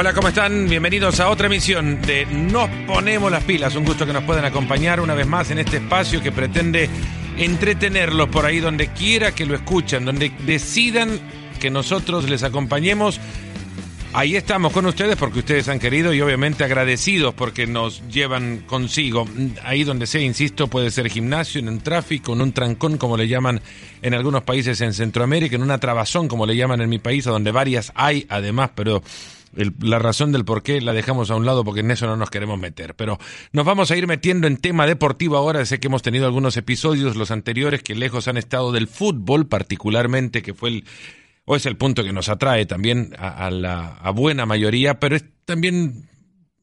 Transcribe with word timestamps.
hola, 0.00 0.14
¿cómo 0.14 0.28
están? 0.28 0.66
Bienvenidos 0.66 1.20
a 1.20 1.28
otra 1.28 1.46
emisión 1.46 2.00
de 2.00 2.24
Nos 2.24 2.70
Ponemos 2.86 3.30
las 3.30 3.44
Pilas. 3.44 3.76
Un 3.76 3.84
gusto 3.84 4.06
que 4.06 4.14
nos 4.14 4.24
puedan 4.24 4.46
acompañar 4.46 4.98
una 4.98 5.12
vez 5.14 5.26
más 5.26 5.50
en 5.50 5.58
este 5.58 5.76
espacio 5.76 6.22
que 6.22 6.32
pretende 6.32 6.88
entretenerlos 7.36 8.30
por 8.30 8.46
ahí 8.46 8.60
donde 8.60 8.88
quiera 8.94 9.32
que 9.32 9.44
lo 9.44 9.54
escuchen, 9.54 10.06
donde 10.06 10.32
decidan 10.46 11.20
que 11.60 11.68
nosotros 11.68 12.30
les 12.30 12.44
acompañemos. 12.44 13.20
Ahí 14.14 14.36
estamos 14.36 14.72
con 14.72 14.86
ustedes 14.86 15.16
porque 15.16 15.40
ustedes 15.40 15.68
han 15.68 15.78
querido 15.78 16.14
y 16.14 16.22
obviamente 16.22 16.64
agradecidos 16.64 17.34
porque 17.34 17.66
nos 17.66 18.02
llevan 18.08 18.60
consigo. 18.66 19.28
Ahí 19.64 19.84
donde 19.84 20.06
sea, 20.06 20.22
insisto, 20.22 20.68
puede 20.68 20.90
ser 20.90 21.10
gimnasio, 21.10 21.58
en 21.58 21.68
un 21.68 21.80
tráfico, 21.80 22.32
en 22.32 22.40
un 22.40 22.52
trancón, 22.52 22.96
como 22.96 23.18
le 23.18 23.28
llaman 23.28 23.60
en 24.00 24.14
algunos 24.14 24.44
países 24.44 24.80
en 24.80 24.94
Centroamérica, 24.94 25.56
en 25.56 25.62
una 25.62 25.76
trabazón, 25.76 26.26
como 26.26 26.46
le 26.46 26.56
llaman 26.56 26.80
en 26.80 26.88
mi 26.88 26.98
país, 26.98 27.26
a 27.26 27.32
donde 27.32 27.52
varias 27.52 27.92
hay 27.94 28.24
además, 28.30 28.70
pero 28.74 29.02
la 29.52 29.98
razón 29.98 30.32
del 30.32 30.44
por 30.44 30.62
qué 30.62 30.80
la 30.80 30.92
dejamos 30.92 31.30
a 31.30 31.36
un 31.36 31.44
lado 31.44 31.64
porque 31.64 31.80
en 31.80 31.90
eso 31.90 32.06
no 32.06 32.16
nos 32.16 32.30
queremos 32.30 32.58
meter. 32.58 32.94
Pero 32.94 33.18
nos 33.52 33.64
vamos 33.64 33.90
a 33.90 33.96
ir 33.96 34.06
metiendo 34.06 34.46
en 34.46 34.56
tema 34.56 34.86
deportivo 34.86 35.36
ahora. 35.36 35.64
Sé 35.64 35.80
que 35.80 35.88
hemos 35.88 36.02
tenido 36.02 36.26
algunos 36.26 36.56
episodios, 36.56 37.16
los 37.16 37.30
anteriores, 37.30 37.82
que 37.82 37.94
lejos 37.94 38.28
han 38.28 38.36
estado 38.36 38.72
del 38.72 38.86
fútbol, 38.86 39.48
particularmente, 39.48 40.42
que 40.42 40.54
fue 40.54 40.70
el, 40.70 40.84
o 41.44 41.56
es 41.56 41.66
el 41.66 41.76
punto 41.76 42.04
que 42.04 42.12
nos 42.12 42.28
atrae 42.28 42.66
también 42.66 43.14
a, 43.18 43.50
la 43.50 43.96
a 43.96 44.10
buena 44.10 44.46
mayoría, 44.46 45.00
pero 45.00 45.16
es 45.16 45.24
también 45.44 46.08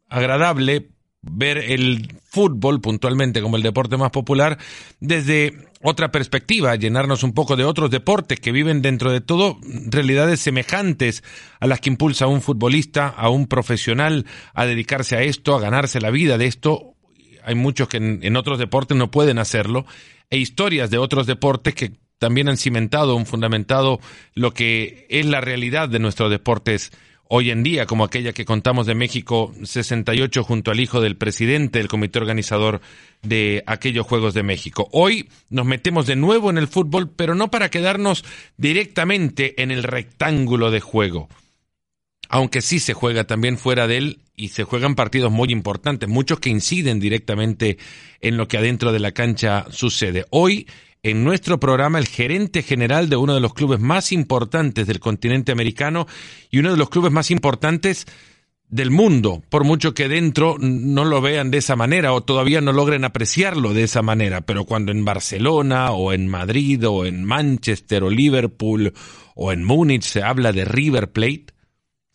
agradable 0.10 0.90
ver 1.30 1.58
el 1.58 2.14
fútbol 2.30 2.82
puntualmente 2.82 3.42
como 3.42 3.58
el 3.58 3.64
deporte 3.64 3.98
más 3.98 4.12
popular 4.12 4.58
desde 5.00 5.68
otra 5.82 6.12
perspectiva, 6.12 6.76
llenarnos 6.76 7.24
un 7.24 7.34
poco 7.34 7.56
de 7.56 7.64
otros 7.64 7.92
deportes 7.92 8.40
que 8.40 8.52
viven 8.52 8.82
dentro 8.82 9.12
de 9.12 9.22
todo 9.22 9.58
realidades 9.86 10.40
semejantes 10.40 11.24
a 11.60 11.68
las 11.68 11.80
que 11.80 11.90
impulsa 11.90 12.26
a 12.26 12.30
un 12.30 12.42
futbolista, 12.42 13.08
a 13.08 13.30
un 13.30 13.48
profesional 13.48 14.26
a 14.54 14.66
dedicarse 14.66 15.16
a 15.16 15.22
esto, 15.22 15.56
a 15.56 15.60
ganarse 15.60 16.02
la 16.02 16.10
vida 16.10 16.38
de 16.38 16.48
esto. 16.48 16.96
Hay 17.44 17.56
muchos 17.56 17.88
que 17.88 17.98
en, 17.98 18.20
en 18.24 18.36
otros 18.36 18.60
deportes 18.60 18.98
no 18.98 19.12
pueden 19.12 19.40
hacerlo 19.40 19.86
e 20.30 20.38
historias 20.38 20.90
de 20.90 20.98
otros 20.98 21.28
deportes 21.28 21.76
que 21.76 21.94
también 22.20 22.50
han 22.50 22.58
cimentado, 22.58 23.18
han 23.18 23.26
fundamentado 23.26 24.00
lo 24.34 24.54
que 24.54 25.06
es 25.10 25.26
la 25.26 25.42
realidad 25.42 25.90
de 25.90 26.00
nuestros 26.00 26.32
deportes 26.32 26.92
hoy 27.30 27.52
en 27.52 27.64
día, 27.64 27.86
como 27.86 28.04
aquella 28.04 28.34
que 28.34 28.46
contamos 28.46 28.86
de 28.86 28.96
México 28.96 29.54
68 29.64 30.44
junto 30.44 30.72
al 30.72 30.80
hijo 30.80 31.02
del 31.02 31.18
presidente 31.18 31.80
del 31.80 31.88
comité 31.88 32.20
organizador 32.20 32.82
de 33.22 33.64
aquellos 33.66 34.06
Juegos 34.06 34.34
de 34.34 34.44
México. 34.44 34.88
Hoy 34.92 35.30
nos 35.50 35.66
metemos 35.66 36.06
de 36.08 36.16
nuevo 36.16 36.50
en 36.50 36.58
el 36.58 36.68
fútbol, 36.68 37.10
pero 37.10 37.36
no 37.36 37.50
para 37.50 37.70
quedarnos 37.70 38.24
directamente 38.58 39.62
en 39.62 39.72
el 39.72 39.84
rectángulo 39.84 40.72
de 40.72 40.80
juego, 40.80 41.30
aunque 42.30 42.62
sí 42.62 42.80
se 42.80 42.94
juega 42.94 43.26
también 43.26 43.58
fuera 43.58 43.88
de 43.88 43.98
él 43.98 44.20
y 44.36 44.50
se 44.50 44.64
juegan 44.64 44.96
partidos 44.96 45.32
muy 45.32 45.52
importantes, 45.52 46.08
muchos 46.08 46.40
que 46.40 46.50
inciden 46.50 47.00
directamente 47.00 47.78
en 48.22 48.38
lo 48.38 48.48
que 48.48 48.58
adentro 48.58 48.92
de 48.92 49.00
la 49.00 49.12
cancha 49.12 49.66
sucede. 49.72 50.26
Hoy 50.30 50.68
en 51.12 51.24
nuestro 51.24 51.60
programa 51.60 52.00
el 52.00 52.08
gerente 52.08 52.62
general 52.62 53.10
de 53.10 53.16
uno 53.16 53.34
de 53.34 53.40
los 53.40 53.54
clubes 53.54 53.80
más 53.80 54.12
importantes 54.12 54.88
del 54.88 55.00
continente 55.00 55.52
americano 55.52 56.08
y 56.50 56.60
uno 56.60 56.72
de 56.72 56.78
los 56.78 56.90
clubes 56.90 57.12
más 57.12 57.32
importantes 57.32 58.06
del 58.70 58.92
mundo, 58.92 59.42
por 59.50 59.64
mucho 59.64 59.94
que 59.94 60.10
dentro 60.10 60.58
no 60.60 61.06
lo 61.06 61.22
vean 61.22 61.52
de 61.52 61.60
esa 61.60 61.78
manera 61.78 62.12
o 62.12 62.22
todavía 62.22 62.60
no 62.60 62.74
logren 62.74 63.06
apreciarlo 63.06 63.74
de 63.74 63.84
esa 63.84 64.02
manera, 64.02 64.42
pero 64.42 64.66
cuando 64.66 64.92
en 64.92 65.06
Barcelona 65.06 65.92
o 65.92 66.12
en 66.12 66.28
Madrid 66.28 66.86
o 66.86 67.06
en 67.06 67.24
Manchester 67.24 68.04
o 68.04 68.10
Liverpool 68.10 68.94
o 69.36 69.54
en 69.54 69.64
Múnich 69.64 70.04
se 70.04 70.22
habla 70.22 70.52
de 70.52 70.66
River 70.66 71.12
Plate, 71.12 71.57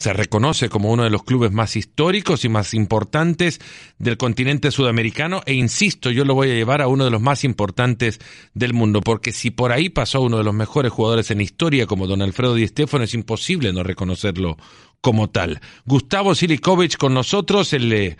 se 0.03 0.13
reconoce 0.13 0.69
como 0.69 0.91
uno 0.91 1.05
de 1.05 1.11
los 1.11 1.23
clubes 1.23 1.53
más 1.53 1.77
históricos 1.77 2.45
y 2.45 2.49
más 2.49 2.75
importantes 2.75 3.61
del 3.99 4.17
continente 4.17 4.73
sudamericano 4.73 5.43
e 5.47 5.55
insisto, 5.55 6.11
yo 6.11 6.25
lo 6.25 6.35
voy 6.35 6.51
a 6.51 6.55
llevar 6.55 6.83
a 6.83 6.89
uno 6.89 7.05
de 7.05 7.13
los 7.13 7.21
más 7.21 7.45
importantes 7.45 8.19
del 8.53 8.75
mundo, 8.75 9.01
porque 9.01 9.31
si 9.31 9.53
por 9.53 9.71
ahí 9.71 9.91
pasó 9.91 10.21
uno 10.21 10.39
de 10.39 10.45
los 10.45 10.55
mejores 10.55 10.91
jugadores 10.91 11.31
en 11.31 11.41
historia 11.41 11.87
como 11.87 12.09
don 12.09 12.21
Alfredo 12.21 12.57
Di 12.57 12.67
Stéfano, 12.67 13.05
es 13.05 13.15
imposible 13.15 13.73
no 13.73 13.85
reconocerlo 13.85 14.57
como 15.01 15.31
tal. 15.31 15.61
Gustavo 15.87 16.35
Silikovic 16.35 16.97
con 16.97 17.15
nosotros, 17.15 17.73
el 17.73 17.93
eh, 17.93 18.17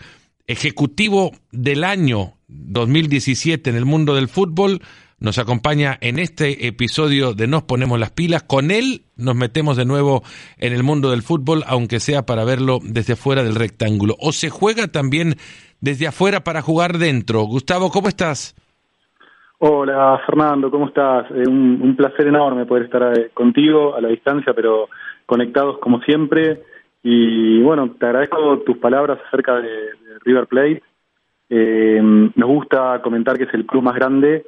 ejecutivo 0.47 1.33
del 1.51 1.83
año 1.83 2.37
2017 2.47 3.69
en 3.69 3.75
el 3.75 3.85
mundo 3.85 4.15
del 4.15 4.29
fútbol, 4.29 4.81
nos 5.23 5.39
acompaña 5.39 5.97
en 6.01 6.19
este 6.19 6.67
episodio 6.67 7.33
de 7.33 7.47
Nos 7.47 7.63
Ponemos 7.63 7.97
las 7.97 8.11
Pilas. 8.11 8.43
Con 8.43 8.71
él 8.71 9.03
nos 9.15 9.35
metemos 9.35 9.77
de 9.77 9.85
nuevo 9.85 10.21
en 10.59 10.73
el 10.73 10.83
mundo 10.83 11.11
del 11.11 11.21
fútbol, 11.21 11.63
aunque 11.65 12.01
sea 12.01 12.23
para 12.23 12.43
verlo 12.43 12.79
desde 12.83 13.15
fuera 13.15 13.41
del 13.41 13.55
rectángulo. 13.55 14.15
O 14.19 14.33
se 14.33 14.49
juega 14.49 14.87
también 14.89 15.35
desde 15.79 16.07
afuera 16.07 16.41
para 16.41 16.61
jugar 16.61 16.97
dentro. 16.97 17.43
Gustavo, 17.43 17.89
¿cómo 17.89 18.09
estás? 18.09 18.53
Hola 19.59 20.21
Fernando, 20.25 20.69
¿cómo 20.69 20.87
estás? 20.87 21.31
Eh, 21.31 21.47
un, 21.47 21.95
placer 21.95 22.27
enorme 22.27 22.65
poder 22.65 22.83
estar 22.83 23.17
eh, 23.17 23.31
contigo 23.33 23.95
a 23.95 24.01
la 24.01 24.09
distancia, 24.09 24.53
pero 24.53 24.89
conectados 25.25 25.77
como 25.79 26.01
siempre. 26.01 26.63
Y 27.01 27.61
bueno, 27.61 27.95
te 27.97 28.07
agradezco 28.07 28.59
tus 28.65 28.77
palabras 28.77 29.19
acerca 29.25 29.55
de, 29.55 29.69
River 30.25 30.47
Plate. 30.47 30.83
Eh, 31.49 32.01
nos 32.35 32.49
gusta 32.49 33.01
comentar 33.01 33.37
que 33.37 33.45
es 33.45 33.53
el 33.53 33.65
club 33.65 33.83
más 33.83 33.95
grande 33.95 34.45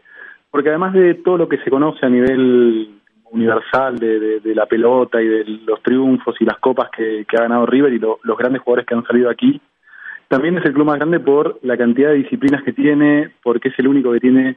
porque 0.56 0.70
además 0.70 0.94
de 0.94 1.16
todo 1.16 1.38
lo 1.38 1.50
que 1.50 1.58
se 1.58 1.70
conoce 1.70 2.06
a 2.06 2.10
nivel 2.10 2.88
universal 3.26 4.00
de, 4.00 4.40
la 4.56 4.66
pelota 4.68 5.22
y 5.22 5.28
de 5.28 5.44
los 5.66 5.84
triunfos 5.84 6.34
y 6.40 6.46
las 6.46 6.60
copas 6.60 6.90
que, 6.96 7.26
ha 7.30 7.42
ganado 7.42 7.66
River 7.66 7.92
y 7.92 8.00
los 8.00 8.38
grandes 8.38 8.62
jugadores 8.62 8.86
que 8.86 8.96
han 8.96 9.04
salido 9.04 9.30
aquí, 9.30 9.60
también 10.30 10.58
es 10.58 10.64
el 10.64 10.72
club 10.72 10.86
más 10.86 10.96
grande 10.96 11.20
por 11.20 11.60
la 11.62 11.76
cantidad 11.76 12.12
de 12.12 12.20
disciplinas 12.20 12.64
que 12.64 12.72
tiene, 12.72 13.32
porque 13.44 13.68
es 13.68 13.80
el 13.80 13.90
único 13.90 14.14
que 14.14 14.22
tiene 14.22 14.56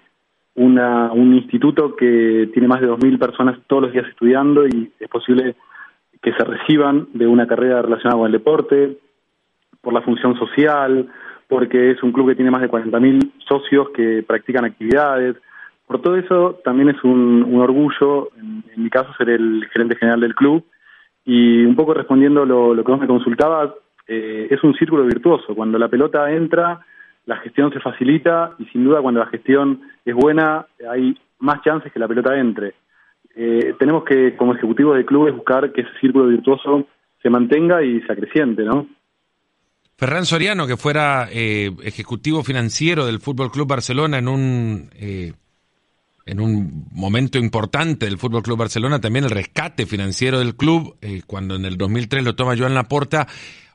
una, 0.54 1.10
un 1.10 1.34
instituto 1.34 1.96
que 1.96 2.48
tiene 2.52 2.68
más 2.68 2.80
de 2.80 2.86
2.000 2.86 3.18
personas 3.18 3.58
todos 3.66 3.82
los 3.82 3.92
días 3.92 4.06
estudiando 4.06 4.68
y 4.68 4.92
es 5.00 5.08
posible 5.08 5.56
que 6.22 6.32
se 6.32 6.44
reciban 6.44 7.08
de 7.12 7.26
una 7.26 7.48
carrera 7.48 7.82
relacionada 7.82 8.18
con 8.18 8.26
el 8.26 8.32
deporte, 8.38 8.98
por 9.80 9.92
la 9.92 10.02
función 10.02 10.38
social, 10.38 11.08
porque 11.48 11.90
es 11.90 12.00
un 12.04 12.12
club 12.12 12.28
que 12.28 12.36
tiene 12.36 12.52
más 12.52 12.62
de 12.62 12.70
40.000 12.70 13.32
socios 13.48 13.88
que 13.90 14.22
practican 14.22 14.64
actividades, 14.64 15.34
por 15.88 16.02
todo 16.02 16.16
eso, 16.16 16.60
también 16.62 16.90
es 16.90 17.02
un, 17.02 17.58
orgullo, 17.58 18.28
en, 18.36 18.62
mi 18.76 18.90
caso, 18.90 19.10
ser 19.14 19.30
el 19.30 19.66
gerente 19.72 19.96
general 19.96 20.20
del 20.20 20.34
club. 20.34 20.62
Y 21.24 21.64
un 21.64 21.74
poco 21.74 21.94
respondiendo 21.94 22.44
lo, 22.44 22.76
que 22.84 22.92
vos 22.92 23.00
me 23.00 23.06
consultabas, 23.06 23.70
eh, 24.06 24.48
es 24.50 24.62
un 24.62 24.74
círculo 24.74 25.04
virtuoso. 25.04 25.54
Cuando 25.54 25.78
la 25.78 25.88
pelota 25.88 26.30
entra, 26.30 26.80
la 27.24 27.38
gestión 27.38 27.72
se 27.72 27.80
facilita 27.80 28.52
y 28.58 28.66
sin 28.66 28.84
duda 28.84 29.00
cuando 29.00 29.20
la 29.20 29.28
gestión 29.28 29.80
es 30.04 30.14
buena, 30.14 30.66
hay 30.90 31.16
más 31.38 31.62
chances 31.62 31.90
que 31.90 31.98
la 31.98 32.08
pelota 32.08 32.38
entre. 32.38 32.74
Eh, 33.34 33.74
tenemos 33.78 34.04
que, 34.04 34.36
como 34.36 34.54
ejecutivos 34.54 34.94
de 34.94 35.06
clubes, 35.06 35.34
buscar 35.34 35.72
que 35.72 35.82
ese 35.82 35.90
círculo 36.00 36.26
virtuoso 36.26 36.86
se 37.22 37.30
mantenga 37.30 37.82
y 37.82 38.02
se 38.02 38.12
acreciente, 38.12 38.62
¿no? 38.62 38.86
Ferran 39.96 40.26
Soriano, 40.26 40.66
que 40.66 40.76
fuera 40.76 41.28
eh, 41.32 41.70
ejecutivo 41.82 42.42
financiero 42.42 43.06
del 43.06 43.20
Fútbol 43.20 43.50
Club 43.50 43.68
Barcelona 43.68 44.18
en 44.18 44.28
un 44.28 44.90
en 46.28 46.40
un 46.40 46.86
momento 46.92 47.38
importante 47.38 48.04
del 48.04 48.18
Fútbol 48.18 48.42
Club 48.42 48.58
Barcelona, 48.58 49.00
también 49.00 49.24
el 49.24 49.30
rescate 49.30 49.86
financiero 49.86 50.38
del 50.38 50.56
club, 50.56 50.96
eh, 51.00 51.22
cuando 51.26 51.56
en 51.56 51.64
el 51.64 51.78
2003 51.78 52.22
lo 52.22 52.34
toma 52.34 52.56
Joan 52.56 52.74
Laporta, 52.74 53.26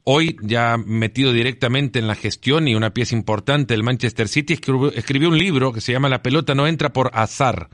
hoy 0.04 0.38
ya 0.42 0.78
metido 0.78 1.34
directamente 1.34 1.98
en 1.98 2.08
la 2.08 2.14
gestión 2.14 2.68
y 2.68 2.76
una 2.76 2.94
pieza 2.94 3.16
importante 3.16 3.74
del 3.74 3.82
Manchester 3.82 4.28
City, 4.28 4.54
escribió, 4.54 5.30
un 5.30 5.38
libro 5.38 5.74
que 5.74 5.82
se 5.82 5.94
llama 5.94 6.10
La 6.10 6.22
pelota 6.22 6.54
no 6.54 6.68
entra 6.68 6.94
por 6.94 7.10
azar. 7.14 7.70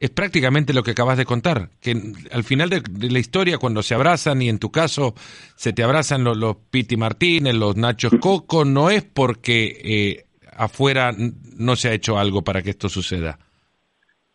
Es 0.00 0.10
prácticamente 0.10 0.72
lo 0.72 0.82
que 0.82 0.92
acabas 0.92 1.18
de 1.18 1.26
contar, 1.26 1.70
que 1.80 2.14
al 2.32 2.42
final 2.42 2.70
de, 2.70 2.82
la 3.10 3.18
historia, 3.18 3.58
cuando 3.58 3.82
se 3.82 3.94
abrazan, 3.94 4.40
y 4.40 4.48
en 4.48 4.58
tu 4.58 4.72
caso 4.72 5.14
se 5.56 5.74
te 5.74 5.82
abrazan 5.82 6.24
los, 6.24 6.38
los 6.38 6.56
Piti 6.70 6.96
Martínez, 6.96 7.54
los 7.54 7.76
Nachos 7.76 8.14
Coco, 8.18 8.64
no 8.64 8.88
es 8.88 9.04
porque 9.04 9.78
eh, 9.84 10.24
afuera 10.56 11.14
no 11.16 11.76
se 11.76 11.88
ha 11.88 11.92
hecho 11.92 12.18
algo 12.18 12.42
para 12.42 12.62
que 12.62 12.70
esto 12.70 12.88
suceda. 12.88 13.38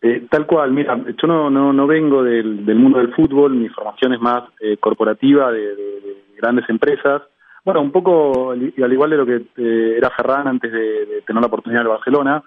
Eh, 0.00 0.26
tal 0.30 0.46
cual, 0.46 0.72
mira, 0.72 0.96
yo 1.20 1.26
no, 1.26 1.50
no, 1.50 1.72
no 1.72 1.86
vengo 1.86 2.22
del, 2.22 2.64
del, 2.64 2.78
mundo 2.78 2.98
del 2.98 3.12
fútbol, 3.14 3.54
mi 3.54 3.68
formación 3.68 4.12
es 4.12 4.20
más 4.20 4.44
eh, 4.60 4.76
corporativa 4.78 5.50
de, 5.50 5.74
grandes 6.36 6.68
empresas. 6.68 7.22
Bueno, 7.64 7.80
un 7.80 7.90
poco 7.90 8.52
al 8.52 8.92
igual 8.92 9.10
de 9.10 9.16
lo 9.16 9.26
que 9.26 9.42
eh, 9.56 9.94
era 9.96 10.10
Ferran 10.10 10.46
antes 10.46 10.70
de, 10.70 11.22
tener 11.26 11.42
la 11.42 11.48
oportunidad 11.48 11.82
de 11.82 11.88
Barcelona. 11.88 12.42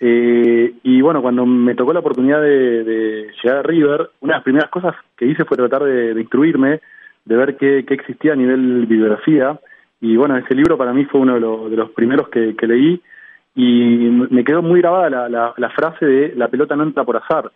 y 0.00 1.00
bueno, 1.00 1.22
cuando 1.22 1.46
me 1.46 1.76
tocó 1.76 1.92
la 1.92 2.00
oportunidad 2.00 2.42
de, 2.42 3.30
llegar 3.42 3.58
a 3.58 3.62
River, 3.62 4.10
una 4.20 4.32
de 4.32 4.38
las 4.38 4.44
primeras 4.44 4.70
cosas 4.70 4.96
que 5.16 5.26
hice 5.26 5.44
fue 5.44 5.56
tratar 5.56 5.84
de, 5.84 6.20
instruirme, 6.20 6.80
de 7.24 7.36
ver 7.36 7.56
qué, 7.56 7.84
qué, 7.86 7.94
existía 7.94 8.32
a 8.32 8.36
nivel 8.36 8.86
bibliografía. 8.86 9.60
Y 10.00 10.16
bueno, 10.16 10.36
ese 10.36 10.54
libro 10.54 10.76
para 10.76 10.92
mí 10.92 11.04
fue 11.04 11.20
uno 11.20 11.34
de, 11.34 11.70
de 11.70 11.76
los 11.76 11.90
primeros 11.90 12.28
que, 12.28 12.56
que 12.56 12.66
leí 12.66 13.00
y 13.60 14.08
me 14.30 14.44
quedó 14.44 14.62
muy 14.62 14.80
grabada 14.80 15.28
la, 15.28 15.70
frase 15.70 16.06
de 16.06 16.32
la 16.36 16.46
pelota 16.46 16.76
no 16.76 16.84
entra 16.84 17.02
por 17.02 17.16
azar. 17.16 17.50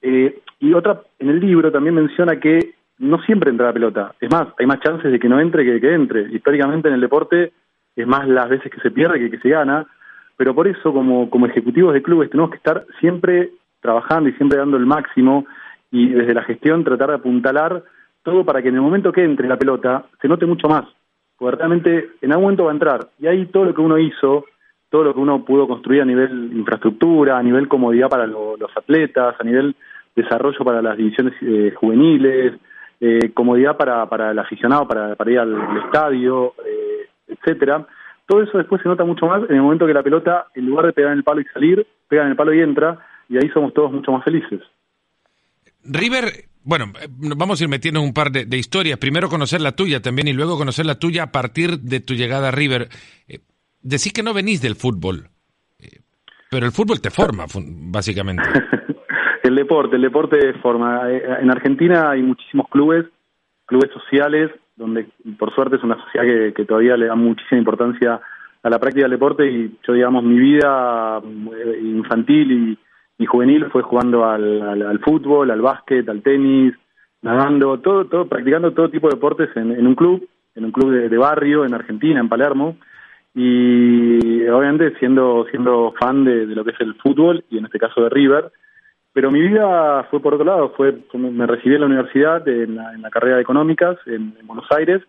Eh, 0.00 0.38
y 0.60 0.72
otra, 0.74 1.02
en 1.18 1.28
el 1.28 1.40
libro 1.40 1.72
también 1.72 1.96
menciona 1.96 2.38
que 2.38 2.74
no 2.98 3.20
siempre 3.22 3.50
entra 3.50 3.66
la 3.66 3.72
pelota. 3.72 4.14
Es 4.20 4.30
más, 4.30 4.46
hay 4.56 4.66
más 4.66 4.78
chances 4.78 5.10
de 5.10 5.18
que 5.18 5.28
no 5.28 5.40
entre 5.40 5.64
que 5.64 5.72
de 5.72 5.80
que 5.80 5.92
entre. 5.92 6.32
Históricamente 6.32 6.86
en 6.86 6.94
el 6.94 7.00
deporte 7.00 7.52
es 7.96 8.06
más 8.06 8.28
las 8.28 8.48
veces 8.48 8.70
que 8.70 8.80
se 8.80 8.92
pierde 8.92 9.18
que 9.18 9.32
que 9.32 9.40
se 9.40 9.48
gana, 9.48 9.84
pero 10.36 10.54
por 10.54 10.68
eso 10.68 10.92
como, 10.92 11.28
como 11.28 11.46
ejecutivos 11.46 11.94
de 11.94 12.02
clubes 12.02 12.30
tenemos 12.30 12.50
que 12.50 12.58
estar 12.58 12.86
siempre 13.00 13.50
trabajando 13.80 14.28
y 14.28 14.34
siempre 14.34 14.58
dando 14.58 14.76
el 14.76 14.86
máximo 14.86 15.46
y 15.90 16.10
desde 16.10 16.34
la 16.34 16.44
gestión 16.44 16.84
tratar 16.84 17.08
de 17.08 17.16
apuntalar 17.16 17.82
todo 18.22 18.44
para 18.44 18.62
que 18.62 18.68
en 18.68 18.76
el 18.76 18.82
momento 18.82 19.10
que 19.10 19.24
entre 19.24 19.48
la 19.48 19.56
pelota 19.56 20.04
se 20.22 20.28
note 20.28 20.46
mucho 20.46 20.68
más, 20.68 20.84
porque 21.36 21.56
realmente 21.56 22.10
en 22.20 22.30
algún 22.30 22.44
momento 22.44 22.66
va 22.66 22.70
a 22.70 22.74
entrar 22.74 23.08
y 23.18 23.26
ahí 23.26 23.46
todo 23.46 23.64
lo 23.64 23.74
que 23.74 23.80
uno 23.80 23.98
hizo, 23.98 24.44
todo 24.94 25.02
lo 25.02 25.12
que 25.12 25.18
uno 25.18 25.44
pudo 25.44 25.66
construir 25.66 26.02
a 26.02 26.04
nivel 26.04 26.52
infraestructura, 26.54 27.36
a 27.36 27.42
nivel 27.42 27.66
comodidad 27.66 28.08
para 28.08 28.28
los 28.28 28.70
atletas, 28.76 29.34
a 29.40 29.42
nivel 29.42 29.74
desarrollo 30.14 30.64
para 30.64 30.80
las 30.80 30.96
divisiones 30.96 31.34
eh, 31.42 31.74
juveniles, 31.74 32.54
eh, 33.00 33.32
comodidad 33.34 33.76
para, 33.76 34.08
para 34.08 34.30
el 34.30 34.38
aficionado, 34.38 34.86
para, 34.86 35.16
ir 35.32 35.40
al, 35.40 35.56
estadio, 35.84 36.54
eh, 36.64 37.08
etcétera. 37.26 37.84
Todo 38.24 38.42
eso 38.42 38.56
después 38.56 38.82
se 38.82 38.88
nota 38.88 39.04
mucho 39.04 39.26
más 39.26 39.42
en 39.50 39.56
el 39.56 39.62
momento 39.62 39.84
que 39.84 39.94
la 39.94 40.04
pelota, 40.04 40.46
en 40.54 40.64
lugar 40.64 40.86
de 40.86 40.92
pegar 40.92 41.10
en 41.10 41.18
el 41.18 41.24
palo 41.24 41.40
y 41.40 41.46
salir, 41.46 41.84
pega 42.06 42.22
en 42.22 42.28
el 42.28 42.36
palo 42.36 42.54
y 42.54 42.60
entra, 42.60 42.96
y 43.28 43.36
ahí 43.36 43.50
somos 43.52 43.74
todos 43.74 43.90
mucho 43.90 44.12
más 44.12 44.22
felices. 44.22 44.60
River, 45.82 46.26
bueno, 46.62 46.92
vamos 47.36 47.60
a 47.60 47.64
ir 47.64 47.68
metiendo 47.68 48.00
un 48.00 48.14
par 48.14 48.30
de, 48.30 48.56
historias. 48.56 48.98
Primero 48.98 49.28
conocer 49.28 49.60
la 49.60 49.72
tuya 49.72 50.00
también 50.00 50.28
y 50.28 50.32
luego 50.32 50.56
conocer 50.56 50.86
la 50.86 51.00
tuya 51.00 51.24
a 51.24 51.32
partir 51.32 51.80
de 51.80 51.98
tu 51.98 52.14
llegada 52.14 52.50
a 52.50 52.52
River. 52.52 52.90
Eh, 53.84 53.88
decís 53.88 54.12
que 54.12 54.22
no 54.22 54.34
venís 54.34 54.60
del 54.60 54.76
fútbol, 54.76 55.28
eh, 55.78 56.00
pero 56.50 56.66
el 56.66 56.72
fútbol 56.72 57.00
te 57.00 57.10
forma, 57.10 57.44
básicamente. 57.90 58.42
el 59.42 59.54
deporte, 59.54 59.96
el 59.96 60.02
deporte 60.02 60.54
forma. 60.54 61.10
Eh, 61.10 61.22
en 61.40 61.50
Argentina 61.50 62.10
hay 62.10 62.22
muchísimos 62.22 62.68
clubes, 62.68 63.06
clubes 63.66 63.90
sociales, 63.92 64.50
donde 64.76 65.06
por 65.38 65.54
suerte 65.54 65.76
es 65.76 65.82
una 65.82 66.02
sociedad 66.04 66.26
que, 66.26 66.52
que 66.54 66.64
todavía 66.64 66.96
le 66.96 67.06
da 67.06 67.14
muchísima 67.14 67.58
importancia 67.58 68.20
a 68.62 68.70
la 68.70 68.78
práctica 68.78 69.04
del 69.04 69.12
deporte 69.12 69.46
y 69.46 69.78
yo, 69.86 69.92
digamos, 69.92 70.24
mi 70.24 70.38
vida 70.38 71.22
infantil 71.82 72.50
y 72.50 72.78
y 73.18 73.26
juvenil 73.26 73.66
fue 73.70 73.82
jugando 73.82 74.24
al, 74.24 74.82
al, 74.82 74.98
fútbol, 75.00 75.50
al 75.50 75.60
básquet, 75.60 76.08
al 76.08 76.22
tenis, 76.22 76.74
nadando, 77.22 77.78
todo, 77.78 78.06
todo, 78.06 78.26
practicando 78.26 78.72
todo 78.72 78.90
tipo 78.90 79.08
de 79.08 79.14
deportes 79.14 79.50
en, 79.56 79.86
un 79.86 79.94
club, 79.94 80.28
en 80.54 80.64
un 80.64 80.72
club 80.72 80.90
de, 80.90 81.16
barrio 81.16 81.64
en 81.64 81.74
Argentina, 81.74 82.20
en 82.20 82.28
Palermo, 82.28 82.76
y 83.34 84.46
obviamente 84.48 84.96
siendo, 84.98 85.46
siendo 85.50 85.92
fan 85.98 86.24
de, 86.24 86.46
lo 86.46 86.64
que 86.64 86.70
es 86.70 86.80
el 86.80 86.94
fútbol 86.94 87.44
y 87.50 87.58
en 87.58 87.64
este 87.66 87.78
caso 87.78 88.02
de 88.02 88.10
River, 88.10 88.52
pero 89.12 89.30
mi 89.30 89.40
vida 89.40 90.04
fue 90.10 90.20
por 90.20 90.34
otro 90.34 90.46
lado, 90.46 90.72
fue 90.76 90.96
me 91.14 91.46
recibí 91.46 91.74
en 91.74 91.80
la 91.80 91.86
universidad 91.86 92.46
en 92.48 92.76
la, 92.76 93.10
carrera 93.10 93.36
de 93.36 93.42
económicas 93.42 93.96
en, 94.06 94.34
Buenos 94.44 94.66
Aires 94.70 95.02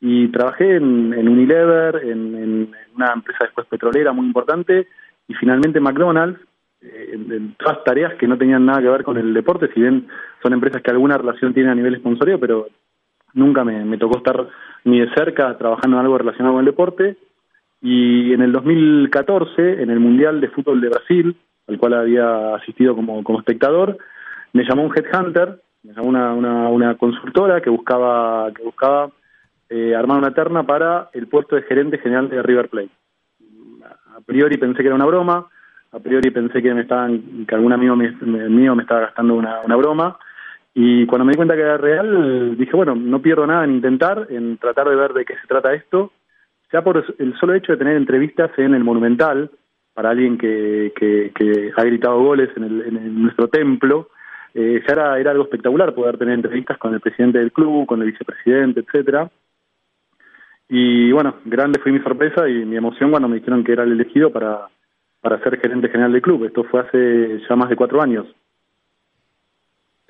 y 0.00 0.28
trabajé 0.28 0.76
en, 0.76 1.28
Unilever, 1.28 1.96
en, 1.96 2.34
en, 2.34 2.70
una 2.94 3.12
empresa 3.12 3.44
después 3.44 3.66
petrolera 3.66 4.12
muy 4.12 4.26
importante 4.26 4.86
y 5.28 5.34
finalmente 5.34 5.80
McDonald's 5.80 6.40
en, 6.80 7.54
todas 7.58 7.82
tareas 7.84 8.14
que 8.14 8.26
no 8.26 8.38
tenían 8.38 8.66
nada 8.66 8.80
que 8.80 8.88
ver 8.88 9.04
con 9.04 9.16
el 9.16 9.32
deporte, 9.34 9.68
si 9.72 9.80
bien 9.80 10.08
son 10.42 10.52
empresas 10.52 10.82
que 10.82 10.90
alguna 10.90 11.18
relación 11.18 11.54
tienen 11.54 11.72
a 11.72 11.74
nivel 11.74 11.96
sponsorio, 11.96 12.38
pero 12.38 12.68
nunca 13.34 13.64
me, 13.64 13.98
tocó 13.98 14.18
estar 14.18 14.48
ni 14.84 15.00
de 15.00 15.12
cerca 15.14 15.56
trabajando 15.58 15.96
en 15.96 16.02
algo 16.02 16.18
relacionado 16.18 16.54
con 16.54 16.60
el 16.60 16.66
deporte. 16.66 17.16
Y 17.82 18.32
en 18.32 18.42
el 18.42 18.52
2014, 18.52 19.82
en 19.82 19.90
el 19.90 20.00
Mundial 20.00 20.40
de 20.40 20.48
Fútbol 20.48 20.80
de 20.80 20.88
Brasil, 20.88 21.36
al 21.68 21.78
cual 21.78 21.94
había 21.94 22.54
asistido 22.54 22.94
como, 22.94 23.22
como 23.22 23.38
espectador, 23.38 23.98
me 24.52 24.64
llamó 24.64 24.84
un 24.84 24.92
headhunter, 24.96 25.60
me 25.82 25.92
llamó 25.92 26.08
una, 26.08 26.34
una, 26.34 26.68
una 26.68 26.94
consultora 26.96 27.60
que 27.60 27.70
buscaba, 27.70 28.52
que 28.52 28.62
buscaba 28.62 29.10
eh, 29.68 29.94
armar 29.94 30.18
una 30.18 30.32
terna 30.32 30.64
para 30.64 31.10
el 31.12 31.26
puesto 31.26 31.56
de 31.56 31.62
gerente 31.62 31.98
general 31.98 32.28
de 32.28 32.42
River 32.42 32.68
Plate. 32.68 32.90
A 34.16 34.20
priori 34.20 34.56
pensé 34.56 34.80
que 34.80 34.86
era 34.86 34.94
una 34.94 35.04
broma, 35.04 35.46
a 35.92 35.98
priori 35.98 36.30
pensé 36.30 36.62
que 36.62 36.72
me 36.72 36.82
estaban, 36.82 37.46
que 37.46 37.54
algún 37.54 37.72
amigo 37.72 37.96
mío 37.96 38.74
me 38.74 38.82
estaba 38.82 39.00
gastando 39.00 39.34
una, 39.34 39.60
una 39.60 39.76
broma. 39.76 40.18
Y 40.74 41.06
cuando 41.06 41.24
me 41.24 41.32
di 41.32 41.36
cuenta 41.36 41.54
que 41.54 41.62
era 41.62 41.78
real, 41.78 42.56
dije, 42.56 42.76
bueno, 42.76 42.94
no 42.94 43.22
pierdo 43.22 43.46
nada 43.46 43.64
en 43.64 43.72
intentar, 43.72 44.26
en 44.30 44.58
tratar 44.58 44.88
de 44.88 44.96
ver 44.96 45.12
de 45.14 45.24
qué 45.24 45.34
se 45.34 45.46
trata 45.46 45.74
esto. 45.74 46.12
Ya 46.72 46.82
por 46.82 47.04
el 47.18 47.38
solo 47.38 47.54
hecho 47.54 47.72
de 47.72 47.78
tener 47.78 47.96
entrevistas 47.96 48.50
en 48.58 48.74
el 48.74 48.84
Monumental, 48.84 49.50
para 49.96 50.10
alguien 50.10 50.36
que, 50.36 50.92
que, 50.94 51.72
ha 51.74 51.82
gritado 51.84 52.22
goles 52.22 52.50
en, 52.54 52.64
el, 52.64 52.82
en, 52.82 53.22
nuestro 53.22 53.48
templo, 53.48 54.10
eh, 54.52 54.82
ya 54.86 54.92
era, 54.92 55.18
era 55.18 55.30
algo 55.30 55.44
espectacular 55.44 55.94
poder 55.94 56.18
tener 56.18 56.34
entrevistas 56.34 56.76
con 56.76 56.92
el 56.92 57.00
presidente 57.00 57.38
del 57.38 57.50
club, 57.50 57.86
con 57.86 58.02
el 58.02 58.10
vicepresidente, 58.10 58.80
etcétera. 58.80 59.30
Y 60.68 61.10
bueno, 61.12 61.36
grande 61.46 61.80
fue 61.80 61.92
mi 61.92 62.00
sorpresa 62.00 62.46
y 62.46 62.66
mi 62.66 62.76
emoción 62.76 63.10
cuando 63.10 63.26
me 63.26 63.36
dijeron 63.36 63.64
que 63.64 63.72
era 63.72 63.84
el 63.84 63.92
elegido 63.92 64.30
para, 64.30 64.68
para 65.22 65.42
ser 65.42 65.58
gerente 65.60 65.88
general 65.88 66.12
del 66.12 66.20
club. 66.20 66.44
Esto 66.44 66.64
fue 66.64 66.80
hace 66.80 67.40
ya 67.48 67.56
más 67.56 67.70
de 67.70 67.76
cuatro 67.76 68.02
años. 68.02 68.26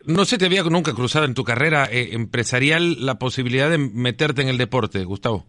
¿No 0.04 0.24
se 0.24 0.36
te 0.36 0.46
había 0.46 0.64
nunca 0.64 0.94
cruzado 0.94 1.26
en 1.26 1.34
tu 1.34 1.44
carrera 1.44 1.84
eh, 1.84 2.08
empresarial 2.12 3.06
la 3.06 3.20
posibilidad 3.20 3.70
de 3.70 3.78
meterte 3.78 4.42
en 4.42 4.48
el 4.48 4.58
deporte, 4.58 5.04
Gustavo? 5.04 5.44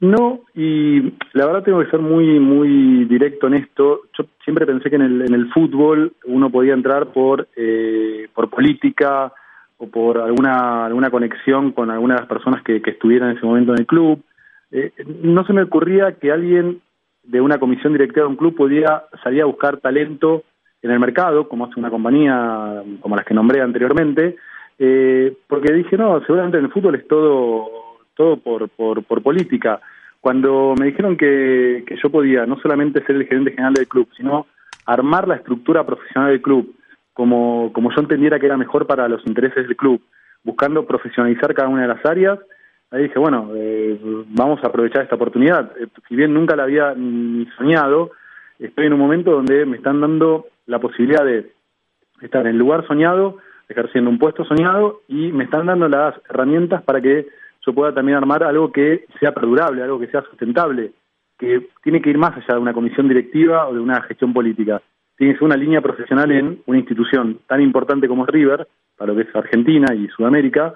No, 0.00 0.40
y 0.54 1.00
la 1.32 1.46
verdad 1.46 1.64
tengo 1.64 1.80
que 1.80 1.90
ser 1.90 2.00
muy 2.00 2.38
muy 2.38 3.04
directo 3.06 3.48
en 3.48 3.54
esto. 3.54 4.02
Yo 4.16 4.26
siempre 4.44 4.64
pensé 4.64 4.90
que 4.90 4.96
en 4.96 5.02
el, 5.02 5.22
en 5.22 5.34
el 5.34 5.50
fútbol 5.52 6.12
uno 6.24 6.50
podía 6.50 6.74
entrar 6.74 7.12
por 7.12 7.48
eh, 7.56 8.28
por 8.32 8.48
política 8.48 9.32
o 9.78 9.88
por 9.88 10.18
alguna 10.18 10.86
alguna 10.86 11.10
conexión 11.10 11.72
con 11.72 11.90
algunas 11.90 12.16
de 12.16 12.20
las 12.22 12.28
personas 12.28 12.62
que, 12.62 12.80
que 12.80 12.90
estuvieran 12.90 13.30
en 13.30 13.36
ese 13.38 13.46
momento 13.46 13.72
en 13.72 13.80
el 13.80 13.86
club. 13.86 14.22
Eh, 14.70 14.92
no 15.22 15.44
se 15.44 15.52
me 15.52 15.62
ocurría 15.62 16.12
que 16.12 16.30
alguien 16.30 16.80
de 17.24 17.40
una 17.40 17.58
comisión 17.58 17.92
directiva 17.92 18.24
de 18.24 18.30
un 18.30 18.36
club 18.36 18.54
podía 18.54 19.04
salir 19.22 19.42
a 19.42 19.46
buscar 19.46 19.78
talento 19.78 20.44
en 20.80 20.90
el 20.90 21.00
mercado, 21.00 21.48
como 21.48 21.66
hace 21.66 21.78
una 21.78 21.90
compañía 21.90 22.82
como 23.00 23.16
las 23.16 23.24
que 23.24 23.34
nombré 23.34 23.60
anteriormente, 23.60 24.36
eh, 24.78 25.36
porque 25.46 25.72
dije, 25.72 25.96
no, 25.96 26.20
seguramente 26.20 26.58
en 26.58 26.64
el 26.66 26.70
fútbol 26.70 26.94
es 26.94 27.06
todo, 27.08 27.68
todo 28.18 28.36
por, 28.36 28.68
por, 28.68 29.22
política. 29.22 29.80
Cuando 30.20 30.74
me 30.78 30.86
dijeron 30.86 31.16
que, 31.16 31.84
que 31.86 31.96
yo 32.02 32.10
podía 32.10 32.44
no 32.44 32.58
solamente 32.60 33.02
ser 33.06 33.16
el 33.16 33.26
gerente 33.26 33.52
general 33.52 33.74
del 33.74 33.86
club, 33.86 34.08
sino 34.16 34.46
armar 34.84 35.28
la 35.28 35.36
estructura 35.36 35.86
profesional 35.86 36.32
del 36.32 36.42
club 36.42 36.74
como, 37.14 37.72
como 37.72 37.90
yo 37.90 38.00
entendiera 38.00 38.38
que 38.38 38.46
era 38.46 38.56
mejor 38.56 38.86
para 38.86 39.08
los 39.08 39.24
intereses 39.26 39.66
del 39.66 39.76
club, 39.76 40.02
buscando 40.42 40.86
profesionalizar 40.86 41.54
cada 41.54 41.68
una 41.68 41.82
de 41.82 41.88
las 41.88 42.04
áreas, 42.04 42.38
ahí 42.90 43.04
dije, 43.04 43.18
bueno, 43.18 43.50
eh, 43.54 43.98
vamos 44.28 44.62
a 44.62 44.68
aprovechar 44.68 45.02
esta 45.02 45.14
oportunidad. 45.16 45.72
Eh, 45.80 45.86
si 46.08 46.16
bien 46.16 46.34
nunca 46.34 46.56
la 46.56 46.64
había 46.64 46.94
ni 46.96 47.46
soñado, 47.56 48.12
estoy 48.58 48.86
en 48.86 48.94
un 48.94 49.00
momento 49.00 49.30
donde 49.30 49.64
me 49.66 49.76
están 49.76 50.00
dando 50.00 50.46
la 50.66 50.80
posibilidad 50.80 51.24
de 51.24 51.52
estar 52.22 52.46
en 52.46 52.58
lugar 52.58 52.86
soñado, 52.86 53.38
ejerciendo 53.68 54.10
un 54.10 54.18
puesto 54.18 54.44
soñado 54.44 55.02
y 55.08 55.30
me 55.32 55.44
están 55.44 55.66
dando 55.66 55.88
las 55.88 56.14
herramientas 56.28 56.82
para 56.82 57.00
que 57.00 57.26
pueda 57.72 57.94
también 57.94 58.18
armar 58.18 58.44
algo 58.44 58.72
que 58.72 59.06
sea 59.20 59.32
perdurable, 59.32 59.82
algo 59.82 59.98
que 59.98 60.08
sea 60.08 60.22
sustentable, 60.22 60.92
que 61.38 61.68
tiene 61.82 62.02
que 62.02 62.10
ir 62.10 62.18
más 62.18 62.36
allá 62.36 62.54
de 62.54 62.60
una 62.60 62.72
comisión 62.72 63.08
directiva 63.08 63.68
o 63.68 63.74
de 63.74 63.80
una 63.80 64.02
gestión 64.02 64.32
política. 64.32 64.82
Tiene 65.16 65.32
que 65.32 65.38
ser 65.38 65.46
una 65.46 65.56
línea 65.56 65.80
profesional 65.80 66.30
en 66.32 66.62
una 66.66 66.78
institución 66.78 67.40
tan 67.46 67.60
importante 67.60 68.08
como 68.08 68.24
es 68.24 68.30
River, 68.30 68.66
para 68.96 69.12
lo 69.12 69.16
que 69.16 69.28
es 69.28 69.36
Argentina 69.36 69.94
y 69.94 70.08
Sudamérica, 70.08 70.74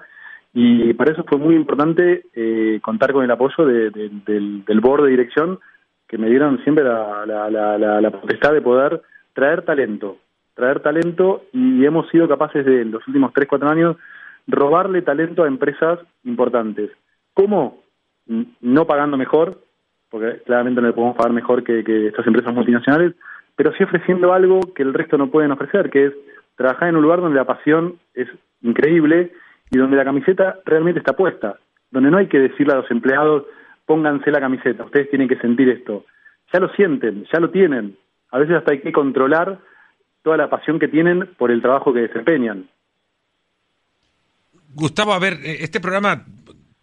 y 0.53 0.93
para 0.93 1.11
eso 1.11 1.23
fue 1.27 1.39
muy 1.39 1.55
importante 1.55 2.25
eh, 2.33 2.79
contar 2.81 3.11
con 3.11 3.23
el 3.23 3.31
apoyo 3.31 3.65
del, 3.65 4.63
del 4.65 4.79
board 4.79 5.05
de 5.05 5.09
dirección 5.09 5.59
que 6.07 6.19
me 6.19 6.29
dieron 6.29 6.63
siempre 6.63 6.83
la, 6.83 7.25
la, 7.25 7.99
la, 7.99 8.11
potestad 8.11 8.53
de 8.53 8.61
poder 8.61 9.01
traer 9.33 9.63
talento, 9.63 10.17
traer 10.53 10.79
talento 10.81 11.45
y 11.51 11.83
hemos 11.85 12.07
sido 12.09 12.27
capaces 12.27 12.63
de 12.63 12.81
en 12.81 12.91
los 12.91 13.07
últimos 13.07 13.33
3, 13.33 13.47
4 13.49 13.67
años 13.67 13.97
robarle 14.47 15.01
talento 15.01 15.43
a 15.43 15.47
empresas 15.47 15.99
importantes. 16.23 16.91
¿Cómo? 17.33 17.83
No 18.25 18.85
pagando 18.85 19.17
mejor, 19.17 19.61
porque 20.09 20.41
claramente 20.45 20.81
no 20.81 20.87
le 20.87 20.93
podemos 20.93 21.15
pagar 21.15 21.33
mejor 21.33 21.63
que, 21.63 21.83
que 21.83 22.07
estas 22.07 22.27
empresas 22.27 22.53
multinacionales, 22.53 23.13
pero 23.55 23.73
sí 23.73 23.83
ofreciendo 23.83 24.33
algo 24.33 24.59
que 24.75 24.83
el 24.83 24.93
resto 24.93 25.17
no 25.17 25.29
pueden 25.29 25.51
ofrecer, 25.51 25.89
que 25.89 26.07
es 26.07 26.13
trabajar 26.55 26.89
en 26.89 26.95
un 26.95 27.03
lugar 27.03 27.21
donde 27.21 27.37
la 27.37 27.45
pasión 27.45 27.99
es 28.13 28.27
increíble 28.61 29.31
y 29.71 29.77
donde 29.77 29.97
la 29.97 30.05
camiseta 30.05 30.59
realmente 30.65 30.99
está 30.99 31.13
puesta, 31.13 31.57
donde 31.91 32.11
no 32.11 32.17
hay 32.17 32.27
que 32.27 32.39
decirle 32.39 32.73
a 32.73 32.77
los 32.77 32.91
empleados, 32.91 33.45
pónganse 33.85 34.31
la 34.31 34.39
camiseta, 34.39 34.85
ustedes 34.85 35.09
tienen 35.09 35.27
que 35.27 35.37
sentir 35.37 35.69
esto. 35.69 36.05
Ya 36.51 36.59
lo 36.59 36.69
sienten, 36.69 37.25
ya 37.33 37.39
lo 37.39 37.49
tienen. 37.49 37.97
A 38.31 38.39
veces 38.39 38.55
hasta 38.55 38.71
hay 38.71 38.81
que 38.81 38.91
controlar 38.91 39.59
toda 40.21 40.37
la 40.37 40.49
pasión 40.49 40.79
que 40.79 40.87
tienen 40.87 41.27
por 41.37 41.51
el 41.51 41.61
trabajo 41.61 41.93
que 41.93 42.01
desempeñan. 42.01 42.67
Gustavo, 44.73 45.13
a 45.13 45.19
ver, 45.19 45.39
eh, 45.43 45.57
este 45.61 45.79
programa 45.79 46.25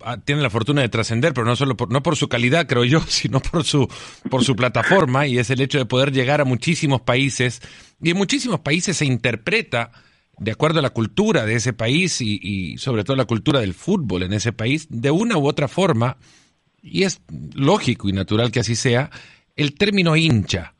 ah, 0.00 0.18
tiene 0.18 0.42
la 0.42 0.50
fortuna 0.50 0.82
de 0.82 0.88
trascender, 0.88 1.34
pero 1.34 1.46
no 1.46 1.56
solo 1.56 1.76
por, 1.76 1.90
no 1.90 2.02
por 2.02 2.16
su 2.16 2.28
calidad, 2.28 2.66
creo 2.66 2.84
yo, 2.84 3.00
sino 3.08 3.40
por 3.40 3.64
su, 3.64 3.88
por 4.28 4.44
su 4.44 4.56
plataforma, 4.56 5.26
y 5.26 5.38
es 5.38 5.50
el 5.50 5.60
hecho 5.60 5.78
de 5.78 5.86
poder 5.86 6.12
llegar 6.12 6.40
a 6.40 6.44
muchísimos 6.44 7.00
países, 7.02 7.60
y 8.02 8.10
en 8.10 8.16
muchísimos 8.16 8.60
países 8.60 8.96
se 8.96 9.04
interpreta 9.04 9.90
de 10.40 10.52
acuerdo 10.52 10.78
a 10.78 10.82
la 10.82 10.90
cultura 10.90 11.44
de 11.44 11.54
ese 11.54 11.74
país 11.74 12.20
y, 12.22 12.76
sobre 12.78 13.04
todo 13.04 13.14
la 13.14 13.26
cultura 13.26 13.60
del 13.60 13.74
fútbol 13.74 14.22
en 14.22 14.32
ese 14.32 14.52
país, 14.52 14.86
de 14.88 15.10
una 15.10 15.36
u 15.36 15.46
otra 15.46 15.68
forma, 15.68 16.16
y 16.82 17.02
es 17.02 17.20
lógico 17.54 18.08
y 18.08 18.12
natural 18.12 18.50
que 18.50 18.60
así 18.60 18.74
sea, 18.74 19.10
el 19.54 19.74
término 19.74 20.16
hincha. 20.16 20.74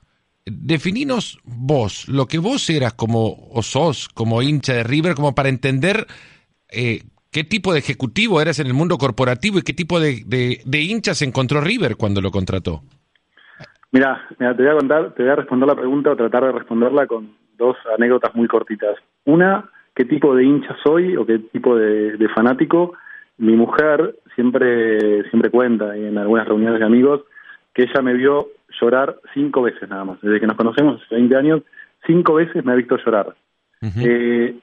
Defininos 0.46 1.38
vos, 1.44 2.08
lo 2.08 2.26
que 2.26 2.38
vos 2.38 2.70
eras 2.70 2.94
como, 2.94 3.50
o 3.50 3.62
sos 3.62 4.08
como 4.08 4.40
hincha 4.40 4.72
de 4.72 4.82
River, 4.82 5.14
como 5.14 5.34
para 5.34 5.50
entender 5.50 6.06
eh, 6.72 7.02
qué 7.30 7.44
tipo 7.44 7.72
de 7.72 7.78
ejecutivo 7.78 8.40
eras 8.40 8.58
en 8.58 8.66
el 8.66 8.74
mundo 8.74 8.98
corporativo 8.98 9.58
y 9.58 9.62
qué 9.62 9.72
tipo 9.72 10.00
de, 10.00 10.22
de, 10.26 10.60
de 10.64 10.80
hinchas 10.80 11.22
encontró 11.22 11.60
River 11.60 11.96
cuando 11.96 12.20
lo 12.20 12.30
contrató. 12.30 12.82
Mira, 13.92 14.24
mira, 14.38 14.56
te 14.56 14.62
voy 14.62 14.72
a 14.72 14.76
contar, 14.76 15.14
te 15.14 15.22
voy 15.22 15.32
a 15.32 15.36
responder 15.36 15.68
la 15.68 15.74
pregunta 15.74 16.10
o 16.10 16.16
tratar 16.16 16.44
de 16.44 16.52
responderla 16.52 17.06
con 17.06 17.34
dos 17.56 17.76
anécdotas 17.96 18.34
muy 18.34 18.46
cortitas. 18.46 18.96
Una, 19.24 19.68
qué 19.94 20.04
tipo 20.04 20.34
de 20.34 20.44
hincha 20.44 20.76
soy 20.84 21.16
o 21.16 21.26
qué 21.26 21.38
tipo 21.38 21.76
de, 21.76 22.16
de 22.16 22.28
fanático. 22.28 22.94
Mi 23.38 23.56
mujer 23.56 24.16
siempre, 24.34 25.28
siempre 25.30 25.50
cuenta 25.50 25.96
en 25.96 26.18
algunas 26.18 26.46
reuniones 26.46 26.78
de 26.78 26.86
amigos 26.86 27.22
que 27.74 27.82
ella 27.82 28.02
me 28.02 28.14
vio 28.14 28.48
llorar 28.80 29.16
cinco 29.34 29.62
veces 29.62 29.88
nada 29.88 30.04
más. 30.04 30.20
Desde 30.20 30.40
que 30.40 30.46
nos 30.46 30.56
conocemos 30.56 31.02
hace 31.02 31.14
20 31.16 31.36
años, 31.36 31.62
cinco 32.06 32.34
veces 32.34 32.64
me 32.64 32.72
ha 32.72 32.76
visto 32.76 32.96
llorar. 32.96 33.34
Uh 33.82 33.86
-huh. 33.86 34.06
eh, 34.06 34.54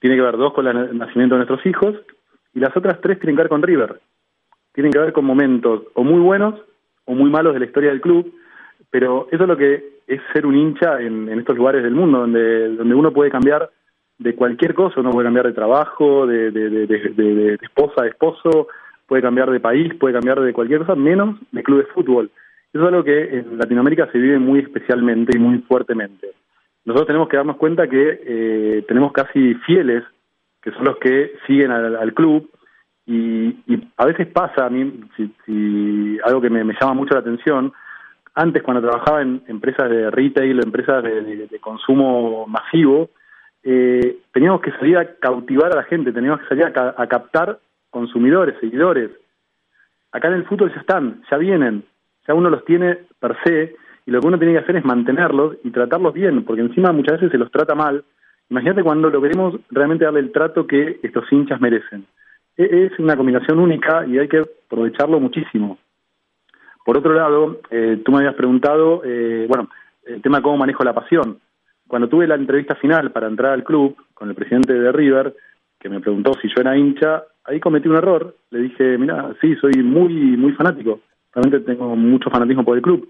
tiene 0.00 0.16
que 0.16 0.22
ver 0.22 0.36
dos 0.36 0.52
con 0.52 0.66
el 0.66 0.96
nacimiento 0.98 1.34
de 1.34 1.44
nuestros 1.44 1.64
hijos 1.66 1.96
y 2.54 2.60
las 2.60 2.76
otras 2.76 3.00
tres 3.00 3.18
tienen 3.18 3.36
que 3.36 3.42
ver 3.42 3.48
con 3.48 3.62
River. 3.62 4.00
Tienen 4.72 4.92
que 4.92 4.98
ver 4.98 5.12
con 5.12 5.24
momentos 5.24 5.82
o 5.94 6.04
muy 6.04 6.20
buenos 6.20 6.54
o 7.04 7.14
muy 7.14 7.30
malos 7.30 7.54
de 7.54 7.60
la 7.60 7.66
historia 7.66 7.90
del 7.90 8.00
club, 8.00 8.32
pero 8.90 9.28
eso 9.30 9.42
es 9.42 9.48
lo 9.48 9.56
que 9.56 10.00
es 10.06 10.20
ser 10.32 10.46
un 10.46 10.56
hincha 10.56 11.00
en, 11.00 11.28
estos 11.38 11.56
lugares 11.56 11.82
del 11.82 11.94
mundo, 11.94 12.20
donde, 12.20 12.76
donde 12.76 12.94
uno 12.94 13.12
puede 13.12 13.30
cambiar 13.30 13.70
de 14.18 14.34
cualquier 14.34 14.74
cosa, 14.74 15.00
uno 15.00 15.10
puede 15.10 15.26
cambiar 15.26 15.46
de 15.46 15.52
trabajo, 15.52 16.26
de, 16.26 16.50
de, 16.50 17.58
esposa, 17.60 18.02
de 18.02 18.08
esposo, 18.08 18.68
puede 19.06 19.22
cambiar 19.22 19.50
de 19.50 19.60
país, 19.60 19.94
puede 19.94 20.14
cambiar 20.14 20.40
de 20.40 20.52
cualquier 20.52 20.80
cosa, 20.80 20.94
menos 20.94 21.38
de 21.50 21.62
club 21.62 21.78
de 21.78 21.92
fútbol. 21.92 22.30
Eso 22.72 22.82
es 22.84 22.88
algo 22.88 23.04
que 23.04 23.38
en 23.38 23.58
Latinoamérica 23.58 24.10
se 24.10 24.18
vive 24.18 24.38
muy 24.38 24.60
especialmente 24.60 25.36
y 25.36 25.40
muy 25.40 25.58
fuertemente. 25.58 26.32
Nosotros 26.84 27.06
tenemos 27.06 27.28
que 27.28 27.36
darnos 27.36 27.56
cuenta 27.56 27.88
que 27.88 28.20
eh, 28.24 28.84
tenemos 28.88 29.12
casi 29.12 29.54
fieles, 29.66 30.02
que 30.60 30.72
son 30.72 30.84
los 30.84 30.96
que 30.98 31.32
siguen 31.46 31.70
al, 31.70 31.96
al 31.96 32.14
club, 32.14 32.50
y, 33.06 33.48
y, 33.66 33.92
a 33.96 34.06
veces 34.06 34.28
pasa 34.28 34.66
a 34.66 34.70
mí, 34.70 35.00
si, 35.16 35.34
si 35.44 36.18
algo 36.24 36.40
que 36.40 36.50
me, 36.50 36.64
llama 36.80 36.94
mucho 36.94 37.14
la 37.14 37.20
atención, 37.20 37.72
antes 38.34 38.62
cuando 38.62 38.82
trabajaba 38.82 39.22
en 39.22 39.42
empresas 39.48 39.90
de 39.90 40.10
retail, 40.10 40.60
empresas 40.62 41.02
de 41.02 41.58
consumo 41.60 42.46
masivo, 42.46 43.10
eh, 43.62 44.18
teníamos 44.32 44.60
que 44.60 44.72
salir 44.72 44.98
a 44.98 45.14
cautivar 45.16 45.72
a 45.72 45.76
la 45.76 45.82
gente, 45.84 46.12
teníamos 46.12 46.40
que 46.40 46.48
salir 46.48 46.66
a, 46.66 46.94
a 46.96 47.06
captar 47.06 47.58
consumidores, 47.90 48.58
seguidores. 48.60 49.10
Acá 50.10 50.28
en 50.28 50.34
el 50.34 50.46
fútbol 50.46 50.72
ya 50.74 50.80
están, 50.80 51.22
ya 51.30 51.36
vienen, 51.36 51.84
ya 52.26 52.34
uno 52.34 52.50
los 52.50 52.64
tiene 52.64 52.98
per 53.20 53.36
se, 53.44 53.76
y 54.06 54.10
lo 54.10 54.20
que 54.20 54.26
uno 54.26 54.38
tiene 54.38 54.54
que 54.54 54.60
hacer 54.60 54.76
es 54.76 54.84
mantenerlos 54.84 55.56
y 55.64 55.70
tratarlos 55.70 56.12
bien, 56.12 56.44
porque 56.44 56.62
encima 56.62 56.92
muchas 56.92 57.14
veces 57.14 57.30
se 57.30 57.38
los 57.38 57.50
trata 57.50 57.74
mal. 57.74 58.04
Imagínate 58.50 58.82
cuando 58.82 59.10
logremos 59.10 59.54
realmente 59.70 60.04
darle 60.04 60.20
el 60.20 60.32
trato 60.32 60.66
que 60.66 60.98
estos 61.02 61.30
hinchas 61.30 61.60
merecen. 61.60 62.06
E, 62.56 62.86
es 62.86 62.98
una 62.98 63.16
combinación 63.16 63.58
única 63.58 64.04
y 64.06 64.18
hay 64.18 64.28
que 64.28 64.44
aprovecharlo 64.66 65.20
muchísimo. 65.20 65.78
Por 66.84 66.98
otro 66.98 67.14
lado, 67.14 67.60
eh, 67.70 68.02
tú 68.04 68.10
me 68.10 68.18
habías 68.18 68.34
preguntado, 68.34 69.02
eh, 69.04 69.46
bueno, 69.48 69.68
el 70.04 70.20
tema 70.20 70.38
de 70.38 70.42
cómo 70.42 70.56
manejo 70.56 70.82
la 70.82 70.94
pasión. 70.94 71.38
Cuando 71.86 72.08
tuve 72.08 72.26
la 72.26 72.34
entrevista 72.34 72.74
final 72.74 73.12
para 73.12 73.28
entrar 73.28 73.52
al 73.52 73.64
club 73.64 73.96
con 74.14 74.28
el 74.28 74.34
presidente 74.34 74.74
de 74.74 74.90
River, 74.90 75.34
que 75.78 75.88
me 75.88 76.00
preguntó 76.00 76.32
si 76.40 76.48
yo 76.48 76.60
era 76.60 76.76
hincha, 76.76 77.24
ahí 77.44 77.60
cometí 77.60 77.88
un 77.88 77.96
error. 77.96 78.34
Le 78.50 78.60
dije, 78.60 78.98
mira, 78.98 79.32
sí, 79.40 79.54
soy 79.56 79.82
muy, 79.82 80.12
muy 80.36 80.52
fanático. 80.52 81.00
Realmente 81.34 81.60
tengo 81.60 81.94
mucho 81.96 82.30
fanatismo 82.30 82.64
por 82.64 82.76
el 82.76 82.82
club. 82.82 83.08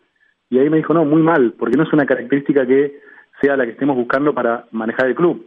Y 0.51 0.59
ahí 0.59 0.69
me 0.69 0.77
dijo, 0.79 0.93
no, 0.93 1.05
muy 1.05 1.23
mal, 1.23 1.55
porque 1.59 1.77
no 1.77 1.85
es 1.85 1.93
una 1.93 2.07
característica 2.07 2.67
que 2.67 3.01
sea 3.41 3.57
la 3.57 3.65
que 3.65 3.73
estemos 3.73 3.97
buscando 3.97 4.35
para 4.35 4.67
manejar 4.71 5.07
el 5.07 5.15
club. 5.15 5.47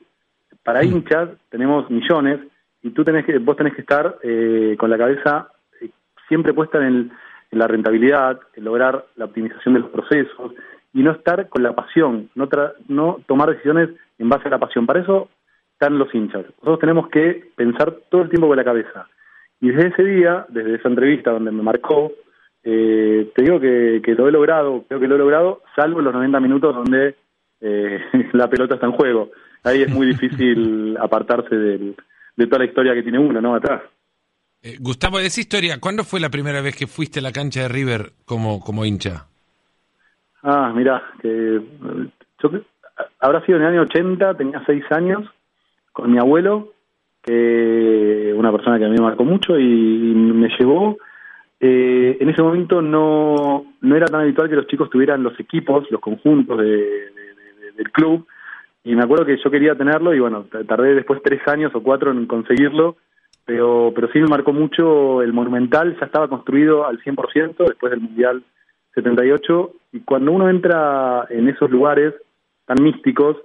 Para 0.64 0.82
mm. 0.82 0.86
hinchas 0.86 1.30
tenemos 1.50 1.90
millones 1.90 2.40
y 2.82 2.92
tú 2.92 3.04
tenés 3.04 3.26
que, 3.26 3.38
vos 3.38 3.56
tenés 3.56 3.74
que 3.74 3.82
estar 3.82 4.18
eh, 4.24 4.76
con 4.78 4.90
la 4.90 4.98
cabeza 4.98 5.50
eh, 5.82 5.90
siempre 6.28 6.54
puesta 6.54 6.78
en, 6.80 6.84
el, 6.84 7.12
en, 7.52 7.60
la 7.60 7.68
rentabilidad, 7.68 8.40
en 8.56 8.64
lograr 8.64 9.06
la 9.16 9.26
optimización 9.26 9.76
de 9.76 9.82
los 9.82 9.90
procesos 9.90 10.54
y 10.94 11.04
no 11.04 11.12
estar 11.12 11.50
con 11.50 11.62
la 11.62 11.74
pasión, 11.74 12.30
no, 12.36 12.50
no 12.88 13.20
tomar 13.28 13.50
decisiones 13.50 13.90
en 14.18 14.30
base 14.30 14.48
a 14.48 14.52
la 14.52 14.60
pasión. 14.60 14.86
Para 14.86 15.02
eso 15.02 15.30
están 15.74 15.98
los 15.98 16.14
hinchas. 16.16 16.46
Nosotros 16.58 16.80
tenemos 16.80 17.10
que 17.10 17.50
pensar 17.56 17.94
todo 18.10 18.24
el 18.24 18.30
tiempo 18.30 18.48
con 18.48 18.58
la 18.58 18.64
cabeza. 18.64 19.08
Y 19.60 19.70
desde 19.70 19.90
ese 19.90 20.04
día, 20.04 20.46
desde 20.50 20.76
esa 20.76 20.90
entrevista 20.90 21.32
donde 21.32 21.52
me 21.52 21.64
marcó, 21.64 22.12
eh, 22.68 23.32
te 23.36 23.44
digo 23.44 23.60
que, 23.60 24.02
que, 24.04 24.16
lo 24.16 24.28
he 24.28 24.32
logrado, 24.32 24.84
creo 24.88 25.00
que 25.00 25.08
lo 25.08 25.16
he 25.16 25.20
logrado, 25.20 25.62
salvo 25.76 26.00
en 26.00 26.06
los 26.06 26.14
90 26.16 26.40
minutos 26.40 26.76
donde 26.76 27.16
eh, 27.62 28.00
la 28.34 28.50
pelota 28.50 28.74
está 28.74 28.88
en 28.88 28.94
juego. 28.94 29.30
Ahí 29.64 29.84
es 29.84 29.94
muy 29.94 30.08
difícil 30.08 30.98
apartarse 31.00 31.56
del, 31.56 31.96
de 32.36 32.48
toda 32.48 32.60
la 32.60 32.66
historia 32.66 32.96
que 32.96 33.04
tiene 33.04 33.20
uno, 33.20 33.40
¿no? 33.40 33.54
Atrás. 33.54 33.84
Eh, 34.64 34.78
Gustavo, 34.80 35.20
de 35.20 35.28
esa 35.28 35.42
historia, 35.42 35.80
¿cuándo 35.80 36.04
fue 36.04 36.20
la 36.20 36.30
primera 36.30 36.60
vez 36.62 36.76
que 36.76 36.88
fuiste 36.88 37.20
a 37.20 37.24
la 37.24 37.32
cancha 37.32 37.62
de 37.62 37.68
River 37.68 38.14
como, 38.26 38.60
como 38.60 38.84
hincha? 38.84 39.28
Ah, 40.42 40.74
mira, 40.76 41.04
que 41.22 41.62
yo, 42.42 42.52
habrá 43.20 43.46
sido 43.46 43.60
en 43.60 43.64
el 43.64 43.74
año 43.74 43.82
80, 43.84 44.38
tenía 44.38 44.64
seis 44.66 44.84
años, 44.90 45.24
con 45.94 46.12
mi 46.12 46.18
abuelo, 46.18 46.72
que 47.22 48.34
una 48.36 48.52
persona 48.52 48.80
que 48.80 48.86
a 48.86 48.90
mí 48.90 48.96
me 48.96 49.04
marcó 49.04 49.24
mucho 49.24 49.60
y 49.60 49.64
me 49.64 50.50
llevó 50.60 50.98
eh, 51.68 52.18
en 52.20 52.30
ese 52.30 52.44
momento 52.44 52.80
no, 52.80 53.66
no 53.82 53.96
era 53.96 54.06
tan 54.06 54.22
habitual 54.22 54.48
que 54.48 54.56
los 54.56 54.68
chicos 54.68 54.90
tuvieran 54.92 55.24
los 55.24 55.40
equipos, 55.40 55.90
los 55.90 56.00
conjuntos 56.00 56.60
de, 56.60 56.66
de, 56.66 56.76
de, 56.76 57.72
del 57.76 57.92
club, 57.92 58.28
y 58.84 58.96
me 58.96 59.02
acuerdo 59.02 59.26
que 59.26 59.38
yo 59.44 59.50
quería 59.50 59.74
tenerlo 59.74 60.14
y 60.14 60.20
bueno, 60.20 60.46
tardé 60.68 60.94
después 60.94 61.24
tres 61.24 61.42
años 61.48 61.74
o 61.74 61.82
cuatro 61.82 62.12
en 62.12 62.28
conseguirlo, 62.28 62.98
pero, 63.46 63.92
pero 63.96 64.10
sí 64.12 64.20
me 64.20 64.28
marcó 64.28 64.54
mucho 64.54 65.24
el 65.24 65.34
Monumental, 65.34 65.98
ya 66.00 66.06
estaba 66.06 66.28
construido 66.28 66.86
al 66.86 67.02
100% 67.02 67.56
después 67.58 67.90
del 67.90 68.02
Mundial 68.02 68.44
78, 68.94 69.72
y 69.94 70.02
cuando 70.02 70.34
uno 70.34 70.48
entra 70.48 71.26
en 71.32 71.50
esos 71.50 71.72
lugares 71.72 72.14
tan 72.66 72.78
místicos, 72.84 73.38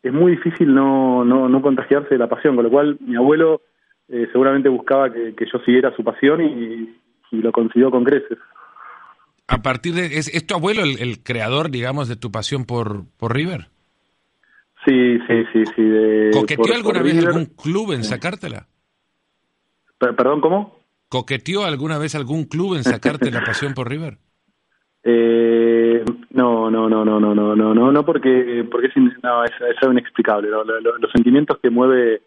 es 0.00 0.12
muy 0.12 0.32
difícil 0.32 0.72
no, 0.72 1.24
no, 1.24 1.48
no 1.48 1.60
contagiarse 1.60 2.10
de 2.10 2.18
la 2.18 2.28
pasión, 2.28 2.54
con 2.54 2.64
lo 2.64 2.70
cual 2.70 2.98
mi 3.00 3.16
abuelo 3.16 3.62
eh, 4.08 4.28
seguramente 4.30 4.68
buscaba 4.68 5.12
que 5.12 5.46
yo 5.52 5.58
siguiera 5.64 5.94
su 5.96 6.04
pasión 6.04 6.40
y, 6.40 6.94
y 7.38 7.42
lo 7.42 7.52
consiguió 7.52 7.90
con 7.90 8.04
creces. 8.04 8.38
A 9.46 9.62
partir 9.62 9.94
de 9.94 10.06
es, 10.18 10.28
¿es 10.34 10.46
tu 10.46 10.54
abuelo 10.54 10.82
el, 10.82 10.98
el, 11.00 11.22
creador, 11.22 11.70
digamos, 11.70 12.08
de 12.08 12.16
tu 12.16 12.30
pasión 12.30 12.64
por, 12.64 13.04
por 13.18 13.34
River? 13.34 13.68
Sí, 14.86 15.18
sí, 15.26 15.44
sí, 15.52 15.64
sí. 15.74 15.82
De, 15.82 16.30
¿Coqueteó 16.32 16.64
por, 16.64 16.74
alguna 16.74 16.98
por 17.00 17.04
vez 17.04 17.16
River? 17.16 17.28
algún 17.28 17.46
club 17.46 17.92
en 17.92 18.04
sacártela? 18.04 18.66
Per, 19.98 20.16
¿Perdón, 20.16 20.40
cómo? 20.40 20.78
¿Coqueteó 21.08 21.64
alguna 21.64 21.98
vez 21.98 22.14
algún 22.14 22.44
club 22.44 22.74
en 22.76 22.84
sacarte 22.84 23.30
la 23.30 23.42
pasión 23.44 23.74
por 23.74 23.88
River? 23.88 24.18
Eh, 25.06 26.02
no, 26.30 26.70
no, 26.70 26.88
no, 26.88 27.04
no, 27.04 27.20
no, 27.20 27.34
no, 27.34 27.54
no, 27.54 27.74
no, 27.74 27.92
no, 27.92 28.06
porque 28.06 28.66
porque 28.70 28.86
es, 28.86 28.96
no, 29.22 29.44
es, 29.44 29.50
es 29.50 29.76
inexplicable. 29.86 30.48
¿no? 30.48 30.64
Los, 30.64 30.82
los, 30.82 31.12
sentimientos 31.12 31.58
que 31.62 31.68
mueve 31.68 32.22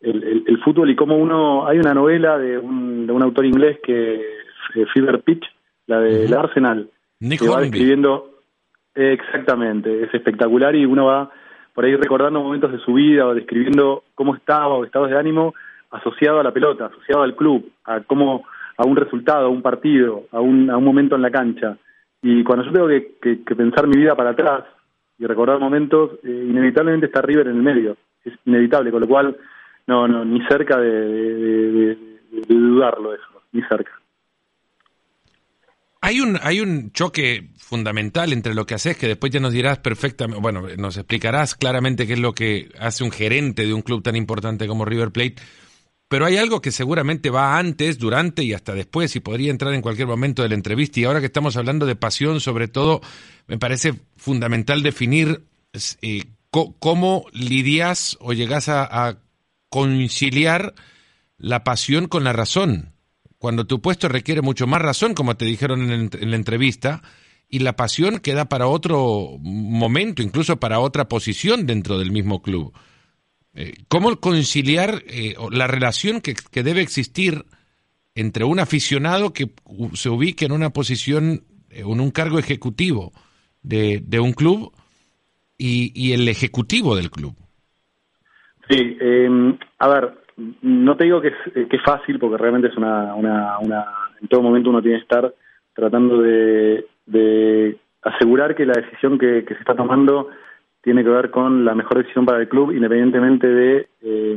el, 0.00 0.22
el, 0.22 0.44
el, 0.46 0.58
fútbol 0.62 0.88
y 0.90 0.94
cómo 0.94 1.16
uno. 1.16 1.66
Hay 1.66 1.78
una 1.78 1.92
novela 1.92 2.38
de 2.38 2.56
un, 2.56 3.08
de 3.08 3.12
un 3.12 3.22
autor 3.24 3.46
inglés 3.46 3.80
que 3.82 4.24
eh, 4.74 4.86
Fever 4.92 5.20
Pitch, 5.22 5.44
la 5.86 6.00
de 6.00 6.24
uh 6.24 6.28
-huh. 6.28 6.38
Arsenal, 6.38 6.88
Nick 7.20 7.40
que 7.40 7.48
va 7.48 7.60
describiendo 7.60 8.30
eh, 8.94 9.12
exactamente, 9.12 10.04
es 10.04 10.14
espectacular 10.14 10.74
y 10.74 10.84
uno 10.84 11.06
va 11.06 11.30
por 11.74 11.84
ahí 11.84 11.94
recordando 11.96 12.42
momentos 12.42 12.72
de 12.72 12.78
su 12.78 12.94
vida 12.94 13.26
o 13.26 13.34
describiendo 13.34 14.02
cómo 14.14 14.34
estaba 14.34 14.74
o 14.74 14.84
estados 14.84 15.10
de 15.10 15.18
ánimo 15.18 15.54
asociado 15.90 16.40
a 16.40 16.42
la 16.42 16.52
pelota, 16.52 16.86
asociado 16.86 17.22
al 17.22 17.34
club, 17.34 17.70
a 17.84 18.00
cómo 18.00 18.44
a 18.76 18.84
un 18.86 18.96
resultado, 18.96 19.46
a 19.46 19.48
un 19.48 19.62
partido, 19.62 20.24
a 20.32 20.40
un, 20.40 20.70
a 20.70 20.76
un 20.76 20.84
momento 20.84 21.14
en 21.14 21.22
la 21.22 21.30
cancha. 21.30 21.76
Y 22.22 22.42
cuando 22.44 22.64
yo 22.64 22.72
tengo 22.72 22.88
que, 22.88 23.12
que, 23.20 23.44
que 23.44 23.54
pensar 23.54 23.86
mi 23.86 23.96
vida 23.96 24.14
para 24.14 24.30
atrás 24.30 24.64
y 25.18 25.26
recordar 25.26 25.58
momentos, 25.58 26.12
eh, 26.22 26.46
inevitablemente 26.48 27.06
está 27.06 27.20
River 27.20 27.48
en 27.48 27.56
el 27.56 27.62
medio, 27.62 27.96
es 28.24 28.32
inevitable, 28.46 28.90
con 28.90 29.02
lo 29.02 29.08
cual 29.08 29.36
no, 29.86 30.08
no, 30.08 30.24
ni 30.24 30.40
cerca 30.46 30.78
de, 30.78 30.90
de, 30.90 31.72
de, 31.72 31.96
de 32.30 32.54
dudarlo 32.54 33.14
eso, 33.14 33.42
ni 33.52 33.62
cerca. 33.62 33.99
Hay 36.10 36.20
un, 36.20 36.40
hay 36.42 36.58
un 36.58 36.90
choque 36.90 37.50
fundamental 37.56 38.32
entre 38.32 38.52
lo 38.52 38.66
que 38.66 38.74
haces, 38.74 38.96
que 38.96 39.06
después 39.06 39.30
ya 39.30 39.38
nos 39.38 39.52
dirás 39.52 39.78
perfectamente, 39.78 40.42
bueno, 40.42 40.66
nos 40.76 40.96
explicarás 40.96 41.54
claramente 41.54 42.04
qué 42.04 42.14
es 42.14 42.18
lo 42.18 42.34
que 42.34 42.68
hace 42.80 43.04
un 43.04 43.12
gerente 43.12 43.64
de 43.64 43.72
un 43.72 43.82
club 43.82 44.02
tan 44.02 44.16
importante 44.16 44.66
como 44.66 44.84
River 44.84 45.12
Plate, 45.12 45.36
pero 46.08 46.26
hay 46.26 46.36
algo 46.36 46.60
que 46.60 46.72
seguramente 46.72 47.30
va 47.30 47.56
antes, 47.56 47.96
durante 47.96 48.42
y 48.42 48.54
hasta 48.54 48.74
después, 48.74 49.14
y 49.14 49.20
podría 49.20 49.52
entrar 49.52 49.72
en 49.72 49.82
cualquier 49.82 50.08
momento 50.08 50.42
de 50.42 50.48
la 50.48 50.56
entrevista. 50.56 50.98
Y 50.98 51.04
ahora 51.04 51.20
que 51.20 51.26
estamos 51.26 51.56
hablando 51.56 51.86
de 51.86 51.94
pasión, 51.94 52.40
sobre 52.40 52.66
todo, 52.66 53.00
me 53.46 53.56
parece 53.56 53.94
fundamental 54.16 54.82
definir 54.82 55.44
eh, 56.02 56.24
¿cómo 56.50 57.26
lidias 57.32 58.16
o 58.18 58.32
llegas 58.32 58.68
a, 58.68 59.18
conciliar 59.68 60.74
la 61.38 61.62
pasión 61.62 62.08
con 62.08 62.24
la 62.24 62.32
razón? 62.32 62.96
Cuando 63.40 63.66
tu 63.66 63.80
puesto 63.80 64.06
requiere 64.06 64.42
mucho 64.42 64.66
más 64.66 64.82
razón, 64.82 65.14
como 65.14 65.34
te 65.34 65.46
dijeron 65.46 65.90
en, 65.90 66.10
la 66.30 66.36
entrevista, 66.36 67.00
y 67.48 67.60
la 67.60 67.74
pasión 67.74 68.18
queda 68.18 68.50
para 68.50 68.66
otro 68.66 69.38
momento, 69.40 70.22
incluso 70.22 70.60
para 70.60 70.78
otra 70.78 71.08
posición 71.08 71.64
dentro 71.64 71.98
del 71.98 72.12
mismo 72.12 72.42
club. 72.42 72.74
Eh, 73.54 73.76
¿Cómo 73.88 74.14
conciliar 74.20 75.02
eh, 75.06 75.36
la 75.52 75.66
relación 75.66 76.20
que, 76.20 76.34
debe 76.62 76.82
existir 76.82 77.46
entre 78.14 78.44
un 78.44 78.60
aficionado 78.60 79.32
que 79.32 79.50
se 79.94 80.10
ubique 80.10 80.44
en 80.44 80.52
una 80.52 80.68
posición, 80.68 81.44
eh, 81.70 81.80
en 81.80 81.98
un 81.98 82.10
cargo 82.10 82.38
ejecutivo 82.38 83.10
de, 83.62 84.04
un 84.20 84.34
club 84.34 84.70
y, 85.56 86.12
el 86.12 86.28
ejecutivo 86.28 86.94
del 86.94 87.10
club? 87.10 87.34
Sí, 88.68 88.98
em, 89.00 89.58
a 89.78 89.88
ver, 89.88 90.19
no 90.62 90.96
te 90.96 91.04
digo 91.04 91.20
que 91.20 91.28
es, 91.28 91.68
que 91.68 91.76
es 91.76 91.82
fácil 91.82 92.18
porque 92.18 92.38
realmente 92.38 92.68
es 92.68 92.76
una, 92.76 93.14
una, 93.14 93.58
una, 93.58 93.84
en 94.20 94.28
todo 94.28 94.42
momento 94.42 94.70
uno 94.70 94.82
tiene 94.82 94.98
que 94.98 95.02
estar 95.02 95.32
tratando 95.74 96.20
de, 96.20 96.86
de 97.06 97.76
asegurar 98.02 98.54
que 98.54 98.66
la 98.66 98.74
decisión 98.74 99.18
que, 99.18 99.44
que 99.44 99.54
se 99.54 99.60
está 99.60 99.74
tomando 99.74 100.28
tiene 100.82 101.04
que 101.04 101.10
ver 101.10 101.30
con 101.30 101.64
la 101.64 101.74
mejor 101.74 101.98
decisión 101.98 102.24
para 102.24 102.40
el 102.40 102.48
club, 102.48 102.72
independientemente 102.72 103.46
de 103.46 103.88
eh, 104.02 104.36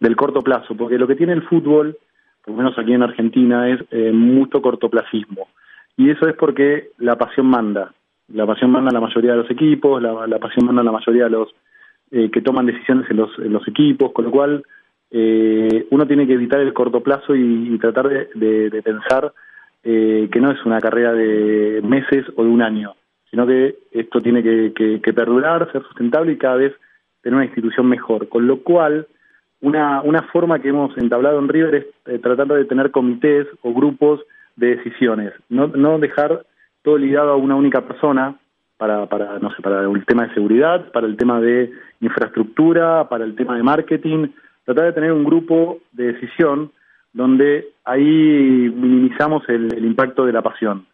del 0.00 0.16
corto 0.16 0.42
plazo, 0.42 0.76
porque 0.76 0.98
lo 0.98 1.06
que 1.06 1.16
tiene 1.16 1.32
el 1.32 1.42
fútbol, 1.42 1.96
por 2.44 2.52
lo 2.52 2.58
menos 2.58 2.78
aquí 2.78 2.92
en 2.92 3.02
Argentina, 3.02 3.68
es 3.68 3.80
eh, 3.90 4.12
mucho 4.12 4.62
cortoplacismo. 4.62 5.48
Y 5.96 6.10
eso 6.10 6.28
es 6.28 6.34
porque 6.36 6.90
la 6.98 7.16
pasión 7.16 7.46
manda. 7.46 7.92
La 8.28 8.46
pasión 8.46 8.70
manda 8.70 8.90
a 8.90 8.94
la 8.94 9.00
mayoría 9.00 9.32
de 9.32 9.38
los 9.38 9.50
equipos, 9.50 10.02
la, 10.02 10.26
la 10.26 10.38
pasión 10.38 10.66
manda 10.66 10.82
a 10.82 10.84
la 10.84 10.92
mayoría 10.92 11.24
de 11.24 11.30
los 11.30 11.54
eh, 12.10 12.30
que 12.30 12.42
toman 12.42 12.66
decisiones 12.66 13.10
en 13.10 13.16
los, 13.16 13.30
en 13.38 13.52
los 13.52 13.66
equipos, 13.66 14.12
con 14.12 14.26
lo 14.26 14.30
cual 14.30 14.62
eh, 15.18 15.86
uno 15.90 16.06
tiene 16.06 16.26
que 16.26 16.34
evitar 16.34 16.60
el 16.60 16.74
corto 16.74 17.02
plazo 17.02 17.34
y, 17.34 17.78
tratar 17.78 18.08
de, 18.08 18.70
de 18.70 18.82
pensar 18.82 19.32
eh, 19.82 20.28
que 20.30 20.40
no 20.40 20.50
es 20.50 20.64
una 20.66 20.80
carrera 20.80 21.12
de 21.12 21.80
meses 21.82 22.26
o 22.36 22.44
de 22.44 22.50
un 22.50 22.60
año 22.60 22.94
sino 23.30 23.46
que 23.46 23.76
esto 23.92 24.20
tiene 24.20 24.42
que, 24.42 25.12
perdurar, 25.12 25.70
ser 25.72 25.82
sustentable 25.82 26.32
y 26.32 26.38
cada 26.38 26.56
vez 26.56 26.72
tener 27.22 27.36
una 27.36 27.44
institución 27.44 27.86
mejor. 27.86 28.28
Con 28.28 28.46
lo 28.46 28.62
cual, 28.62 29.06
una, 29.60 30.00
una 30.02 30.22
forma 30.22 30.58
que 30.60 30.68
hemos 30.68 30.96
entablado 30.96 31.38
en 31.38 31.48
River 31.48 31.74
es 31.74 31.86
eh, 32.06 32.18
tratar 32.18 32.46
de 32.46 32.64
tener 32.64 32.90
comités 32.90 33.46
o 33.62 33.74
grupos 33.74 34.20
de 34.56 34.76
decisiones, 34.76 35.34
no, 35.50 35.66
no 35.66 35.98
dejar 35.98 36.46
todo 36.82 36.96
ligado 36.96 37.32
a 37.32 37.36
una 37.36 37.56
única 37.56 37.82
persona 37.82 38.36
para, 38.78 39.04
para, 39.06 39.38
no 39.38 39.50
sé, 39.54 39.60
para 39.60 39.82
el 39.82 40.06
tema 40.06 40.28
de 40.28 40.34
seguridad, 40.34 40.90
para 40.92 41.06
el 41.06 41.16
tema 41.16 41.38
de 41.40 41.70
infraestructura, 42.00 43.06
para 43.10 43.24
el 43.24 43.34
tema 43.34 43.54
de 43.56 43.62
marketing, 43.62 44.28
tratar 44.66 44.84
de 44.84 44.92
tener 44.92 45.12
un 45.12 45.24
grupo 45.24 45.78
de 45.92 46.12
decisión 46.12 46.70
donde 47.14 47.68
ahí 47.86 48.02
minimizamos 48.04 49.48
el 49.48 49.82
impacto 49.82 50.26
de 50.26 50.32
la 50.32 50.42
pasión. 50.42 50.86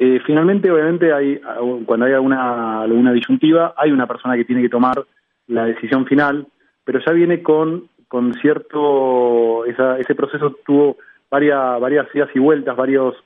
Eh, 0.00 0.20
finalmente, 0.24 0.70
obviamente, 0.70 1.12
hay 1.12 1.40
cuando 1.84 2.06
hay 2.06 2.12
alguna, 2.12 2.82
alguna 2.82 3.12
disyuntiva, 3.12 3.74
hay 3.76 3.90
una 3.90 4.06
persona 4.06 4.36
que 4.36 4.44
tiene 4.44 4.62
que 4.62 4.68
tomar 4.68 5.04
la 5.48 5.64
decisión 5.64 6.06
final, 6.06 6.46
pero 6.84 7.00
ya 7.04 7.12
viene 7.12 7.42
con, 7.42 7.88
con 8.06 8.32
cierto, 8.34 9.64
ese 9.64 10.14
proceso 10.14 10.56
tuvo 10.64 10.98
varias, 11.28 11.80
varias 11.80 12.06
idas 12.14 12.30
y 12.32 12.38
vueltas, 12.38 12.76
varios 12.76 13.16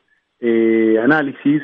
eh, 0.41 0.99
análisis, 1.03 1.63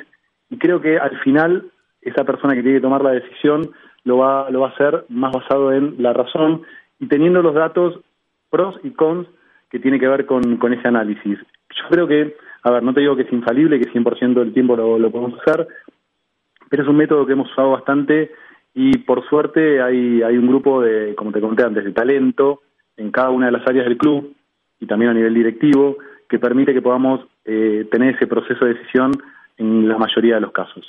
y 0.51 0.59
creo 0.59 0.83
que 0.83 0.99
al 0.99 1.19
final 1.21 1.71
esa 2.03 2.25
persona 2.25 2.55
que 2.55 2.63
tiene 2.63 2.79
que 2.79 2.83
tomar 2.83 3.03
la 3.03 3.13
decisión 3.13 3.71
lo 4.05 4.19
va, 4.19 4.51
lo 4.51 4.61
va 4.61 4.69
a 4.69 4.73
hacer 4.73 5.07
más 5.09 5.33
basado 5.33 5.73
en 5.73 5.95
la 6.03 6.13
razón 6.13 6.63
y 7.01 7.09
teniendo 7.09 7.41
los 7.41 7.55
datos 7.55 8.01
pros 8.51 8.77
y 8.83 8.91
cons 8.91 9.27
que 9.71 9.79
tiene 9.79 9.99
que 9.99 10.09
ver 10.09 10.27
con, 10.27 10.57
con 10.57 10.73
ese 10.73 10.89
análisis. 10.89 11.39
Yo 11.71 11.89
creo 11.91 12.07
que 12.07 12.37
a 12.63 12.71
ver, 12.71 12.83
no 12.83 12.93
te 12.93 13.01
digo 13.01 13.17
que 13.17 13.23
es 13.23 13.33
infalible, 13.33 13.79
que 13.79 13.91
100% 13.93 14.35
del 14.35 14.53
tiempo 14.53 14.77
lo, 14.77 15.11
podemos 15.11 15.41
usar, 15.41 15.67
pero 16.69 16.83
es 16.83 16.89
un 16.89 16.97
método 16.97 17.27
que 17.27 17.33
hemos 17.33 17.51
usado 17.51 17.71
bastante 17.71 18.33
y 18.75 18.99
por 18.99 19.27
suerte 19.29 19.81
hay, 19.81 20.23
hay 20.23 20.37
un 20.37 20.49
grupo 20.49 20.83
de, 20.83 21.15
como 21.15 21.33
te 21.33 21.41
conté 21.41 21.65
antes, 21.65 21.85
de 21.85 21.93
talento 21.93 22.63
en 22.97 23.11
cada 23.11 23.31
una 23.31 23.47
de 23.47 23.53
las 23.53 23.67
áreas 23.67 23.87
del 23.87 23.97
club 23.97 24.35
y 24.81 24.87
también 24.87 25.11
a 25.11 25.15
nivel 25.15 25.35
directivo 25.35 25.99
que 26.29 26.39
permite 26.39 26.75
que 26.75 26.83
podamos 26.83 27.27
eh, 27.45 27.89
tener 27.91 28.17
ese 28.17 28.27
proceso 28.27 28.65
de 28.65 28.75
decisión 28.75 29.13
en 29.57 29.89
la 29.89 29.97
mayoría 29.97 30.35
de 30.35 30.43
los 30.43 30.53
casos. 30.53 30.85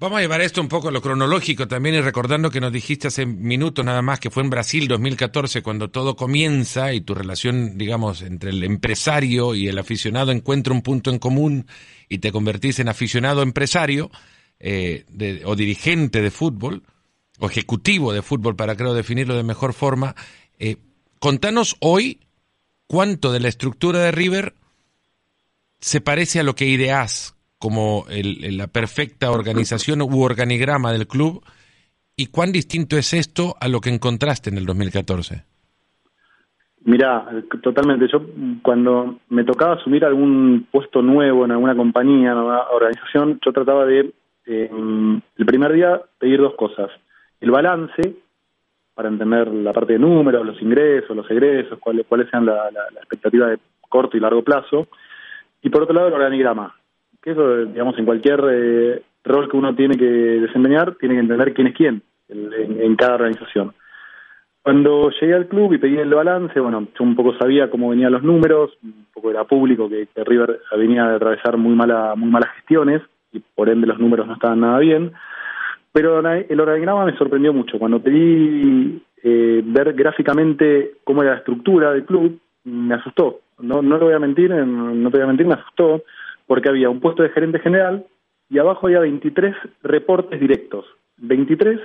Vamos 0.00 0.18
a 0.18 0.20
llevar 0.20 0.40
esto 0.42 0.60
un 0.60 0.68
poco 0.68 0.88
a 0.88 0.90
lo 0.92 1.02
cronológico 1.02 1.66
también 1.66 1.96
y 1.96 2.00
recordando 2.00 2.52
que 2.52 2.60
nos 2.60 2.72
dijiste 2.72 3.08
hace 3.08 3.26
minutos 3.26 3.84
nada 3.84 4.00
más 4.00 4.20
que 4.20 4.30
fue 4.30 4.44
en 4.44 4.50
Brasil 4.50 4.86
2014 4.86 5.60
cuando 5.60 5.90
todo 5.90 6.14
comienza 6.14 6.92
y 6.92 7.00
tu 7.00 7.16
relación, 7.16 7.76
digamos, 7.76 8.22
entre 8.22 8.50
el 8.50 8.62
empresario 8.62 9.56
y 9.56 9.66
el 9.66 9.76
aficionado 9.76 10.30
encuentra 10.30 10.72
un 10.72 10.82
punto 10.82 11.10
en 11.10 11.18
común 11.18 11.66
y 12.08 12.18
te 12.18 12.30
convertís 12.30 12.78
en 12.78 12.88
aficionado 12.88 13.42
empresario 13.42 14.08
eh, 14.60 15.04
o 15.44 15.56
dirigente 15.56 16.22
de 16.22 16.30
fútbol 16.30 16.84
o 17.40 17.46
ejecutivo 17.46 18.12
de 18.12 18.22
fútbol 18.22 18.54
para 18.54 18.76
creo 18.76 18.94
definirlo 18.94 19.34
de 19.34 19.42
mejor 19.42 19.72
forma. 19.72 20.14
Eh, 20.60 20.76
contanos 21.18 21.74
hoy 21.80 22.20
cuánto 22.86 23.32
de 23.32 23.40
la 23.40 23.48
estructura 23.48 23.98
de 23.98 24.12
River 24.12 24.54
se 25.80 26.00
parece 26.00 26.38
a 26.38 26.44
lo 26.44 26.54
que 26.54 26.66
ideás 26.66 27.34
como 27.58 28.04
el, 28.08 28.56
la 28.56 28.68
perfecta 28.68 29.30
organización 29.30 30.02
u 30.02 30.22
organigrama 30.22 30.92
del 30.92 31.06
club 31.06 31.42
y 32.16 32.26
cuán 32.26 32.52
distinto 32.52 32.96
es 32.96 33.12
esto 33.14 33.54
a 33.60 33.68
lo 33.68 33.80
que 33.80 33.90
encontraste 33.90 34.50
en 34.50 34.58
el 34.58 34.66
2014. 34.66 35.44
Mira, 36.84 37.28
totalmente. 37.62 38.08
Yo 38.10 38.22
cuando 38.62 39.20
me 39.28 39.44
tocaba 39.44 39.74
asumir 39.74 40.04
algún 40.04 40.66
puesto 40.70 41.02
nuevo 41.02 41.44
en 41.44 41.50
alguna 41.52 41.76
compañía, 41.76 42.32
en 42.32 42.38
alguna 42.38 42.62
organización, 42.72 43.38
yo 43.44 43.52
trataba 43.52 43.84
de, 43.84 44.12
eh, 44.46 44.70
el 45.36 45.46
primer 45.46 45.72
día, 45.72 46.00
pedir 46.18 46.40
dos 46.40 46.54
cosas. 46.54 46.90
El 47.40 47.50
balance, 47.50 48.16
para 48.94 49.08
entender 49.08 49.48
la 49.48 49.72
parte 49.72 49.92
de 49.92 49.98
números, 49.98 50.46
los 50.46 50.60
ingresos, 50.62 51.16
los 51.16 51.30
egresos, 51.30 51.78
cuáles, 51.78 52.06
cuáles 52.06 52.30
sean 52.30 52.46
la, 52.46 52.70
la, 52.70 52.90
la 52.92 53.00
expectativa 53.00 53.48
de 53.48 53.58
corto 53.88 54.16
y 54.16 54.20
largo 54.20 54.42
plazo. 54.42 54.88
Y 55.62 55.70
por 55.70 55.82
otro 55.82 55.94
lado, 55.94 56.08
el 56.08 56.14
organigrama, 56.14 56.74
eso, 57.28 57.66
digamos, 57.66 57.98
en 57.98 58.04
cualquier 58.04 58.40
eh, 58.50 59.02
rol 59.24 59.48
que 59.48 59.56
uno 59.56 59.74
tiene 59.74 59.96
que 59.96 60.04
desempeñar, 60.04 60.94
tiene 60.96 61.14
que 61.14 61.20
entender 61.20 61.54
quién 61.54 61.66
es 61.68 61.74
quién 61.74 62.02
en, 62.28 62.96
cada 62.96 63.14
organización. 63.14 63.74
Cuando 64.62 65.10
llegué 65.10 65.34
al 65.34 65.48
club 65.48 65.72
y 65.72 65.78
pedí 65.78 65.96
el 65.96 66.12
balance, 66.12 66.58
bueno, 66.60 66.86
yo 66.98 67.04
un 67.04 67.16
poco 67.16 67.34
sabía 67.38 67.70
cómo 67.70 67.90
venían 67.90 68.12
los 68.12 68.22
números, 68.22 68.76
un 68.82 69.06
poco 69.14 69.30
era 69.30 69.44
público 69.44 69.88
que, 69.88 70.08
River 70.24 70.60
venía 70.76 71.06
de 71.06 71.16
atravesar 71.16 71.56
muy 71.56 71.74
mala, 71.74 72.14
muy 72.16 72.30
malas 72.30 72.52
gestiones 72.56 73.02
y 73.32 73.40
por 73.40 73.68
ende 73.68 73.86
los 73.86 73.98
números 73.98 74.26
no 74.26 74.34
estaban 74.34 74.60
nada 74.60 74.78
bien. 74.78 75.12
Pero 75.92 76.20
el 76.20 76.60
organigrama 76.60 77.06
me 77.06 77.16
sorprendió 77.16 77.52
mucho. 77.52 77.78
Cuando 77.78 78.00
pedí 78.00 79.02
eh, 79.22 79.62
ver 79.64 79.94
gráficamente 79.94 80.92
cómo 81.02 81.22
era 81.22 81.32
la 81.32 81.38
estructura 81.38 81.92
del 81.92 82.04
club, 82.04 82.38
me 82.64 82.94
asustó. 82.94 83.40
No, 83.58 83.80
no 83.80 83.96
lo 83.96 84.06
voy 84.06 84.14
a 84.14 84.18
mentir, 84.18 84.50
no 84.50 85.10
te 85.10 85.16
voy 85.16 85.24
a 85.24 85.28
mentir, 85.28 85.46
me 85.46 85.54
asustó 85.54 86.02
porque 86.48 86.70
había 86.70 86.90
un 86.90 86.98
puesto 86.98 87.22
de 87.22 87.28
gerente 87.28 87.60
general 87.60 88.04
y 88.50 88.58
abajo 88.58 88.86
había 88.86 89.00
23 89.00 89.54
reportes 89.82 90.40
directos, 90.40 90.86
23 91.18 91.78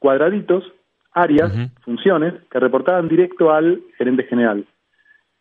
cuadraditos, 0.00 0.64
áreas, 1.12 1.52
funciones 1.82 2.32
que 2.50 2.58
reportaban 2.58 3.06
directo 3.06 3.52
al 3.52 3.80
gerente 3.98 4.24
general. 4.24 4.64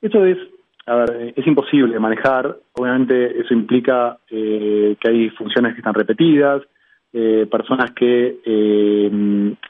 Eso 0.01 0.25
es, 0.25 0.37
a 0.85 0.95
ver, 0.95 1.33
es 1.35 1.47
imposible 1.47 1.97
manejar, 1.97 2.57
obviamente 2.73 3.39
eso 3.39 3.53
implica 3.53 4.17
eh, 4.29 4.97
que 4.99 5.09
hay 5.09 5.29
funciones 5.29 5.73
que 5.73 5.79
están 5.79 5.93
repetidas, 5.93 6.61
eh, 7.13 7.47
personas 7.49 7.91
que 7.91 8.39
eh, 8.45 9.09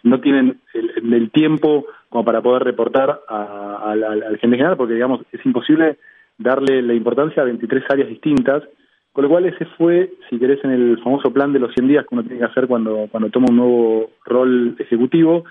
no 0.04 0.20
tienen 0.20 0.60
el, 0.74 1.30
tiempo 1.32 1.86
como 2.10 2.26
para 2.26 2.42
poder 2.42 2.64
reportar 2.64 3.22
al, 3.28 4.04
al 4.04 4.38
gerente 4.38 4.58
general, 4.58 4.78
porque 4.78 4.96
digamos 4.96 5.22
es 5.32 5.46
imposible 5.46 5.98
darle 6.42 6.82
la 6.82 6.94
importancia 6.94 7.42
a 7.42 7.46
23 7.46 7.84
áreas 7.90 8.10
distintas, 8.10 8.64
con 9.12 9.24
lo 9.24 9.30
cual 9.30 9.46
ese 9.46 9.66
fue, 9.78 10.12
si 10.30 10.40
querés, 10.40 10.64
en 10.64 10.72
el 10.72 11.00
famoso 11.04 11.32
plan 11.32 11.52
de 11.52 11.60
los 11.60 11.74
100 11.74 11.88
días 11.88 12.06
que 12.08 12.16
uno 12.16 12.24
tiene 12.24 12.40
que 12.40 12.46
hacer 12.46 12.68
cuando, 12.68 13.08
cuando 13.12 13.30
toma 13.30 13.48
un 13.50 13.58
nuevo 13.58 14.10
rol 14.26 14.76
ejecutivo, 14.80 15.44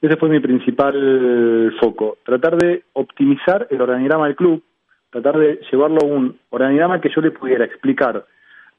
ese 0.00 0.16
fue 0.16 0.28
mi 0.28 0.40
principal 0.40 1.74
foco, 1.80 2.18
tratar 2.24 2.56
de 2.56 2.82
optimizar 2.92 3.66
el 3.70 3.80
organigrama 3.80 4.26
del 4.26 4.36
club, 4.36 4.62
tratar 5.10 5.38
de 5.38 5.60
llevarlo 5.70 5.98
a 6.02 6.06
un 6.06 6.38
organigrama 6.50 7.00
que 7.00 7.10
yo 7.14 7.22
le 7.22 7.30
pudiera 7.30 7.64
explicar 7.64 8.26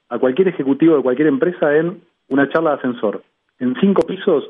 a 0.10 0.20
cualquier 0.20 0.50
ejecutivo 0.50 0.96
de 0.96 1.02
cualquier 1.02 1.30
empresa 1.30 1.76
en 1.76 2.02
una 2.28 2.50
charla 2.50 2.72
de 2.72 2.76
ascensor. 2.78 3.24
En 3.60 3.76
cinco 3.80 4.06
pisos 4.06 4.44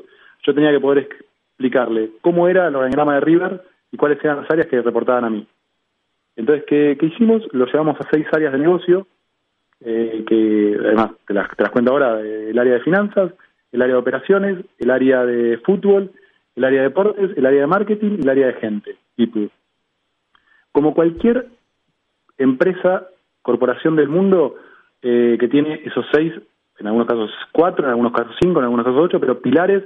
yo 0.44 0.54
tenía 0.54 0.70
que 0.70 0.80
poder 0.80 1.08
explicarle 1.08 2.10
cómo 2.20 2.48
era 2.48 2.68
el 2.68 2.76
organigrama 2.76 3.14
de 3.14 3.20
River 3.20 3.62
y 3.92 3.96
cuáles 3.96 4.22
eran 4.22 4.42
las 4.42 4.50
áreas 4.50 4.66
que 4.66 4.82
reportaban 4.82 5.24
a 5.24 5.30
mí. 5.30 5.46
Entonces, 6.36 6.64
¿qué, 6.66 6.96
hicimos? 7.00 7.42
Lo 7.52 7.66
llevamos 7.66 7.98
a 8.00 8.08
seis 8.10 8.26
áreas 8.32 8.52
de 8.52 8.58
negocio, 8.58 9.06
eh, 9.80 10.24
que 10.26 10.76
además 10.78 11.12
te 11.26 11.34
las, 11.34 11.48
te 11.56 11.62
las 11.62 11.72
cuento 11.72 11.92
ahora, 11.92 12.20
el 12.20 12.58
área 12.58 12.74
de 12.74 12.80
finanzas, 12.80 13.32
el 13.72 13.82
área 13.82 13.94
de 13.94 14.00
operaciones, 14.00 14.64
el 14.78 14.90
área 14.90 15.24
de 15.24 15.58
fútbol, 15.58 16.12
el 16.54 16.64
área 16.64 16.80
de 16.80 16.88
deportes, 16.88 17.36
el 17.36 17.46
área 17.46 17.60
de 17.60 17.66
marketing 17.66 18.16
y 18.18 18.22
el 18.22 18.28
área 18.28 18.46
de 18.48 18.54
gente, 18.54 18.96
Como 20.72 20.94
cualquier 20.94 21.46
empresa, 22.38 23.08
corporación 23.42 23.96
del 23.96 24.08
mundo 24.08 24.56
eh, 25.02 25.36
que 25.38 25.48
tiene 25.48 25.82
esos 25.84 26.04
seis, 26.12 26.32
en 26.78 26.86
algunos 26.86 27.06
casos 27.06 27.30
cuatro, 27.52 27.84
en 27.84 27.90
algunos 27.90 28.12
casos 28.12 28.34
cinco, 28.40 28.58
en 28.58 28.64
algunos 28.64 28.84
casos 28.84 29.00
ocho, 29.02 29.20
pero 29.20 29.40
pilares 29.40 29.84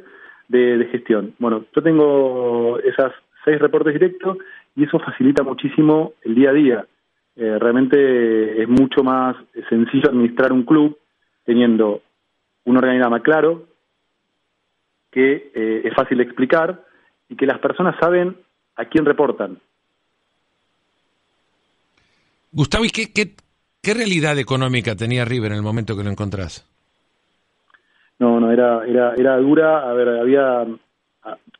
de, 0.48 0.88
gestión. 0.90 1.34
Bueno, 1.38 1.64
yo 1.74 1.82
tengo 1.82 2.78
esas 2.80 3.12
seis 3.44 3.58
reportes 3.60 3.92
directos 3.92 4.38
y 4.76 4.84
eso 4.84 4.98
facilita 4.98 5.42
muchísimo 5.42 6.12
el 6.22 6.34
día 6.34 6.50
a 6.50 6.52
día. 6.52 6.86
Eh, 7.36 7.58
realmente 7.58 8.62
es 8.62 8.68
mucho 8.68 9.02
más 9.02 9.36
sencillo 9.68 10.10
administrar 10.10 10.52
un 10.52 10.64
club 10.64 10.98
teniendo 11.44 12.02
un 12.64 12.76
organigrama 12.76 13.20
claro, 13.20 13.66
que 15.10 15.50
eh, 15.54 15.82
es 15.84 15.94
fácil 15.94 16.18
de 16.18 16.24
explicar 16.24 16.84
y 17.28 17.36
que 17.36 17.46
las 17.46 17.58
personas 17.58 17.96
saben 18.00 18.36
a 18.76 18.84
quién 18.84 19.04
reportan. 19.04 19.58
Gustavo, 22.52 22.84
¿y 22.84 22.90
qué, 22.90 23.12
qué, 23.12 23.94
realidad 23.94 24.38
económica 24.38 24.96
tenía 24.96 25.24
River 25.24 25.52
en 25.52 25.58
el 25.58 25.62
momento 25.62 25.96
que 25.96 26.04
lo 26.04 26.10
encontrás? 26.10 26.66
No, 28.18 28.38
no, 28.38 28.50
era, 28.50 28.84
era, 28.86 29.14
era 29.14 29.36
dura. 29.38 29.88
A 29.88 29.92
ver, 29.94 30.08
había 30.08 30.66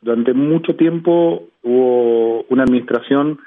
durante 0.00 0.32
mucho 0.32 0.74
tiempo 0.74 1.49
hubo 1.62 2.42
una 2.44 2.64
administración 2.64 3.38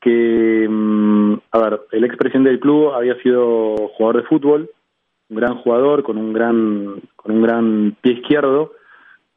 que, 0.00 0.66
mm, 0.68 1.34
a 1.52 1.58
ver, 1.58 1.80
el 1.92 2.04
expresidente 2.04 2.50
del 2.50 2.60
club 2.60 2.92
había 2.92 3.14
sido 3.22 3.76
jugador 3.96 4.22
de 4.22 4.28
fútbol, 4.28 4.70
un 5.28 5.36
gran 5.36 5.56
jugador 5.56 6.02
con 6.02 6.16
un 6.16 6.32
gran, 6.32 7.00
con 7.16 7.32
un 7.32 7.42
gran 7.42 7.96
pie 8.00 8.14
izquierdo, 8.14 8.72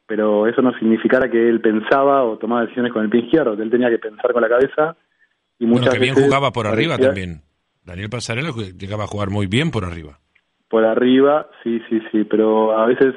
pero 0.06 0.46
eso 0.46 0.62
no 0.62 0.76
significara 0.78 1.30
que 1.30 1.48
él 1.48 1.60
pensaba 1.60 2.24
o 2.24 2.38
tomaba 2.38 2.62
decisiones 2.62 2.92
con 2.92 3.02
el 3.02 3.10
pie 3.10 3.22
izquierdo, 3.22 3.52
él 3.52 3.70
tenía 3.70 3.90
que 3.90 3.98
pensar 3.98 4.32
con 4.32 4.42
la 4.42 4.48
cabeza 4.48 4.96
y 5.58 5.66
muchas 5.66 5.86
bueno, 5.86 6.00
que 6.00 6.12
bien 6.12 6.14
jugaba 6.14 6.50
por 6.50 6.66
arriba 6.66 6.98
también. 6.98 7.42
Daniel 7.84 8.08
Pasarela 8.08 8.50
llegaba 8.78 9.04
a 9.04 9.08
jugar 9.08 9.30
muy 9.30 9.46
bien 9.46 9.70
por 9.70 9.84
arriba. 9.84 10.18
Por 10.68 10.84
arriba, 10.84 11.48
sí, 11.62 11.80
sí, 11.88 12.00
sí, 12.10 12.24
pero 12.24 12.76
a 12.76 12.86
veces 12.86 13.14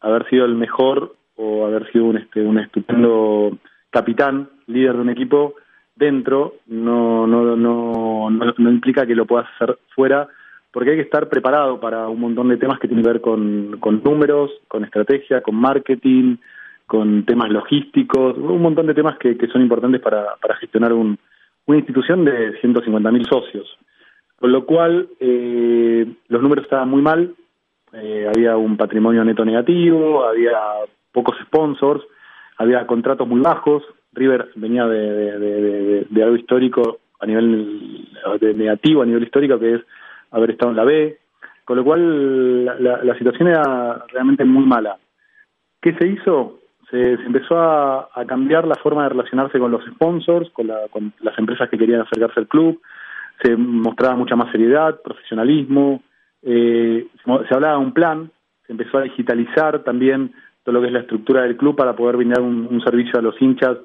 haber 0.00 0.28
sido 0.28 0.46
el 0.46 0.54
mejor 0.54 1.14
o 1.36 1.66
haber 1.66 1.90
sido 1.92 2.06
un, 2.06 2.16
este, 2.16 2.40
un 2.40 2.58
estupendo 2.58 3.58
capitán, 3.96 4.50
líder 4.66 4.92
de 4.92 5.00
un 5.00 5.08
equipo 5.08 5.54
dentro, 5.94 6.56
no, 6.66 7.26
no, 7.26 7.56
no, 7.56 8.28
no, 8.28 8.70
implica 8.70 9.06
que 9.06 9.14
lo 9.14 9.24
puedas 9.24 9.46
hacer 9.54 9.78
fuera, 9.94 10.28
porque 10.70 10.90
hay 10.90 10.96
que 10.96 11.04
estar 11.04 11.30
preparado 11.30 11.80
para 11.80 12.06
un 12.06 12.20
montón 12.20 12.50
de 12.50 12.58
temas 12.58 12.78
que 12.78 12.88
tienen 12.88 13.02
que 13.02 13.12
ver 13.12 13.22
con, 13.22 13.78
con 13.80 14.02
números, 14.04 14.50
con 14.68 14.84
estrategia, 14.84 15.40
con 15.40 15.54
marketing, 15.54 16.36
con 16.86 17.24
temas 17.24 17.48
logísticos, 17.48 18.36
un 18.36 18.60
montón 18.60 18.86
de 18.86 18.92
temas 18.92 19.16
que, 19.16 19.34
son 19.50 19.62
importantes 19.62 20.02
para, 20.02 20.36
para 20.42 20.56
gestionar 20.56 20.92
un, 20.92 21.18
una 21.64 21.78
institución 21.78 22.26
de 22.26 22.60
150.000 22.60 23.26
socios. 23.26 23.78
Con 24.38 24.52
lo 24.52 24.66
cual, 24.66 25.08
eh, 25.20 26.06
los 26.28 26.42
números 26.42 26.64
estaban 26.64 26.90
muy 26.90 27.00
mal, 27.00 27.34
eh, 27.94 28.30
había 28.30 28.58
un 28.58 28.76
patrimonio 28.76 29.24
neto 29.24 29.42
negativo, 29.42 30.26
había 30.26 30.58
pocos 31.12 31.38
sponsors, 31.46 32.04
había 32.56 32.86
contratos 32.86 33.26
muy 33.26 33.40
bajos. 33.40 33.82
River 34.12 34.50
venía 34.56 34.86
de, 34.86 36.06
algo 36.22 36.36
histórico 36.36 36.98
a 37.20 37.26
nivel 37.26 38.08
de 38.40 38.54
negativo, 38.54 39.02
a 39.02 39.06
nivel 39.06 39.24
histórico, 39.24 39.58
que 39.58 39.74
es 39.74 39.82
haber 40.30 40.50
estado 40.50 40.70
en 40.70 40.76
la 40.76 40.84
B, 40.84 41.18
con 41.64 41.76
lo 41.76 41.84
cual 41.84 42.64
la, 42.64 43.18
situación 43.18 43.48
era 43.48 44.04
realmente 44.08 44.44
muy 44.44 44.64
mala. 44.64 44.96
¿Qué 45.80 45.94
se 45.94 46.08
hizo? 46.08 46.60
Se, 46.90 47.14
empezó 47.14 47.58
a, 47.58 48.08
cambiar 48.26 48.66
la 48.66 48.76
forma 48.76 49.02
de 49.04 49.10
relacionarse 49.10 49.58
con 49.58 49.70
los 49.70 49.84
sponsors, 49.84 50.50
con, 50.50 50.70
con 50.90 51.12
las 51.20 51.38
empresas 51.38 51.68
que 51.68 51.78
querían 51.78 52.02
acercarse 52.02 52.40
al 52.40 52.48
club, 52.48 52.80
se 53.42 53.56
mostraba 53.56 54.16
mucha 54.16 54.36
más 54.36 54.50
seriedad, 54.50 55.00
profesionalismo, 55.02 56.02
eh, 56.42 57.06
se 57.24 57.54
hablaba 57.54 57.78
de 57.78 57.84
un 57.84 57.92
plan, 57.92 58.30
se 58.66 58.72
empezó 58.72 58.98
a 58.98 59.02
digitalizar 59.02 59.82
también 59.84 60.32
todo 60.66 60.74
lo 60.74 60.80
que 60.80 60.88
es 60.88 60.92
la 60.92 61.00
estructura 61.00 61.42
del 61.42 61.56
club 61.56 61.76
para 61.76 61.94
poder 61.94 62.16
brindar 62.16 62.40
un, 62.40 62.82
servicio 62.82 63.20
a 63.20 63.22
los 63.22 63.40
hinchas 63.40 63.78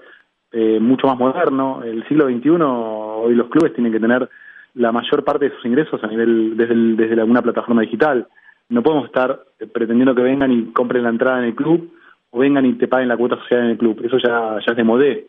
eh, 0.51 0.79
mucho 0.81 1.05
más 1.05 1.15
moderno. 1.15 1.83
El 1.83 2.03
siglo 2.07 2.25
XXI, 2.25 2.49
hoy 2.49 3.35
los 3.35 3.49
clubes 3.49 3.75
tienen 3.75 3.93
que 3.93 3.99
tener 3.99 4.27
la 4.73 4.91
mayor 4.91 5.23
parte 5.23 5.45
de 5.47 5.55
sus 5.55 5.63
ingresos 5.63 6.03
a 6.03 6.07
nivel 6.07 6.57
desde, 6.57 6.73
desde 6.73 7.21
alguna 7.21 7.43
plataforma 7.43 7.83
digital. 7.83 8.27
No 8.69 8.81
podemos 8.81 9.05
estar 9.05 9.43
eh, 9.59 9.67
pretendiendo 9.67 10.15
que 10.15 10.23
vengan 10.23 10.51
y 10.51 10.71
compren 10.73 11.03
la 11.03 11.09
entrada 11.09 11.37
en 11.37 11.45
el 11.45 11.55
club 11.55 11.93
o 12.31 12.39
vengan 12.39 12.65
y 12.65 12.73
te 12.73 12.87
paguen 12.87 13.09
la 13.09 13.17
cuota 13.17 13.37
social 13.37 13.59
en 13.59 13.69
el 13.69 13.77
club. 13.77 14.01
Eso 14.03 14.17
ya, 14.17 14.57
ya 14.65 14.71
es 14.71 14.75
de 14.75 14.83
modé. 14.83 15.27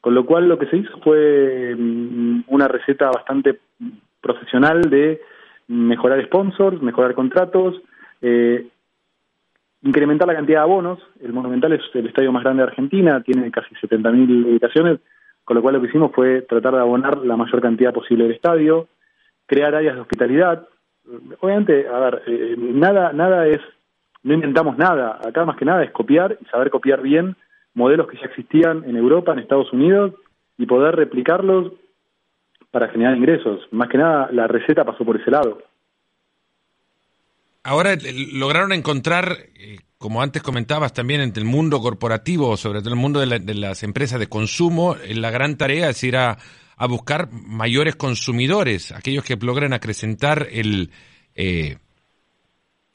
Con 0.00 0.14
lo 0.14 0.24
cual 0.24 0.48
lo 0.48 0.58
que 0.58 0.68
se 0.68 0.78
hizo 0.78 0.96
fue 1.00 1.76
mm, 1.78 2.44
una 2.46 2.66
receta 2.66 3.10
bastante 3.10 3.58
profesional 4.22 4.80
de 4.80 5.20
mejorar 5.68 6.24
sponsors, 6.24 6.80
mejorar 6.80 7.14
contratos, 7.14 7.74
eh, 8.22 8.68
incrementar 9.84 10.26
la 10.26 10.34
cantidad 10.34 10.60
de 10.60 10.62
abonos. 10.62 10.98
El 11.20 11.32
Monumental 11.32 11.72
es 11.74 11.82
el 11.94 12.06
estadio 12.06 12.32
más 12.32 12.42
grande 12.42 12.62
de 12.62 12.68
Argentina, 12.68 13.22
tiene 13.22 13.50
casi 13.50 13.74
70.000 13.74 14.46
ubicaciones, 14.46 15.00
con 15.44 15.56
lo 15.56 15.62
cual 15.62 15.74
lo 15.74 15.80
que 15.80 15.88
hicimos 15.88 16.10
fue 16.12 16.42
tratar 16.42 16.74
de 16.74 16.80
abonar 16.80 17.18
la 17.18 17.36
mayor 17.36 17.60
cantidad 17.60 17.92
posible 17.92 18.24
del 18.24 18.34
estadio, 18.34 18.88
crear 19.46 19.74
áreas 19.74 19.94
de 19.94 20.00
hospitalidad. 20.00 20.66
Obviamente, 21.40 21.86
a 21.86 21.98
ver, 21.98 22.22
eh, 22.26 22.56
nada, 22.58 23.12
nada 23.12 23.46
es, 23.46 23.60
no 24.22 24.32
inventamos 24.32 24.78
nada, 24.78 25.20
acá 25.22 25.44
más 25.44 25.56
que 25.56 25.66
nada 25.66 25.84
es 25.84 25.90
copiar 25.90 26.38
y 26.40 26.44
saber 26.46 26.70
copiar 26.70 27.02
bien 27.02 27.36
modelos 27.74 28.08
que 28.08 28.16
ya 28.16 28.26
existían 28.26 28.84
en 28.84 28.96
Europa, 28.96 29.32
en 29.32 29.40
Estados 29.40 29.72
Unidos, 29.72 30.14
y 30.56 30.64
poder 30.64 30.96
replicarlos 30.96 31.72
para 32.70 32.88
generar 32.88 33.16
ingresos. 33.16 33.68
Más 33.70 33.88
que 33.88 33.98
nada, 33.98 34.28
la 34.32 34.46
receta 34.46 34.84
pasó 34.84 35.04
por 35.04 35.20
ese 35.20 35.30
lado. 35.30 35.58
Ahora 37.64 37.94
eh, 37.94 38.12
lograron 38.32 38.72
encontrar, 38.72 39.48
eh, 39.56 39.78
como 39.98 40.22
antes 40.22 40.42
comentabas 40.42 40.92
también, 40.92 41.20
entre 41.20 41.42
el 41.42 41.48
mundo 41.48 41.80
corporativo, 41.80 42.56
sobre 42.56 42.80
todo 42.80 42.90
el 42.90 43.00
mundo 43.00 43.20
de, 43.20 43.54
las 43.54 43.82
empresas 43.82 44.20
de 44.20 44.28
consumo, 44.28 44.96
eh, 44.96 45.14
la 45.14 45.30
gran 45.30 45.56
tarea 45.56 45.90
es 45.90 46.04
ir 46.04 46.16
a, 46.16 46.38
buscar 46.88 47.30
mayores 47.32 47.96
consumidores, 47.96 48.92
aquellos 48.92 49.24
que 49.24 49.36
logren 49.36 49.72
acrecentar 49.72 50.48
el, 50.50 50.90
el 51.34 51.78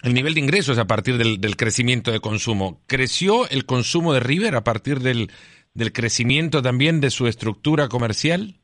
nivel 0.04 0.34
de 0.36 0.42
ingresos 0.42 0.78
a 0.78 0.86
partir 0.86 1.18
del, 1.18 1.42
del, 1.42 1.56
crecimiento 1.56 2.12
de 2.12 2.20
consumo. 2.20 2.82
¿Creció 2.88 3.50
el 3.50 3.66
consumo 3.66 4.14
de 4.14 4.20
River 4.20 4.56
a 4.56 4.64
partir 4.64 5.00
del, 5.00 5.32
del 5.74 5.94
crecimiento 5.94 6.62
también 6.62 7.00
de 7.00 7.10
su 7.10 7.26
estructura 7.26 7.88
comercial? 7.88 8.60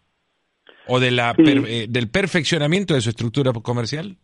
o 0.87 0.99
de 0.99 1.11
la 1.11 1.35
eh, 1.37 1.87
del 1.89 2.09
perfeccionamiento 2.09 2.93
de 2.93 3.01
su 3.01 3.09
estructura 3.09 3.53
comercial? 3.53 4.17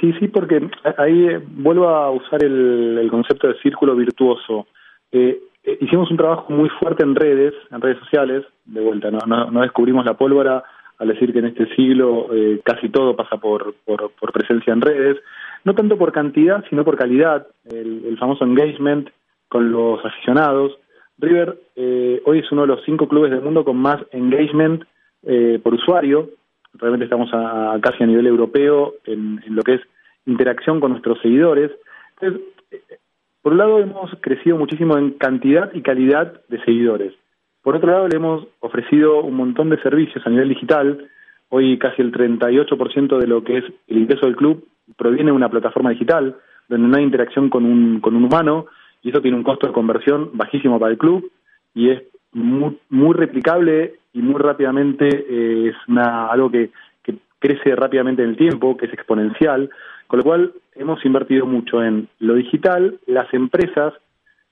Sí, 0.00 0.14
sí, 0.18 0.28
porque 0.28 0.68
ahí 0.96 1.26
eh, 1.26 1.40
vuelvo 1.46 1.88
a 1.88 2.10
usar 2.10 2.42
el, 2.42 3.06
concepto 3.10 3.48
de 3.48 3.58
círculo 3.60 3.94
virtuoso. 3.94 4.66
Eh, 5.12 5.38
hicimos 5.80 6.10
un 6.10 6.16
trabajo 6.16 6.52
muy 6.52 6.70
fuerte 6.70 7.02
en 7.02 7.14
redes, 7.14 7.52
en 7.70 7.80
redes 7.80 7.98
sociales, 7.98 8.44
de 8.64 8.80
vuelta, 8.80 9.10
no, 9.10 9.18
no, 9.26 9.60
descubrimos 9.60 10.06
la 10.06 10.14
pólvora 10.14 10.64
al 10.98 11.08
decir 11.08 11.32
que 11.32 11.40
en 11.40 11.46
este 11.46 11.66
siglo 11.74 12.28
casi 12.62 12.90
todo 12.90 13.16
pasa 13.16 13.38
por, 13.38 13.74
por, 13.84 14.32
presencia 14.32 14.72
en 14.72 14.82
redes, 14.82 15.16
no 15.64 15.74
tanto 15.74 15.96
por 15.96 16.12
cantidad, 16.12 16.62
sino 16.68 16.84
por 16.84 16.96
calidad, 16.96 17.46
el, 17.70 18.16
famoso 18.18 18.44
engagement 18.44 19.08
con 19.48 19.72
los 19.72 20.04
aficionados. 20.04 20.78
River 21.18 21.58
hoy 22.24 22.38
es 22.38 22.52
uno 22.52 22.62
de 22.62 22.68
los 22.68 22.84
cinco 22.84 23.08
clubes 23.08 23.30
del 23.30 23.40
mundo 23.40 23.64
con 23.64 23.78
más 23.78 23.98
engagement 24.12 24.84
eh, 25.22 25.60
por 25.62 25.74
usuario. 25.74 26.30
Realmente 26.74 27.04
estamos 27.04 27.30
a, 27.32 27.78
casi 27.82 28.02
a 28.02 28.06
nivel 28.06 28.26
europeo 28.26 28.94
en, 29.04 29.40
lo 29.48 29.62
que 29.62 29.74
es 29.74 29.80
interacción 30.26 30.80
con 30.80 30.92
nuestros 30.92 31.20
seguidores. 31.20 31.70
Entonces, 32.20 32.42
eh, 32.70 32.98
por 33.42 33.52
un 33.52 33.58
lado 33.58 33.78
hemos 33.80 34.10
crecido 34.20 34.56
muchísimo 34.56 34.96
en 34.96 35.12
cantidad 35.12 35.70
y 35.74 35.82
calidad 35.82 36.40
de 36.48 36.62
seguidores. 36.64 37.14
Por 37.62 37.76
otro 37.76 37.90
lado, 37.90 38.08
le 38.08 38.16
hemos 38.16 38.46
ofrecido 38.60 39.22
un 39.22 39.34
montón 39.34 39.70
de 39.70 39.80
servicios 39.82 40.26
a 40.26 40.30
nivel 40.30 40.48
digital. 40.48 41.08
Hoy 41.48 41.78
casi 41.78 42.00
el 42.02 42.12
38% 42.12 43.18
de 43.18 43.26
lo 43.26 43.44
que 43.44 43.58
es 43.58 43.64
el 43.88 43.98
ingreso 43.98 44.26
del 44.26 44.36
club 44.36 44.66
proviene 44.96 45.30
de 45.30 45.36
una 45.36 45.48
plataforma 45.48 45.90
digital, 45.90 46.36
donde 46.68 46.88
no 46.88 46.96
hay 46.96 47.04
interacción 47.04 47.50
con 47.50 47.64
un, 47.64 48.00
con 48.00 48.16
un 48.16 48.24
humano, 48.24 48.66
y 49.02 49.10
eso 49.10 49.20
tiene 49.20 49.36
un 49.36 49.42
costo 49.42 49.66
de 49.66 49.72
conversión 49.72 50.30
bajísimo 50.34 50.78
para 50.78 50.92
el 50.92 50.98
club, 50.98 51.30
y 51.74 51.90
es 51.90 52.02
muy, 52.32 52.78
muy 52.88 53.14
replicable 53.14 53.94
y 54.12 54.22
muy 54.22 54.40
rápidamente 54.40 55.06
eh, 55.08 55.68
es 55.68 55.76
una, 55.88 56.26
algo 56.26 56.50
que, 56.50 56.70
crece 57.38 57.74
rápidamente 57.74 58.22
en 58.22 58.28
el 58.28 58.36
tiempo, 58.36 58.76
que 58.76 58.84
es 58.84 58.92
exponencial, 58.92 59.70
con 60.08 60.18
lo 60.18 60.24
cual 60.24 60.52
hemos 60.74 61.02
invertido 61.06 61.46
mucho 61.46 61.82
en 61.82 62.06
lo 62.18 62.34
digital, 62.34 62.98
las 63.06 63.32
empresas 63.32 63.94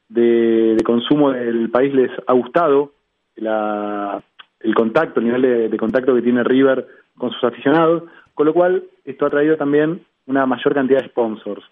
de, 0.09 0.75
consumo 0.87 1.33
del 1.33 1.69
país 1.69 1.93
les 1.93 2.11
ha 2.27 2.33
gustado 2.33 2.93
la, 3.37 4.23
el 4.61 4.75
contacto, 4.75 5.21
el 5.21 5.27
nivel 5.27 5.71
de, 5.71 5.77
contacto 5.77 6.15
que 6.15 6.23
tiene 6.23 6.43
River 6.45 6.87
con 7.19 7.31
sus 7.31 7.45
aficionados, 7.45 8.05
con 8.33 8.47
lo 8.47 8.55
cual 8.55 8.85
esto 9.05 9.27
ha 9.27 9.31
traído 9.31 9.59
también 9.59 10.01
una 10.27 10.47
mayor 10.47 10.75
cantidad 10.75 11.03
de 11.03 11.09
sponsors. 11.09 11.65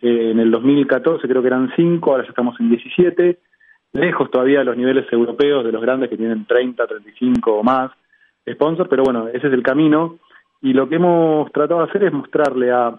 Eh, 0.00 0.30
en 0.32 0.40
el 0.40 0.50
2014 0.50 1.28
creo 1.28 1.40
que 1.40 1.48
eran 1.48 1.72
5, 1.76 2.10
ahora 2.10 2.24
ya 2.24 2.30
estamos 2.30 2.58
en 2.58 2.68
17. 2.70 3.38
Lejos 3.94 4.30
todavía 4.30 4.58
de 4.58 4.64
los 4.66 4.76
niveles 4.76 5.10
europeos 5.12 5.64
de 5.64 5.72
los 5.72 5.80
grandes 5.80 6.10
que 6.10 6.16
tienen 6.16 6.44
30, 6.44 6.86
35 6.86 7.52
o 7.52 7.62
más 7.62 7.90
sponsors, 8.48 8.90
pero 8.90 9.04
bueno, 9.04 9.28
ese 9.28 9.46
es 9.46 9.52
el 9.52 9.62
camino. 9.62 10.18
Y 10.60 10.72
lo 10.72 10.88
que 10.88 10.96
hemos 10.96 11.50
tratado 11.52 11.80
de 11.80 11.90
hacer 11.90 12.04
es 12.04 12.12
mostrarle 12.12 12.70
a 12.70 12.98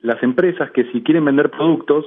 las 0.00 0.22
empresas 0.22 0.70
que 0.70 0.84
si 0.92 1.02
quieren 1.02 1.24
vender 1.24 1.50
productos, 1.50 2.06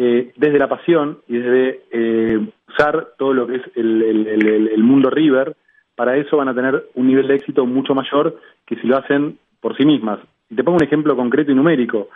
eh, 0.00 0.32
desde 0.36 0.60
la 0.60 0.68
pasión 0.68 1.18
y 1.26 1.38
desde 1.38 1.82
eh, 1.90 2.38
usar 2.68 3.08
todo 3.18 3.32
lo 3.32 3.48
que 3.48 3.56
es 3.56 3.62
el, 3.74 4.82
mundo 4.84 5.10
River, 5.10 5.56
para 5.96 6.16
eso 6.16 6.36
van 6.36 6.48
a 6.48 6.54
tener 6.54 6.86
un 6.94 7.08
nivel 7.08 7.26
de 7.26 7.34
éxito 7.34 7.66
mucho 7.66 7.96
mayor 7.96 8.38
que 8.64 8.76
si 8.76 8.86
lo 8.86 8.96
hacen 8.96 9.38
por 9.60 9.76
sí 9.76 9.84
mismas. 9.84 10.20
Y 10.50 10.54
te 10.54 10.62
pongo 10.62 10.76
un 10.76 10.84
ejemplo 10.84 11.16
concreto 11.16 11.50
y 11.50 11.56
numérico. 11.56 12.10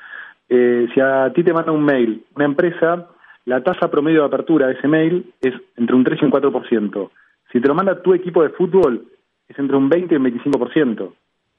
Eh, 0.48 0.86
si 0.94 1.00
a 1.00 1.32
ti 1.34 1.42
te 1.42 1.52
manda 1.52 1.72
un 1.72 1.84
mail 1.84 2.24
una 2.36 2.44
empresa, 2.44 3.08
la 3.44 3.62
tasa 3.62 3.90
promedio 3.90 4.20
de 4.20 4.26
apertura 4.26 4.66
de 4.66 4.74
ese 4.74 4.88
mail 4.88 5.32
es 5.40 5.54
entre 5.76 5.96
un 5.96 6.04
3 6.04 6.20
y 6.22 6.24
un 6.24 6.30
4%. 6.30 7.10
Si 7.50 7.60
te 7.60 7.68
lo 7.68 7.74
manda 7.74 8.02
tu 8.02 8.14
equipo 8.14 8.42
de 8.42 8.50
fútbol, 8.50 9.04
es 9.48 9.58
entre 9.58 9.76
un 9.76 9.88
20 9.88 10.14
y 10.14 10.18
un 10.18 10.24
25%. 10.24 11.00
O 11.02 11.14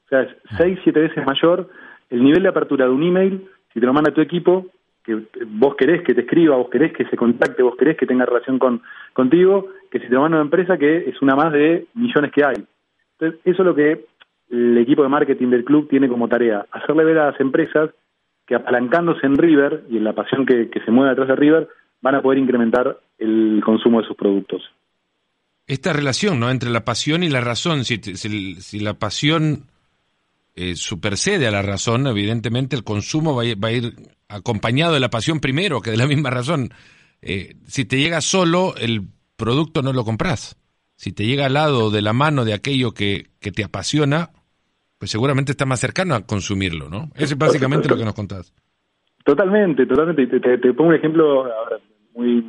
sea, 0.08 0.22
es 0.22 0.30
6, 0.56 0.78
7 0.82 1.00
veces 1.00 1.26
mayor 1.26 1.68
el 2.10 2.22
nivel 2.22 2.42
de 2.42 2.48
apertura 2.48 2.86
de 2.86 2.92
un 2.92 3.02
email 3.02 3.48
si 3.72 3.80
te 3.80 3.86
lo 3.86 3.92
manda 3.92 4.14
tu 4.14 4.20
equipo 4.20 4.66
que 5.04 5.20
vos 5.46 5.74
querés 5.76 6.02
que 6.02 6.14
te 6.14 6.22
escriba, 6.22 6.56
vos 6.56 6.70
querés 6.70 6.92
que 6.92 7.04
se 7.04 7.16
contacte, 7.16 7.62
vos 7.62 7.76
querés 7.76 7.96
que 7.96 8.06
tenga 8.06 8.24
relación 8.24 8.58
con 8.58 8.80
contigo, 9.12 9.68
que 9.90 9.98
si 9.98 10.06
te 10.06 10.14
lo 10.14 10.22
manda 10.22 10.38
una 10.38 10.46
empresa 10.46 10.78
que 10.78 11.08
es 11.10 11.20
una 11.20 11.36
más 11.36 11.52
de 11.52 11.86
millones 11.94 12.32
que 12.32 12.44
hay. 12.44 12.64
Entonces, 13.18 13.40
eso 13.44 13.62
es 13.62 13.66
lo 13.66 13.74
que 13.74 14.06
el 14.50 14.78
equipo 14.78 15.02
de 15.02 15.10
marketing 15.10 15.48
del 15.48 15.64
club 15.64 15.88
tiene 15.88 16.08
como 16.08 16.28
tarea, 16.28 16.64
hacerle 16.70 17.04
ver 17.04 17.18
a 17.18 17.30
las 17.32 17.40
empresas 17.40 17.90
que 18.46 18.54
apalancándose 18.54 19.26
en 19.26 19.36
River 19.36 19.84
y 19.90 19.96
en 19.96 20.04
la 20.04 20.12
pasión 20.12 20.44
que, 20.46 20.68
se 20.84 20.90
mueve 20.90 21.10
detrás 21.10 21.28
de 21.28 21.36
River, 21.36 21.68
van 22.02 22.14
a 22.14 22.22
poder 22.22 22.38
incrementar 22.38 23.00
el 23.18 23.62
consumo 23.64 24.00
de 24.00 24.06
sus 24.06 24.16
productos. 24.16 24.62
Esta 25.66 25.92
relación 25.92 26.38
¿no? 26.40 26.50
entre 26.50 26.70
la 26.70 26.84
pasión 26.84 27.22
y 27.22 27.30
la 27.30 27.40
razón, 27.40 27.84
si, 27.84 27.98
la 28.80 28.94
pasión 28.94 29.64
eh, 30.54 30.76
supersede 30.76 31.46
a 31.46 31.50
la 31.50 31.62
razón, 31.62 32.06
evidentemente 32.06 32.76
el 32.76 32.84
consumo 32.84 33.34
va 33.34 33.42
a, 33.42 33.72
ir, 33.72 33.94
acompañado 34.28 34.92
de 34.92 35.00
la 35.00 35.08
pasión 35.08 35.40
primero 35.40 35.80
que 35.80 35.90
de 35.90 35.96
la 35.96 36.06
misma 36.06 36.28
razón. 36.28 36.70
Eh, 37.22 37.56
si 37.66 37.86
te 37.86 37.96
llega 37.96 38.20
solo, 38.20 38.74
el 38.76 39.08
producto 39.36 39.80
no 39.80 39.94
lo 39.94 40.04
compras. 40.04 40.58
Si 40.96 41.12
te 41.12 41.24
llega 41.24 41.46
al 41.46 41.54
lado 41.54 41.90
de 41.90 42.02
la 42.02 42.12
mano 42.12 42.44
de 42.44 42.52
aquello 42.52 42.92
que, 42.92 43.28
que 43.40 43.50
te 43.50 43.64
apasiona, 43.64 44.30
pues 44.98 45.10
seguramente 45.10 45.52
está 45.52 45.66
más 45.66 45.80
cercano 45.80 46.14
a 46.14 46.26
consumirlo, 46.26 46.88
¿no? 46.88 47.10
Eso 47.14 47.34
es 47.34 47.38
básicamente 47.38 47.88
lo 47.88 47.96
que 47.96 48.04
nos 48.04 48.14
contás. 48.14 48.54
Totalmente, 49.24 49.86
totalmente. 49.86 50.40
Te, 50.40 50.72
pongo 50.74 50.90
un 50.90 50.96
ejemplo, 50.96 51.50
muy, 52.14 52.44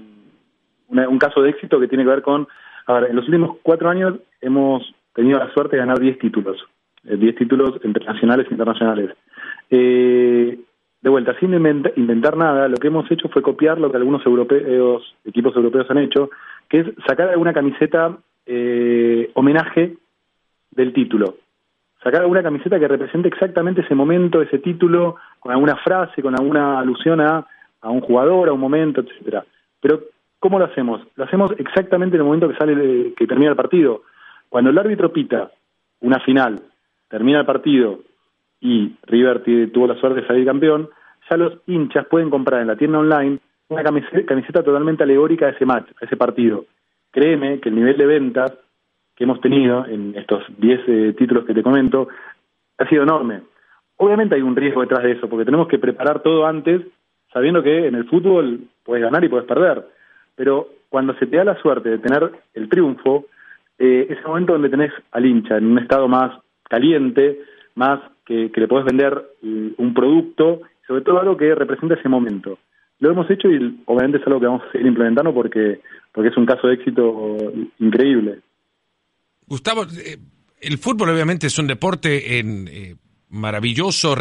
un 0.90 1.20
caso 1.20 1.42
de 1.42 1.50
éxito 1.50 1.80
que 1.80 1.88
tiene 1.88 2.04
que 2.04 2.10
ver 2.10 2.22
con, 2.22 2.48
ahora, 2.86 3.08
en 3.08 3.16
los 3.16 3.26
últimos 3.26 3.58
cuatro 3.64 3.90
años 3.90 4.16
hemos 4.42 4.84
tenido 5.14 5.40
la 5.40 5.52
suerte 5.54 5.76
de 5.76 5.82
ganar 5.82 6.00
10 6.00 6.20
títulos. 6.20 6.58
10 7.04 7.22
eh, 7.22 7.34
títulos 7.34 7.80
internacionales 7.84 8.48
e 8.50 8.54
internacionales. 8.54 9.12
Eh, 9.70 10.60
de 11.02 11.10
vuelta, 11.10 11.38
sin 11.40 11.54
inventar 11.54 12.36
nada, 12.36 12.68
lo 12.68 12.78
que 12.78 12.88
hemos 12.88 13.10
hecho 13.12 13.30
fue 13.30 13.44
copiar 13.44 13.80
lo 13.80 13.92
que 13.92 13.98
algunos 13.98 14.26
europeos, 14.26 15.16
equipos 15.24 15.56
europeos 15.56 15.86
han 15.92 16.00
hecho, 16.00 16.32
que 16.68 16.80
es 16.80 16.88
sacar 17.08 17.30
alguna 17.30 17.54
camiseta 17.54 18.18
eh, 18.48 19.30
homenaje 19.36 19.98
del 20.72 20.94
título. 20.94 21.36
Sacar 22.06 22.22
alguna 22.22 22.44
camiseta 22.44 22.80
que 22.80 22.88
represente 22.88 23.28
exactamente 23.28 23.82
ese 23.82 23.96
momento, 23.96 24.40
ese 24.40 24.60
título, 24.60 25.16
con 25.40 25.52
alguna 25.52 25.76
frase, 25.78 26.22
con 26.22 26.36
alguna 26.40 26.78
alusión 26.78 27.20
a, 27.20 27.48
a 27.82 27.90
un 27.90 28.02
jugador, 28.02 28.48
a 28.48 28.54
un 28.54 28.60
momento, 28.60 29.02
etcétera. 29.02 29.44
Pero, 29.82 30.02
¿cómo 30.40 30.60
lo 30.60 30.66
hacemos? 30.66 31.02
Lo 31.16 31.24
hacemos 31.24 31.50
exactamente 31.58 32.16
en 32.16 32.22
el 32.22 32.26
momento 32.28 32.48
que 32.48 32.58
sale, 32.58 33.12
que 33.16 33.26
termina 33.26 33.50
el 33.50 33.58
partido. 33.58 34.04
Cuando 34.50 34.70
el 34.70 34.78
árbitro 34.78 35.12
pita 35.12 35.50
una 36.02 36.20
final 36.20 36.62
termina 37.10 37.40
el 37.40 37.46
partido 37.48 38.02
y 38.62 38.94
River 39.08 39.42
tuvo 39.74 39.88
la 39.88 39.96
suerte 39.96 40.22
de 40.22 40.28
salir 40.28 40.46
campeón, 40.46 40.90
ya 41.28 41.38
los 41.38 41.58
hinchas 41.66 42.06
pueden 42.06 42.30
comprar 42.30 42.62
en 42.62 42.68
la 42.68 42.76
tienda 42.76 43.00
online 43.00 43.40
una 43.70 43.82
camiseta, 43.82 44.62
totalmente 44.62 45.02
alegórica 45.02 45.48
de 45.48 45.54
ese 45.54 45.66
match, 45.66 45.88
de 45.88 46.06
ese 46.06 46.18
partido. 46.18 46.66
Créeme 47.10 47.60
que 47.60 47.70
el 47.70 47.76
nivel 47.76 47.98
de 47.98 48.06
ventas 48.06 48.54
que 49.16 49.24
hemos 49.24 49.40
tenido 49.42 49.86
en 49.86 50.16
estos 50.16 50.44
10 50.58 50.80
eh, 50.88 51.14
títulos 51.18 51.46
que 51.46 51.54
te 51.54 51.64
comento 51.64 52.08
ha 52.78 52.88
sido 52.88 53.04
enorme. 53.04 53.42
Obviamente 53.98 54.36
hay 54.36 54.42
un 54.42 54.56
riesgo 54.56 54.82
detrás 54.82 55.04
de 55.04 55.14
eso, 55.14 55.30
porque 55.30 55.46
tenemos 55.46 55.68
que 55.68 55.80
preparar 55.80 56.22
todo 56.22 56.46
antes, 56.46 56.82
sabiendo 57.32 57.64
que 57.64 57.88
en 57.88 57.96
el 57.96 58.06
fútbol 58.06 58.62
puedes 58.84 59.04
ganar 59.04 59.24
y 59.24 59.30
puedes 59.30 59.48
perder. 59.48 59.86
Pero 60.36 60.68
cuando 60.90 61.14
se 61.16 61.28
te 61.28 61.38
da 61.38 61.46
la 61.46 61.62
suerte 61.62 61.90
de 61.90 62.00
tener 62.00 62.30
el 62.54 62.68
triunfo, 62.68 63.26
eh, 63.80 64.08
es 64.10 64.18
el 64.18 64.28
momento 64.28 64.54
donde 64.54 64.70
tenés 64.70 64.92
al 65.12 65.26
hincha 65.26 65.58
en 65.58 65.68
un 65.68 65.80
estado 65.80 66.08
más 66.08 66.38
caliente, 66.70 67.40
más 67.76 68.02
que, 68.26 68.52
le 68.54 68.68
podés 68.68 68.86
vender 68.86 69.24
mm, 69.42 69.68
un 69.78 69.94
producto, 69.94 70.62
sobre 70.88 71.02
todo 71.02 71.20
algo 71.20 71.38
que 71.38 71.56
representa 71.56 71.96
ese 71.96 72.10
momento. 72.10 72.58
Lo 73.00 73.12
hemos 73.12 73.30
hecho 73.30 73.50
y 73.50 73.82
obviamente 73.86 74.18
es 74.18 74.28
algo 74.28 74.40
que 74.40 74.46
vamos 74.46 74.64
a 74.64 74.72
seguir 74.72 74.88
implementando 74.88 75.34
porque, 75.34 75.80
porque 76.12 76.30
es 76.30 76.38
un 76.38 76.46
caso 76.46 76.68
de 76.68 76.76
éxito 76.76 77.38
increíble. 77.80 78.40
Gustavo, 79.48 79.84
eh, 79.84 80.18
el 80.62 80.78
fútbol 80.78 81.10
obviamente 81.10 81.48
es 81.48 81.58
un 81.58 81.68
deporte 81.68 82.40
en, 82.40 82.68
eh, 82.72 82.96
maravilloso, 83.30 84.16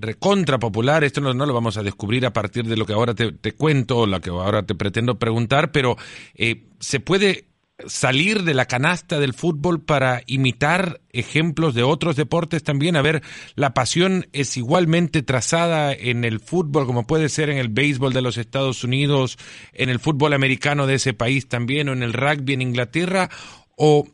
recontra 0.00 0.58
popular. 0.58 1.04
Esto 1.04 1.20
no, 1.20 1.32
lo 1.32 1.54
vamos 1.54 1.76
a 1.76 1.82
descubrir 1.82 2.26
a 2.26 2.32
partir 2.32 2.66
de 2.66 2.76
lo 2.76 2.86
que 2.86 2.92
ahora 2.92 3.14
te, 3.14 3.52
cuento 3.52 4.06
lo 4.06 4.20
que 4.20 4.30
ahora 4.30 4.64
te 4.64 4.74
pretendo 4.74 5.18
preguntar, 5.18 5.72
pero 5.72 5.96
eh, 6.34 6.68
se 6.78 7.00
puede 7.00 7.50
salir 7.86 8.42
de 8.42 8.52
la 8.52 8.66
canasta 8.66 9.18
del 9.18 9.32
fútbol 9.32 9.80
para 9.80 10.22
imitar 10.26 11.00
ejemplos 11.12 11.74
de 11.74 11.82
otros 11.82 12.14
deportes 12.16 12.62
también? 12.62 12.96
A 12.96 13.02
ver, 13.02 13.22
la 13.54 13.72
pasión 13.72 14.26
es 14.32 14.58
igualmente 14.58 15.22
trazada 15.22 15.92
en 15.92 16.24
el 16.24 16.40
fútbol 16.40 16.86
como 16.86 17.06
puede 17.06 17.30
ser 17.30 17.48
en 17.48 17.56
el 17.56 17.68
béisbol 17.68 18.12
de 18.12 18.20
los 18.20 18.36
Estados 18.36 18.84
Unidos, 18.84 19.38
en 19.72 19.88
el 19.88 19.98
fútbol 19.98 20.34
americano 20.34 20.86
de 20.86 20.94
ese 20.94 21.14
país 21.14 21.48
también 21.48 21.88
o 21.88 21.92
en 21.92 22.02
el 22.02 22.12
rugby 22.12 22.52
en 22.52 22.62
Inglaterra 22.62 23.30
o, 23.76 24.06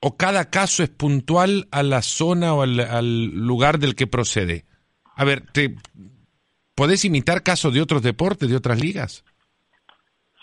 o 0.00 0.16
cada 0.16 0.50
caso 0.50 0.82
es 0.82 0.90
puntual 0.90 1.66
a 1.70 1.82
la 1.82 2.02
zona 2.02 2.54
o 2.54 2.62
al, 2.62 3.30
lugar 3.34 3.78
del 3.78 3.94
que 3.94 4.06
procede. 4.06 4.64
A 5.16 5.24
ver, 5.24 5.40
¿te, 5.52 5.74
¿podés 6.74 7.04
imitar 7.04 7.42
casos 7.42 7.72
de 7.72 7.80
otros 7.80 8.02
deportes, 8.02 8.50
de 8.50 8.56
otras 8.56 8.80
ligas? 8.80 9.24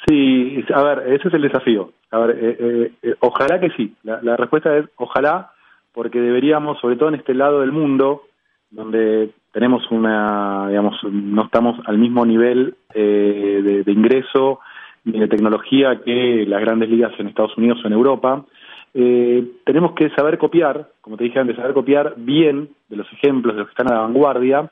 Sí, 0.07 0.63
a 0.73 0.83
ver, 0.83 1.13
ese 1.13 1.27
es 1.27 1.33
el 1.33 1.43
desafío. 1.43 1.93
A 2.11 2.19
ver, 2.19 2.37
eh, 2.37 2.57
eh, 2.59 2.91
eh, 3.01 3.15
ojalá 3.21 3.59
que 3.59 3.69
sí. 3.71 3.93
La, 4.03 4.35
respuesta 4.35 4.77
es 4.77 4.85
ojalá, 4.97 5.51
porque 5.93 6.19
deberíamos, 6.19 6.79
sobre 6.79 6.95
todo 6.95 7.09
en 7.09 7.15
este 7.15 7.33
lado 7.33 7.61
del 7.61 7.71
mundo, 7.71 8.23
donde 8.69 9.31
tenemos 9.51 9.89
una, 9.91 10.67
digamos, 10.67 10.95
no 11.03 11.45
estamos 11.45 11.79
al 11.85 11.97
mismo 11.97 12.25
nivel 12.25 12.75
de, 12.93 13.83
ingreso 13.87 14.59
ni 15.05 15.19
de 15.19 15.27
tecnología 15.27 16.01
que 16.03 16.45
las 16.47 16.61
grandes 16.61 16.89
ligas 16.89 17.13
en 17.19 17.27
Estados 17.27 17.57
Unidos 17.57 17.79
o 17.83 17.87
en 17.87 17.93
Europa, 17.93 18.45
tenemos 18.93 19.93
que 19.93 20.09
saber 20.11 20.37
copiar, 20.37 20.89
como 21.01 21.17
te 21.17 21.23
dije 21.23 21.39
antes, 21.39 21.55
saber 21.55 21.73
copiar 21.73 22.13
bien 22.17 22.69
de 22.89 22.95
los 22.95 23.11
ejemplos 23.13 23.55
de 23.55 23.61
los 23.61 23.67
que 23.67 23.71
están 23.71 23.91
a 23.91 23.95
la 23.95 24.01
vanguardia 24.01 24.69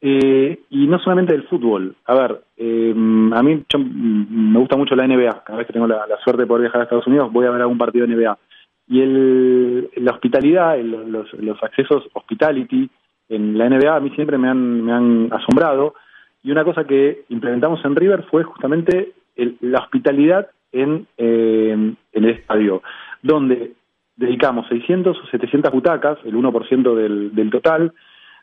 eh, 0.00 0.60
y 0.68 0.86
no 0.86 0.98
solamente 0.98 1.32
del 1.32 1.48
fútbol. 1.48 1.96
A 2.04 2.14
ver, 2.14 2.42
eh, 2.56 2.92
a 2.92 3.42
mí 3.42 3.64
me 3.78 4.58
gusta 4.58 4.76
mucho 4.76 4.94
la 4.94 5.06
NBA. 5.06 5.42
Cada 5.44 5.58
vez 5.58 5.66
que 5.66 5.72
tengo 5.72 5.86
la, 5.86 6.06
suerte 6.22 6.42
de 6.42 6.46
poder 6.46 6.62
viajar 6.62 6.80
a 6.80 6.84
Estados 6.84 7.06
Unidos, 7.06 7.32
voy 7.32 7.46
a 7.46 7.50
ver 7.50 7.62
algún 7.62 7.78
partido 7.78 8.06
de 8.06 8.14
NBA. 8.14 8.38
Y 8.88 9.00
el, 9.00 9.90
la 9.96 10.12
hospitalidad, 10.12 10.78
los, 10.78 11.62
accesos 11.62 12.04
hospitality 12.12 12.88
en 13.28 13.58
la 13.58 13.68
NBA 13.68 13.96
a 13.96 14.00
mí 14.00 14.10
siempre 14.10 14.38
me 14.38 14.48
han, 14.48 14.84
me 14.84 14.92
han 14.92 15.28
asombrado. 15.32 15.94
Y 16.42 16.52
una 16.52 16.64
cosa 16.64 16.84
que 16.84 17.24
implementamos 17.28 17.84
en 17.84 17.96
River 17.96 18.24
fue 18.30 18.44
justamente 18.44 19.12
la 19.60 19.80
hospitalidad 19.80 20.48
en, 20.72 21.06
eh, 21.16 21.72
en 21.72 21.96
el 22.12 22.30
estadio, 22.30 22.82
donde 23.22 23.72
dedicamos 24.16 24.66
600 24.68 25.18
o 25.18 25.26
700 25.26 25.72
butacas, 25.72 26.18
el 26.24 26.34
1% 26.34 26.94
del, 26.94 27.34
del 27.34 27.50
total, 27.50 27.92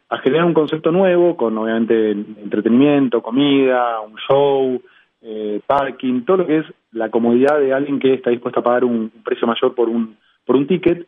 a 0.09 0.17
generar 0.19 0.45
un 0.45 0.53
concepto 0.53 0.91
nuevo 0.91 1.35
con 1.35 1.57
obviamente 1.57 2.11
entretenimiento, 2.11 3.21
comida, 3.23 3.99
un 4.01 4.15
show, 4.27 4.81
eh, 5.21 5.61
parking, 5.65 6.21
todo 6.25 6.37
lo 6.37 6.47
que 6.47 6.57
es 6.59 6.65
la 6.91 7.09
comodidad 7.09 7.59
de 7.59 7.73
alguien 7.73 7.99
que 7.99 8.13
está 8.13 8.29
dispuesto 8.29 8.59
a 8.59 8.63
pagar 8.63 8.83
un 8.83 9.11
precio 9.23 9.47
mayor 9.47 9.73
por 9.73 9.89
un, 9.89 10.17
por 10.45 10.55
un 10.55 10.67
ticket. 10.67 11.07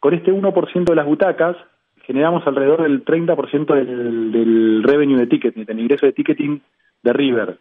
Con 0.00 0.14
este 0.14 0.32
1% 0.32 0.84
de 0.84 0.96
las 0.96 1.06
butacas 1.06 1.56
generamos 2.04 2.44
alrededor 2.46 2.82
del 2.82 3.04
30% 3.04 3.74
del, 3.74 4.32
del 4.32 4.82
revenue 4.82 5.18
de 5.18 5.26
ticketing, 5.26 5.64
del 5.64 5.78
ingreso 5.78 6.06
de 6.06 6.12
ticketing 6.12 6.60
de 7.02 7.12
River. 7.12 7.58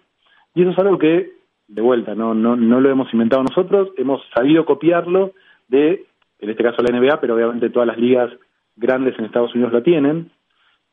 Y 0.56 0.62
eso 0.62 0.72
es 0.72 0.80
algo 0.80 0.98
que, 0.98 1.32
de 1.72 1.82
vuelta, 1.82 2.16
no, 2.16 2.34
no, 2.34 2.56
no 2.56 2.82
lo 2.82 2.90
hemos 2.90 3.12
inventado 3.14 3.44
nosotros, 3.44 3.90
hemos 3.98 4.22
sabido 4.36 4.66
copiarlo 4.66 5.32
de, 5.70 6.06
en 6.40 6.50
este 6.50 6.64
caso 6.64 6.82
la 6.82 6.98
NBA, 6.98 7.22
pero 7.22 7.36
obviamente 7.36 7.70
todas 7.70 7.88
las 7.88 7.98
ligas 7.98 8.30
grandes 8.76 9.18
en 9.18 9.26
Estados 9.26 9.56
Unidos 9.56 9.72
lo 9.72 9.82
tienen. 9.82 10.32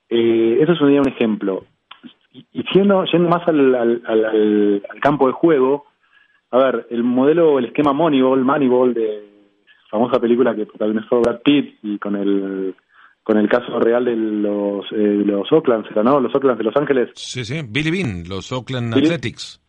Eh, 0.08 0.58
eso 0.60 0.76
sería 0.76 1.00
un 1.00 1.08
ejemplo. 1.08 1.64
y, 2.32 2.62
siendo, 2.72 3.04
yendo 3.06 3.28
más 3.28 3.46
al, 3.48 3.74
al, 3.74 4.82
campo 5.02 5.26
de 5.26 5.32
juego, 5.32 5.86
a 6.50 6.58
ver, 6.58 6.86
el 6.90 7.02
modelo, 7.02 7.58
el 7.58 7.66
esquema 7.66 7.92
Moneyball, 7.92 8.44
Moneyball, 8.44 8.94
de 8.94 9.24
famosa 9.90 10.20
película 10.20 10.54
que 10.54 10.66
protagonizó 10.66 11.20
Brad 11.20 11.40
Pitt 11.42 11.78
y 11.82 11.98
con 11.98 12.14
el 12.14 12.74
con 13.24 13.36
el 13.36 13.48
caso 13.48 13.78
real 13.78 14.06
de 14.06 14.16
los 14.16 14.86
eh, 14.92 15.22
los 15.26 15.50
Oakland, 15.52 15.86
¿no? 16.02 16.20
Los 16.20 16.34
Oakland 16.34 16.56
de 16.56 16.64
Los 16.64 16.76
Ángeles. 16.76 17.10
Sí, 17.14 17.44
sí, 17.44 17.60
Billy 17.68 17.90
Bean, 17.90 18.24
los 18.26 18.52
Oakland 18.52 18.94
Athletics. 18.94 19.60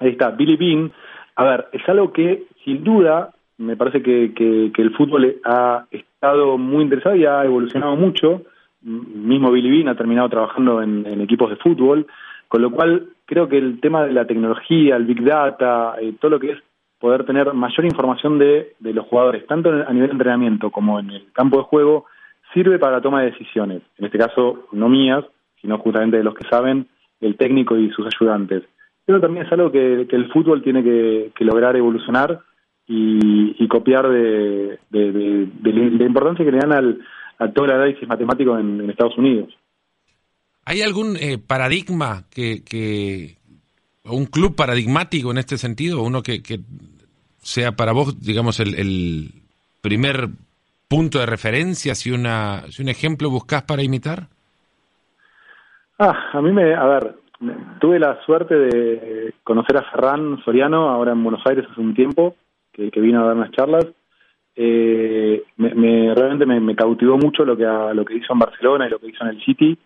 Ahí 0.00 0.10
está, 0.10 0.30
Billy 0.30 0.56
Bean. 0.56 0.92
A 1.36 1.44
ver, 1.44 1.66
es 1.72 1.88
algo 1.88 2.12
que 2.12 2.44
sin 2.64 2.84
duda 2.84 3.30
me 3.58 3.76
parece 3.76 4.02
que, 4.02 4.72
el 4.76 4.96
fútbol 4.96 5.36
ha 5.44 5.86
estado 5.90 6.58
muy 6.58 6.84
interesado 6.84 7.16
y 7.16 7.24
ha 7.24 7.44
evolucionado 7.44 7.96
mucho. 7.96 8.42
Mismo 8.82 9.50
Billy 9.50 9.70
Bean 9.70 9.88
ha 9.88 9.96
terminado 9.96 10.28
trabajando 10.28 10.82
en, 10.82 11.20
equipos 11.20 11.50
de 11.50 11.56
fútbol, 11.56 12.06
con 12.48 12.62
lo 12.62 12.70
cual 12.70 13.08
creo 13.24 13.48
que 13.48 13.58
el 13.58 13.80
tema 13.80 14.04
de 14.04 14.12
la 14.12 14.26
tecnología, 14.26 14.96
el 14.96 15.04
big 15.04 15.22
data, 15.24 15.94
eh, 16.00 16.14
todo 16.20 16.32
lo 16.32 16.40
que 16.40 16.52
es 16.52 16.58
poder 16.98 17.24
tener 17.24 17.52
mayor 17.54 17.84
información 17.84 18.38
de, 18.38 18.74
de 18.78 18.92
los 18.92 19.06
jugadores, 19.06 19.46
tanto 19.46 19.70
a 19.70 19.92
nivel 19.92 20.08
de 20.08 20.12
entrenamiento 20.12 20.70
como 20.70 20.98
en 20.98 21.10
el 21.10 21.32
campo 21.32 21.58
de 21.58 21.64
juego, 21.64 22.06
sirve 22.52 22.78
para 22.78 22.96
la 22.96 23.02
toma 23.02 23.22
de 23.22 23.30
decisiones. 23.30 23.82
En 23.98 24.06
este 24.06 24.18
caso, 24.18 24.66
no 24.72 24.88
mías, 24.88 25.24
sino 25.60 25.78
justamente 25.78 26.16
de 26.16 26.24
los 26.24 26.34
que 26.34 26.48
saben, 26.48 26.88
el 27.20 27.36
técnico 27.36 27.76
y 27.76 27.90
sus 27.90 28.06
ayudantes. 28.06 28.64
Pero 29.06 29.20
también 29.20 29.46
es 29.46 29.52
algo 29.52 29.70
que, 29.70 30.06
el 30.08 30.32
fútbol 30.32 30.62
tiene 30.62 30.82
que 30.82 31.44
lograr 31.44 31.76
evolucionar 31.76 32.40
y, 32.86 33.68
copiar 33.68 34.08
de, 34.08 34.78
la 34.90 36.04
importancia 36.04 36.44
que 36.44 36.52
le 36.52 36.58
dan 36.58 36.72
al, 36.72 37.00
a 37.38 37.50
todo 37.50 37.64
el 37.66 37.72
análisis 37.72 38.06
matemático 38.06 38.58
en, 38.58 38.88
Estados 38.90 39.16
Unidos. 39.16 39.54
¿Hay 40.66 40.82
algún 40.82 41.16
eh, 41.16 41.38
paradigma 41.38 42.24
que, 42.30 42.62
que, 42.64 43.36
un 44.04 44.26
club 44.26 44.54
paradigmático 44.54 45.30
en 45.30 45.38
este 45.38 45.56
sentido, 45.56 46.02
uno 46.02 46.22
que, 46.22 46.42
que 46.42 46.60
sea 47.38 47.72
para 47.72 47.92
vos, 47.92 48.20
digamos, 48.20 48.60
el, 48.60 48.74
el, 48.74 49.30
primer 49.80 50.28
punto 50.88 51.18
de 51.18 51.26
referencia, 51.26 51.94
si, 51.94 52.10
una, 52.10 52.62
si 52.70 52.82
un 52.82 52.88
ejemplo 52.88 53.28
buscas 53.28 53.64
para 53.64 53.82
imitar? 53.82 54.28
Ah, 55.98 56.30
a 56.32 56.40
mí 56.40 56.52
me, 56.52 56.74
a 56.74 56.84
ver, 56.86 57.14
tuve 57.80 57.98
la 57.98 58.20
suerte 58.24 58.54
de 58.54 59.34
conocer 59.42 59.76
a 59.76 59.82
Ferran 59.90 60.42
Soriano 60.44 60.88
ahora 60.88 61.12
en 61.12 61.22
Buenos 61.22 61.42
Aires 61.46 61.66
hace 61.70 61.80
un 61.80 61.94
tiempo 61.94 62.34
que, 62.72 63.00
vino 63.00 63.22
a 63.22 63.26
dar 63.26 63.36
unas 63.36 63.52
charlas, 63.52 63.86
eh, 64.56 65.42
me, 65.56 66.14
realmente 66.14 66.46
me, 66.46 66.76
cautivó 66.76 67.16
mucho 67.16 67.44
lo 67.44 67.56
que, 67.56 67.64
lo 67.64 68.04
que 68.04 68.16
hizo 68.16 68.32
en 68.32 68.38
Barcelona 68.38 68.86
y 68.86 68.90
lo 68.90 68.98
que 68.98 69.08
hizo 69.08 69.24
en 69.24 69.30
el 69.30 69.44
City. 69.44 69.78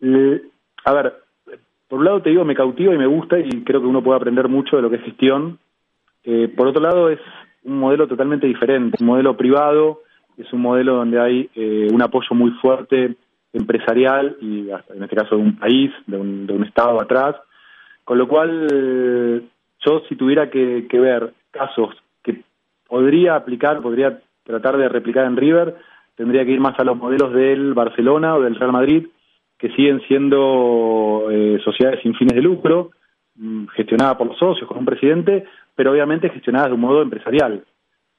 Eh, 0.00 0.42
a 0.84 0.92
ver, 0.92 1.14
por 1.88 1.98
un 1.98 2.04
lado 2.04 2.22
te 2.22 2.30
digo, 2.30 2.44
me 2.44 2.54
cautiva 2.54 2.94
y 2.94 2.98
me 2.98 3.06
gusta 3.06 3.38
y 3.38 3.62
creo 3.62 3.80
que 3.80 3.86
uno 3.86 4.02
puede 4.02 4.16
aprender 4.16 4.48
mucho 4.48 4.76
de 4.76 4.82
lo 4.82 4.90
que 4.90 4.96
es 4.96 5.02
gestión. 5.02 5.58
Eh, 6.24 6.48
por 6.48 6.66
otro 6.66 6.82
lado, 6.82 7.10
es 7.10 7.20
un 7.64 7.78
modelo 7.78 8.06
totalmente 8.06 8.46
diferente, 8.46 8.96
un 9.00 9.06
modelo 9.06 9.36
privado, 9.36 10.00
es 10.36 10.50
un 10.52 10.62
modelo 10.62 10.96
donde 10.96 11.20
hay 11.20 11.50
un 11.90 12.02
apoyo 12.02 12.34
muy 12.34 12.50
fuerte 12.52 13.16
empresarial 13.54 14.36
y 14.40 14.68
en 14.68 15.02
este 15.02 15.16
caso 15.16 15.36
de 15.36 15.42
un 15.42 15.56
país, 15.56 15.90
de 16.06 16.18
un, 16.18 16.46
de 16.46 16.52
un 16.52 16.64
estado 16.64 17.00
atrás, 17.00 17.36
con 18.04 18.18
lo 18.18 18.28
cual 18.28 19.48
yo 19.78 20.02
si 20.08 20.16
tuviera 20.16 20.50
que, 20.50 20.86
que 20.88 21.00
ver 21.00 21.32
casos 21.50 21.94
podría 22.88 23.34
aplicar, 23.34 23.80
podría 23.80 24.20
tratar 24.44 24.76
de 24.76 24.88
replicar 24.88 25.26
en 25.26 25.36
River, 25.36 25.74
tendría 26.14 26.44
que 26.44 26.52
ir 26.52 26.60
más 26.60 26.78
a 26.78 26.84
los 26.84 26.96
modelos 26.96 27.32
del 27.32 27.74
Barcelona 27.74 28.36
o 28.36 28.40
del 28.40 28.54
Real 28.54 28.72
Madrid, 28.72 29.06
que 29.58 29.70
siguen 29.70 30.00
siendo 30.06 31.28
eh, 31.30 31.58
sociedades 31.64 32.00
sin 32.02 32.14
fines 32.14 32.36
de 32.36 32.42
lucro, 32.42 32.90
mm, 33.36 33.66
gestionadas 33.74 34.16
por 34.16 34.28
los 34.28 34.38
socios, 34.38 34.68
con 34.68 34.78
un 34.78 34.84
presidente, 34.84 35.44
pero 35.74 35.92
obviamente 35.92 36.30
gestionadas 36.30 36.68
de 36.68 36.74
un 36.74 36.82
modo 36.82 37.02
empresarial, 37.02 37.64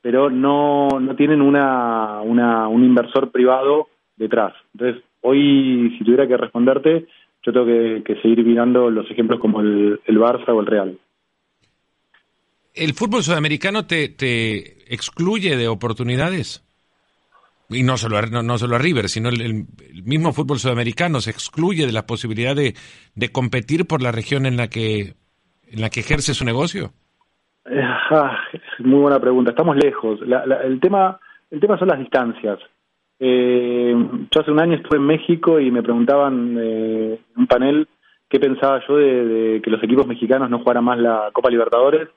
pero 0.01 0.29
no, 0.29 0.89
no 0.99 1.15
tienen 1.15 1.41
una, 1.41 2.21
una, 2.21 2.67
un 2.67 2.83
inversor 2.83 3.31
privado 3.31 3.87
detrás. 4.17 4.53
Entonces, 4.73 5.03
hoy, 5.25 5.95
si 5.97 6.03
tuviera 6.03 6.27
que 6.27 6.37
responderte, 6.37 7.07
yo 7.43 7.53
tengo 7.53 7.65
que, 7.65 8.15
seguir 8.21 8.43
mirando 8.45 8.89
los 8.89 9.09
ejemplos 9.09 9.39
como 9.39 9.61
el, 9.61 9.99
el 10.05 10.17
Barça 10.19 10.49
o 10.49 10.61
el 10.61 10.65
Real. 10.65 10.97
¿El 12.73 12.93
fútbol 12.93 13.23
sudamericano 13.23 13.85
te, 13.85 14.09
te 14.09 14.93
excluye 14.93 15.55
de 15.55 15.67
oportunidades? 15.67 16.61
Y 17.69 17.83
no 17.83 17.97
solo, 17.97 18.21
no, 18.23 18.43
no 18.43 18.57
solo 18.57 18.75
a 18.75 18.79
River, 18.79 19.09
sino 19.09 19.29
el, 19.29 19.65
mismo 20.03 20.33
fútbol 20.33 20.59
sudamericano 20.59 21.19
se 21.19 21.31
excluye 21.31 21.87
de 21.87 21.93
la 21.93 22.05
posibilidad 22.05 22.55
de, 22.55 22.75
de 23.15 23.31
competir 23.31 23.87
por 23.87 24.01
la 24.01 24.11
región 24.11 24.45
en 24.45 24.57
la 24.57 24.67
que, 24.67 25.15
en 25.67 25.81
la 25.81 25.89
que 25.89 26.01
ejerce 26.01 26.33
su 26.33 26.45
negocio. 26.45 26.91
Eh, 27.65 27.81
ah, 27.81 28.37
muy 28.79 28.99
buena 28.99 29.19
pregunta. 29.19 29.51
Estamos 29.51 29.75
lejos. 29.77 30.19
el 30.21 30.79
tema, 30.79 31.19
el 31.49 31.59
tema 31.59 31.77
son 31.79 31.87
las 31.87 31.99
distancias. 31.99 32.59
Eh, 33.19 33.95
yo 34.31 34.41
hace 34.41 34.51
un 34.51 34.59
año 34.59 34.75
estuve 34.75 34.97
en 34.97 35.05
México 35.05 35.59
y 35.59 35.71
me 35.71 35.83
preguntaban 35.83 36.57
eh, 36.59 37.19
en 37.33 37.41
un 37.41 37.47
panel 37.47 37.87
qué 38.29 38.39
pensaba 38.39 38.81
yo 38.87 38.97
de, 38.97 39.25
de, 39.25 39.61
que 39.61 39.69
los 39.69 39.81
equipos 39.83 40.05
mexicanos 40.05 40.49
no 40.49 40.59
jugaran 40.59 40.83
más 40.83 40.99
la 40.99 41.29
Copa 41.31 41.49
Libertadores 41.49 42.09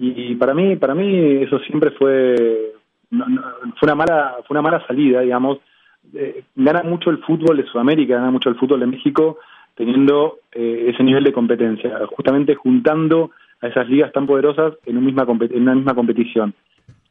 y 0.00 0.34
para 0.34 0.52
mí, 0.52 0.74
para 0.76 0.94
mí 0.96 1.42
eso 1.42 1.60
siempre 1.60 1.92
fue 1.92 2.72
fue 3.08 3.86
una 3.86 3.94
mala 3.94 4.36
fue 4.46 4.54
una 4.54 4.62
mala 4.62 4.84
salida, 4.86 5.20
digamos. 5.20 5.58
Eh, 6.14 6.42
gana 6.56 6.82
mucho 6.82 7.10
el 7.10 7.18
fútbol 7.18 7.56
de 7.56 7.66
Sudamérica, 7.66 8.16
gana 8.16 8.30
mucho 8.30 8.48
el 8.48 8.56
fútbol 8.56 8.80
de 8.80 8.86
México 8.86 9.38
teniendo 9.76 10.38
eh, 10.52 10.90
ese 10.92 11.04
nivel 11.04 11.22
de 11.22 11.32
competencia, 11.32 12.00
justamente 12.08 12.54
juntando 12.54 13.30
a 13.60 13.68
esas 13.68 13.88
ligas 13.88 14.12
tan 14.12 14.26
poderosas 14.26 14.74
en, 14.86 14.96
un 14.96 15.04
misma 15.04 15.24
en 15.28 15.62
una 15.62 15.74
misma 15.74 15.94
competición. 15.94 16.52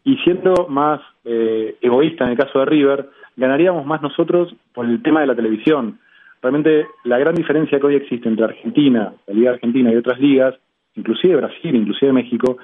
Y 0.09 0.17
siendo 0.23 0.65
más 0.67 0.99
eh, 1.23 1.77
egoísta 1.81 2.23
en 2.23 2.31
el 2.31 2.37
caso 2.37 2.57
de 2.57 2.65
River, 2.65 3.11
ganaríamos 3.35 3.85
más 3.85 4.01
nosotros 4.01 4.51
por 4.73 4.87
el 4.87 5.03
tema 5.03 5.21
de 5.21 5.27
la 5.27 5.35
televisión. 5.35 5.99
Realmente 6.41 6.87
la 7.03 7.19
gran 7.19 7.35
diferencia 7.35 7.79
que 7.79 7.85
hoy 7.85 7.95
existe 7.95 8.27
entre 8.27 8.45
Argentina, 8.45 9.13
la 9.27 9.33
Liga 9.35 9.51
Argentina 9.51 9.91
y 9.91 9.97
otras 9.97 10.19
ligas, 10.19 10.55
inclusive 10.95 11.35
Brasil, 11.35 11.75
inclusive 11.75 12.11
México, 12.11 12.57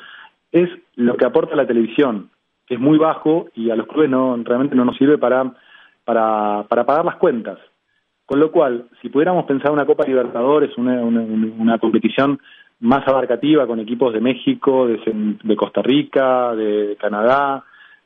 es 0.52 0.68
lo 0.96 1.16
que 1.18 1.26
aporta 1.26 1.56
la 1.56 1.68
televisión, 1.68 2.32
que 2.66 2.74
es 2.74 2.80
muy 2.80 2.98
bajo 2.98 3.46
y 3.54 3.70
a 3.70 3.76
los 3.76 3.86
clubes 3.86 4.10
no 4.10 4.36
realmente 4.44 4.76
no 4.76 4.84
nos 4.84 4.98
sirve 4.98 5.20
para, 5.20 5.54
para, 6.04 6.66
para 6.68 6.84
pagar 6.84 7.06
las 7.06 7.18
cuentas. 7.18 7.60
Con 8.26 8.40
lo 8.40 8.52
cual, 8.52 8.88
si 9.04 9.10
pudiéramos 9.10 9.46
pensar 9.46 9.70
una 9.72 9.86
Copa 9.86 10.08
Libertadores, 10.08 10.76
una, 10.80 11.00
una, 11.04 11.78
competición 11.78 12.40
más 12.80 13.08
abarcativa 13.08 13.66
con 13.68 13.80
equipos 13.80 14.14
de 14.14 14.22
México, 14.22 14.88
de, 14.88 15.56
Costa 15.56 15.82
Rica, 15.82 16.54
de 16.56 16.98
Canadá, 17.00 17.64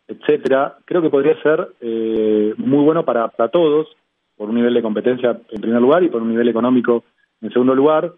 etcétera, 0.08 0.77
creo 0.86 1.01
que 1.01 1.10
podría 1.10 1.41
ser 1.41 1.69
eh, 1.82 2.53
muy 2.58 2.84
bueno 2.84 3.03
para, 3.03 3.27
para 3.29 3.49
todos, 3.49 3.88
por 4.36 4.49
un 4.49 4.55
nivel 4.55 4.73
de 4.73 4.82
competencia 4.82 5.39
en 5.49 5.62
primer 5.62 5.82
lugar 5.82 6.03
y 6.03 6.10
por 6.10 6.21
un 6.21 6.29
nivel 6.29 6.47
económico 6.47 7.03
en 7.41 7.51
segundo 7.51 7.75
lugar, 7.75 8.13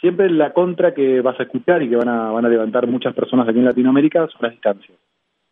siempre 0.00 0.28
la 0.30 0.52
contra 0.52 0.94
que 0.94 1.20
vas 1.20 1.38
a 1.38 1.44
escuchar 1.44 1.82
y 1.82 1.88
que 1.88 1.96
van 1.96 2.08
a, 2.08 2.30
van 2.30 2.44
a 2.44 2.48
levantar 2.48 2.86
muchas 2.86 3.14
personas 3.14 3.48
aquí 3.48 3.58
en 3.58 3.64
Latinoamérica 3.64 4.26
son 4.28 4.42
las 4.42 4.52
distancias, 4.52 4.98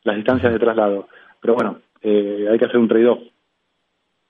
las 0.04 0.16
distancias 0.16 0.52
de 0.52 0.58
traslado. 0.58 1.08
Pero 1.40 1.54
bueno, 1.54 1.78
eh, 2.02 2.48
hay 2.50 2.58
que 2.58 2.64
hacer 2.64 2.78
un 2.78 2.88
trade-off. 2.88 3.20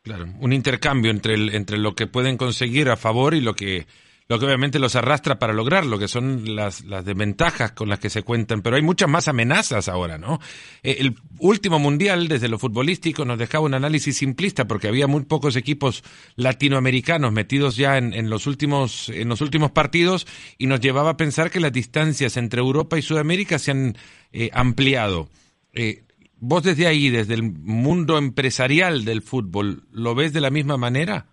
Claro, 0.02 0.24
un 0.40 0.52
intercambio 0.52 1.11
entre, 1.11 1.35
el, 1.35 1.54
entre 1.54 1.78
lo 1.78 1.92
que 1.92 2.06
pueden 2.06 2.37
conseguir 2.37 2.88
a 2.88 2.96
favor 2.96 3.35
y 3.35 3.40
lo 3.40 3.54
que 3.54 3.87
lo 4.33 4.38
que 4.38 4.47
obviamente 4.47 4.79
los 4.79 4.97
arrastra 4.97 5.38
para 5.38 5.53
lograrlo, 5.53 5.99
que 5.99 6.09
son 6.09 6.57
las, 6.57 6.87
las 6.87 7.05
desventajas 7.05 7.73
con 7.73 7.90
las 7.90 7.99
que 7.99 8.09
se 8.09 8.23
cuentan, 8.23 8.62
pero 8.62 8.77
hay 8.77 8.83
muchas 8.83 9.07
más 9.07 9.29
amenazas 9.29 9.90
ahora, 9.90 10.16
¿no? 10.16 10.40
Eh, 10.83 10.97
el 11.01 11.16
último 11.38 11.79
mundial, 11.79 12.29
desde 12.29 12.49
lo 12.49 12.59
futbolístico, 12.59 13.27
nos 13.27 13.38
dejaba 13.38 13.66
un 13.66 13.75
análisis 13.75 14.16
simplista 14.16 14.66
porque 14.66 14.88
había 14.88 15.07
muy 15.07 15.25
pocos 15.25 15.55
equipos 15.55 16.03
latinoamericanos 16.37 17.30
metidos 17.30 17.76
ya 17.76 17.99
en, 17.99 18.30
los, 18.30 18.47
últimos, 18.47 19.11
en 19.11 19.28
los 19.28 19.43
últimos 19.43 19.72
partidos 19.72 20.26
y 20.57 20.66
nos 20.66 20.80
llevaba 20.80 21.11
a 21.11 21.16
pensar 21.18 21.51
que 21.51 21.61
las 21.61 21.74
distancias 21.74 22.39
entre 22.39 22.62
Europa 22.62 22.99
y 22.99 23.03
Sudamérica 23.03 23.59
se 23.59 23.72
han 23.72 23.99
eh, 24.33 24.49
ampliado. 24.55 25.28
Eh, 25.74 26.05
vos 26.39 26.62
desde 26.62 26.87
ahí, 26.87 27.11
desde 27.11 27.35
el 27.35 27.43
mundo 27.43 28.16
empresarial 28.16 29.05
del 29.05 29.20
fútbol, 29.20 29.85
¿lo 29.91 30.14
ves 30.14 30.33
de 30.33 30.41
la 30.41 30.49
misma 30.49 30.78
manera? 30.78 31.26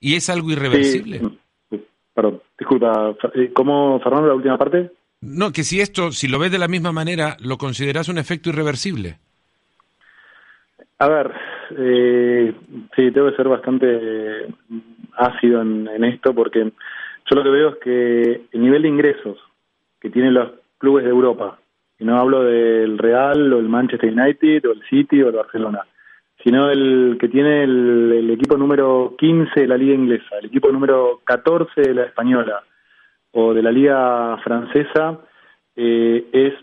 ¿Y 0.00 0.14
es 0.14 0.30
algo 0.30 0.50
irreversible? 0.50 1.20
Perdón, 2.16 2.40
disculpa, 2.58 3.14
eh, 3.34 3.50
¿cómo, 3.52 4.00
Fernando, 4.00 4.28
la 4.28 4.34
última 4.34 4.56
parte? 4.56 4.90
No, 5.20 5.52
que 5.52 5.62
si 5.64 5.82
esto, 5.82 6.12
si 6.12 6.28
lo 6.28 6.38
ves 6.38 6.50
de 6.50 6.58
la 6.58 6.66
misma 6.66 6.90
manera, 6.90 7.36
¿lo 7.40 7.58
consideras 7.58 8.08
un 8.08 8.16
efecto 8.16 8.48
irreversible? 8.48 9.18
A 10.98 11.08
ver, 11.08 11.30
eh, 11.76 12.54
sí, 12.96 13.10
tengo 13.10 13.28
que 13.28 13.36
ser 13.36 13.48
bastante 13.48 14.46
ácido 15.12 15.60
en, 15.60 16.04
esto 16.04 16.34
porque 16.34 16.60
yo 16.64 17.36
lo 17.36 17.42
que 17.42 17.50
veo 17.50 17.68
es 17.68 17.76
que 17.84 18.46
el 18.50 18.62
nivel 18.62 18.80
de 18.80 18.88
ingresos 18.88 19.36
que 20.00 20.08
tienen 20.08 20.32
los 20.32 20.52
clubes 20.78 21.04
de 21.04 21.10
Europa, 21.10 21.58
y 21.98 22.04
no 22.06 22.18
hablo 22.18 22.44
del 22.44 22.96
Real 22.96 23.52
o 23.52 23.58
el 23.58 23.68
Manchester 23.68 24.10
United 24.10 24.66
o 24.70 24.72
el 24.72 24.82
City 24.88 25.20
o 25.20 25.28
el 25.28 25.36
Barcelona, 25.36 25.80
sino 26.42 26.70
el 26.70 27.16
que 27.20 27.28
tiene 27.28 27.64
el, 27.64 28.30
equipo 28.30 28.56
número 28.56 29.14
15 29.18 29.60
de 29.60 29.66
la 29.66 29.76
liga 29.76 29.94
inglesa, 29.94 30.38
el 30.38 30.46
equipo 30.46 30.70
número 30.70 31.20
14 31.24 31.80
de 31.80 31.94
la 31.94 32.02
española 32.04 32.62
o 33.32 33.54
de 33.54 33.62
la 33.62 33.72
liga 33.72 34.38
francesa, 34.44 35.18
eh, 35.74 36.26
es, 36.32 36.54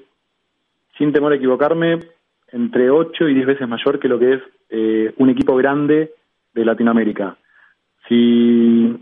sin 0.97 1.11
temor 1.11 1.34
a 1.34 1.36
equivocarme, 1.36 1.99
entre 2.51 2.89
8 2.89 3.28
y 3.28 3.34
10 3.34 3.45
veces 3.47 3.67
mayor 3.67 3.99
que 3.99 4.07
lo 4.07 4.19
que 4.19 4.34
es 4.34 4.41
eh, 4.69 5.13
un 5.17 5.30
equipo 5.30 5.55
grande 5.55 6.11
de 6.53 6.65
Latinoamérica. 6.65 7.36
Si, 8.07 8.95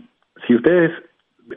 si 0.46 0.54
ustedes 0.54 0.90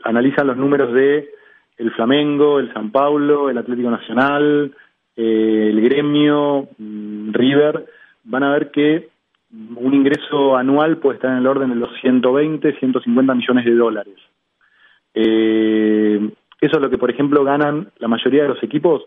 analizan 0.04 0.46
los 0.46 0.56
números 0.56 0.92
de 0.92 1.30
el 1.78 1.90
Flamengo, 1.92 2.58
el 2.58 2.72
San 2.72 2.90
Paulo, 2.90 3.50
el 3.50 3.58
Atlético 3.58 3.90
Nacional, 3.90 4.74
eh, 5.16 5.68
el 5.70 5.80
Gremio, 5.80 6.68
mm, 6.78 7.32
River, 7.32 7.86
van 8.26 8.42
a 8.42 8.52
ver 8.52 8.70
que 8.70 9.08
un 9.50 9.94
ingreso 9.94 10.56
anual 10.56 10.98
puede 10.98 11.16
estar 11.16 11.30
en 11.30 11.38
el 11.38 11.46
orden 11.46 11.70
de 11.70 11.76
los 11.76 11.90
120, 12.00 12.78
150 12.78 13.34
millones 13.34 13.64
de 13.64 13.74
dólares. 13.74 14.16
Eh, 15.14 16.30
eso 16.60 16.76
es 16.76 16.82
lo 16.82 16.90
que, 16.90 16.98
por 16.98 17.10
ejemplo, 17.10 17.44
ganan 17.44 17.90
la 17.98 18.08
mayoría 18.08 18.42
de 18.42 18.48
los 18.50 18.62
equipos 18.62 19.04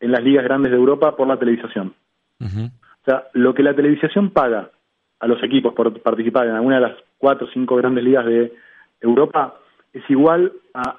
en 0.00 0.12
las 0.12 0.22
ligas 0.22 0.44
grandes 0.44 0.72
de 0.72 0.78
Europa 0.78 1.16
por 1.16 1.28
la 1.28 1.38
televisación. 1.38 1.94
O 2.40 3.04
sea, 3.04 3.24
lo 3.34 3.54
que 3.54 3.62
la 3.62 3.74
televisación 3.74 4.30
paga 4.30 4.70
a 5.20 5.26
los 5.26 5.42
equipos 5.42 5.72
por 5.74 6.00
participar 6.02 6.46
en 6.46 6.54
alguna 6.54 6.76
de 6.76 6.82
las 6.82 6.96
cuatro 7.18 7.46
o 7.46 7.50
cinco 7.50 7.76
grandes 7.76 8.04
ligas 8.04 8.26
de 8.26 8.52
Europa 9.00 9.54
es 9.92 10.02
igual 10.10 10.52
a 10.74 10.98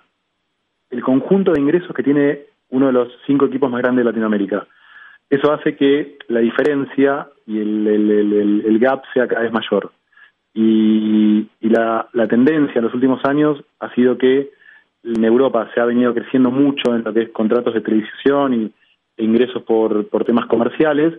el 0.90 1.04
conjunto 1.04 1.52
de 1.52 1.62
ingresos 1.62 1.94
que 1.96 2.04
tiene 2.04 2.46
uno 2.70 2.88
de 2.88 2.94
los 2.94 3.10
cinco 3.26 3.46
equipos 3.46 3.70
más 3.70 3.82
grandes 3.82 4.04
de 4.04 4.10
Latinoamérica. 4.10 4.66
Eso 5.30 5.52
hace 5.52 5.76
que 5.76 6.18
la 6.30 6.40
diferencia 6.40 7.28
y 7.46 7.60
el, 7.60 8.78
gap 8.80 9.04
sea 9.14 9.28
cada 9.28 9.42
vez 9.42 9.52
mayor. 9.52 9.92
Y, 10.54 11.48
la, 11.62 12.08
tendencia 12.30 12.80
en 12.80 12.86
los 12.86 12.94
últimos 12.94 13.24
años 13.26 13.64
ha 13.80 13.94
sido 13.94 14.18
que 14.18 14.52
en 15.04 15.24
Europa 15.24 15.70
se 15.74 15.80
ha 15.80 15.86
venido 15.86 16.14
creciendo 16.14 16.52
mucho 16.52 16.96
en 16.96 17.04
lo 17.04 17.14
que 17.14 17.24
es 17.24 17.30
contratos 17.30 17.74
de 17.74 17.82
televisión 17.82 18.54
y, 18.54 18.72
e 19.18 19.24
ingresos 19.24 19.64
por, 19.64 20.08
por 20.10 20.26
temas 20.26 20.46
comerciales, 20.48 21.14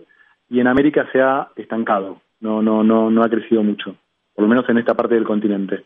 y 0.49 0.59
en 0.59 0.67
América 0.67 1.07
se 1.11 1.21
ha 1.21 1.49
estancado, 1.55 2.21
no, 2.39 2.61
no, 2.61 2.83
no, 2.83 3.11
no 3.11 3.23
ha 3.23 3.29
crecido 3.29 3.61
mucho, 3.61 3.95
por 4.33 4.43
lo 4.43 4.49
menos 4.49 4.67
en 4.69 4.77
esta 4.77 4.95
parte 4.95 5.15
del 5.15 5.25
continente. 5.25 5.83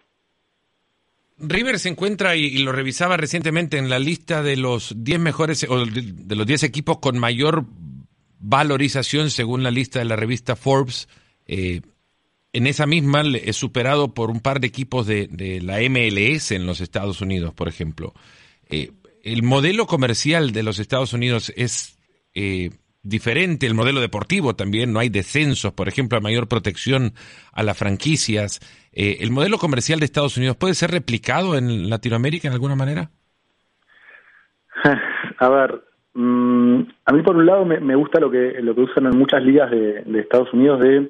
River 1.39 1.79
se 1.79 1.89
encuentra, 1.89 2.35
y, 2.35 2.63
lo 2.63 2.71
revisaba 2.71 3.17
recientemente, 3.17 3.77
en 3.77 3.89
la 3.89 3.99
lista 3.99 4.43
de 4.43 4.55
los 4.55 4.93
10 5.03 5.19
mejores, 5.19 5.67
o 5.69 5.85
de 5.85 6.35
los 6.35 6.45
10 6.45 6.63
equipos 6.63 6.99
con 6.99 7.19
mayor 7.19 7.65
valorización 8.43 9.29
según 9.31 9.63
la 9.63 9.71
lista 9.71 9.99
de 9.99 10.05
la 10.05 10.15
revista 10.15 10.55
Forbes. 10.55 11.07
Eh, 11.47 11.81
en 12.51 12.67
esa 12.67 12.85
misma 12.85 13.23
es 13.41 13.55
superado 13.55 14.13
por 14.13 14.29
un 14.29 14.41
par 14.41 14.59
de 14.59 14.67
equipos 14.67 15.07
de, 15.07 15.59
la 15.63 15.79
MLS 15.89 16.51
en 16.51 16.67
los 16.67 16.81
Estados 16.81 17.21
Unidos, 17.21 17.53
por 17.53 17.67
ejemplo. 17.67 18.13
Eh, 18.69 18.91
el 19.23 19.41
modelo 19.43 19.87
comercial 19.87 20.51
de 20.51 20.61
los 20.61 20.77
Estados 20.77 21.13
Unidos 21.13 21.51
es 21.55 21.97
eh, 22.35 22.71
diferente, 23.01 23.65
el 23.65 23.73
modelo 23.73 24.01
deportivo 24.01 24.55
también, 24.55 24.91
no 24.91 24.99
hay 24.99 25.09
descensos, 25.09 25.71
por 25.73 25.87
ejemplo, 25.87 26.17
hay 26.17 26.23
mayor 26.23 26.47
protección 26.47 27.13
a 27.53 27.63
las 27.63 27.77
franquicias. 27.77 28.59
¿El 28.91 29.31
modelo 29.31 29.57
comercial 29.57 29.99
de 29.99 30.05
Estados 30.05 30.37
Unidos 30.37 30.57
puede 30.57 30.75
ser 30.75 30.91
replicado 30.91 31.57
en 31.57 31.89
Latinoamérica 31.89 32.49
en 32.49 32.53
alguna 32.53 32.75
manera? 32.75 33.09
A 35.39 35.49
ver, 35.49 35.81
Mm, 36.15 36.81
a 37.05 37.11
mí 37.11 37.23
por 37.23 37.35
un 37.35 37.45
lado 37.45 37.65
me, 37.65 37.95
gusta 37.95 38.19
lo 38.19 38.29
que 38.29 38.61
lo 38.61 38.75
que 38.75 38.81
usan 38.81 39.07
en 39.07 39.17
muchas 39.17 39.43
ligas 39.43 39.71
de, 39.71 40.03
Estados 40.19 40.53
Unidos 40.53 40.79
de 40.79 41.09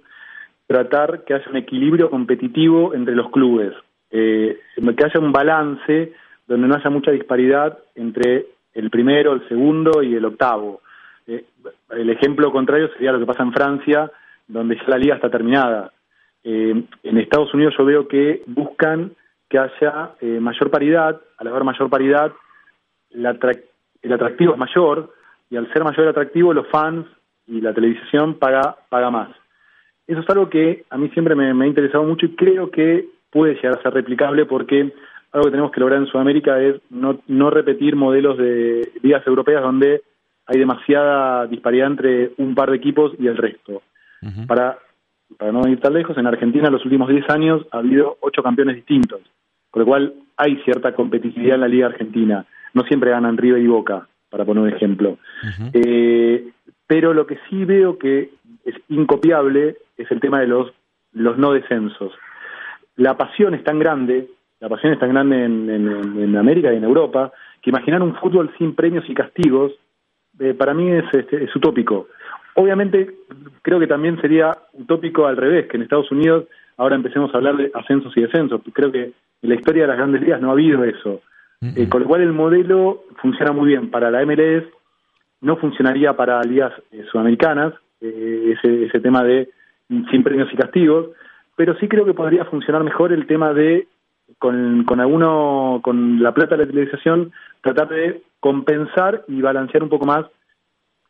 tratar 0.65 1.25
que 1.25 1.33
haya 1.33 1.49
un 1.49 1.57
equilibrio 1.57 2.09
competitivo 2.09 2.93
entre 2.93 3.15
los 3.15 3.29
clubes, 3.29 3.73
eh, 4.11 4.59
que 4.75 5.05
haya 5.05 5.19
un 5.19 5.33
balance 5.33 6.13
donde 6.47 6.67
no 6.67 6.75
haya 6.75 6.89
mucha 6.89 7.11
disparidad 7.11 7.77
entre 7.95 8.47
el 8.73 8.89
primero, 8.89 9.33
el 9.33 9.47
segundo 9.49 10.01
y 10.01 10.15
el 10.15 10.25
octavo. 10.25 10.81
Eh, 11.27 11.45
el 11.91 12.09
ejemplo 12.09 12.51
contrario 12.51 12.89
sería 12.93 13.11
lo 13.11 13.19
que 13.19 13.25
pasa 13.25 13.43
en 13.43 13.53
Francia, 13.53 14.09
donde 14.47 14.77
ya 14.77 14.87
la 14.87 14.97
liga 14.97 15.15
está 15.15 15.29
terminada. 15.29 15.91
Eh, 16.45 16.81
en 17.03 17.17
Estados 17.17 17.53
Unidos 17.53 17.75
yo 17.77 17.85
veo 17.85 18.07
que 18.07 18.41
buscan 18.47 19.11
que 19.49 19.59
haya 19.59 20.11
mayor 20.39 20.71
paridad, 20.71 21.21
al 21.37 21.47
haber 21.47 21.63
mayor 21.63 21.89
paridad, 21.89 22.31
la, 23.11 23.37
el 24.03 24.13
atractivo 24.13 24.53
es 24.53 24.59
mayor 24.59 25.13
y 25.49 25.55
al 25.55 25.71
ser 25.71 25.83
mayor 25.83 26.01
el 26.01 26.09
atractivo 26.09 26.53
los 26.53 26.67
fans 26.67 27.07
y 27.47 27.61
la 27.61 27.73
televisión 27.73 28.35
paga, 28.35 28.75
paga 28.89 29.09
más. 29.09 29.29
Eso 30.05 30.19
es 30.19 30.29
algo 30.29 30.49
que 30.49 30.83
a 30.89 30.97
mí 30.97 31.09
siempre 31.09 31.35
me, 31.35 31.51
ha 31.51 31.67
interesado 31.67 32.03
mucho 32.03 32.25
y 32.25 32.35
creo 32.35 32.69
que 32.69 33.07
puede 33.31 33.55
llegar 33.55 33.77
a 33.77 33.81
ser 33.81 33.93
replicable 33.93 34.45
porque 34.45 34.93
algo 35.31 35.45
que 35.45 35.51
tenemos 35.51 35.71
que 35.71 35.79
lograr 35.79 35.99
en 35.99 36.07
Sudamérica 36.07 36.61
es 36.61 36.75
no, 36.89 37.19
no 37.27 37.49
repetir 37.49 37.95
modelos 37.95 38.37
de 38.37 38.91
ligas 39.01 39.25
europeas 39.25 39.63
donde 39.63 40.01
hay 40.45 40.59
demasiada 40.59 41.47
disparidad 41.47 41.87
entre 41.87 42.31
un 42.37 42.53
par 42.53 42.69
de 42.69 42.77
equipos 42.77 43.13
y 43.17 43.27
el 43.27 43.37
resto. 43.37 43.81
para, 44.47 44.77
para 45.37 45.51
no 45.51 45.67
ir 45.67 45.79
tan 45.79 45.93
lejos, 45.93 46.17
en 46.17 46.27
Argentina 46.27 46.67
en 46.67 46.73
los 46.73 46.85
últimos 46.85 47.09
10 47.09 47.29
años 47.29 47.65
ha 47.71 47.77
habido 47.77 48.17
ocho 48.19 48.43
campeones 48.43 48.75
distintos, 48.75 49.21
con 49.71 49.81
lo 49.81 49.85
cual 49.85 50.13
hay 50.35 50.57
cierta 50.63 50.93
competitividad 50.93 51.55
en 51.55 51.61
la 51.61 51.67
Liga 51.67 51.87
Argentina 51.87 52.45
no 52.73 52.83
siempre 52.83 53.11
ganan 53.11 53.37
River 53.37 53.61
y 53.61 53.67
Boca, 53.67 54.07
para 54.29 54.45
poner 54.45 54.63
un 54.63 54.69
ejemplo. 54.69 55.17
Eh, 55.73 56.49
pero 56.87 57.13
lo 57.13 57.25
que 57.25 57.37
sí 57.49 57.65
veo 57.65 57.97
que 57.97 58.31
es 58.65 58.75
incopiable 58.89 59.77
es 59.97 60.11
el 60.11 60.19
tema 60.19 60.39
de 60.39 60.47
los, 60.47 60.71
los 61.11 61.37
no 61.37 61.53
descensos. 61.53 62.13
La 62.95 63.17
pasión 63.17 63.53
es 63.53 63.63
tan 63.63 63.79
grande, 63.79 64.27
la 64.59 64.69
pasión 64.69 64.93
es 64.93 64.99
tan 64.99 65.09
grande 65.09 65.43
en, 65.43 66.35
América 66.35 66.73
y 66.73 66.77
en 66.77 66.83
Europa, 66.83 67.31
que 67.61 67.69
imaginar 67.69 68.01
un 68.01 68.15
fútbol 68.15 68.51
sin 68.57 68.75
premios 68.75 69.09
y 69.09 69.13
castigos, 69.13 69.71
eh, 70.39 70.53
para 70.53 70.73
mí 70.73 70.89
es, 70.89 71.05
este, 71.13 71.43
es 71.43 71.55
utópico. 71.55 72.07
Obviamente, 72.55 73.15
creo 73.61 73.79
que 73.79 73.87
también 73.87 74.19
sería 74.21 74.51
utópico 74.73 75.25
al 75.25 75.37
revés, 75.37 75.67
que 75.67 75.77
en 75.77 75.83
Estados 75.83 76.11
Unidos 76.11 76.45
ahora 76.77 76.95
empecemos 76.95 77.33
a 77.33 77.37
hablar 77.37 77.57
de 77.57 77.71
ascensos 77.73 78.15
y 78.15 78.21
descensos. 78.21 78.61
Creo 78.73 78.91
que 78.91 79.03
en 79.41 79.49
la 79.49 79.55
historia 79.55 79.83
de 79.83 79.87
las 79.87 79.97
grandes 79.97 80.21
ligas 80.21 80.41
no 80.41 80.49
ha 80.49 80.53
habido 80.53 80.83
eso. 80.83 81.21
Eh, 81.75 81.87
con 81.87 82.01
lo 82.01 82.07
cual 82.07 82.21
el 82.21 82.33
modelo 82.33 83.03
funciona 83.21 83.51
muy 83.51 83.67
bien 83.67 83.89
para 83.89 84.11
la 84.11 84.25
MLS, 84.25 84.65
no 85.41 85.57
funcionaría 85.57 86.13
para 86.13 86.41
ligas 86.41 86.73
eh, 86.91 87.05
sudamericanas, 87.11 87.73
eh, 88.01 88.55
ese, 88.57 88.85
ese 88.85 88.99
tema 88.99 89.23
de 89.23 89.49
sin 89.87 90.23
premios 90.23 90.49
y 90.51 90.57
castigos, 90.57 91.07
pero 91.55 91.77
sí 91.79 91.87
creo 91.87 92.05
que 92.05 92.13
podría 92.13 92.45
funcionar 92.45 92.83
mejor 92.83 93.13
el 93.13 93.27
tema 93.27 93.53
de 93.53 93.87
con, 94.39 94.83
con 94.85 94.99
alguno, 94.99 95.79
con 95.83 96.21
la 96.21 96.33
plata 96.33 96.55
de 96.55 96.65
la 96.65 96.71
televisación, 96.71 97.31
tratar 97.61 97.89
de 97.89 98.23
compensar 98.39 99.23
y 99.27 99.41
balancear 99.41 99.83
un 99.83 99.89
poco 99.89 100.05
más 100.05 100.25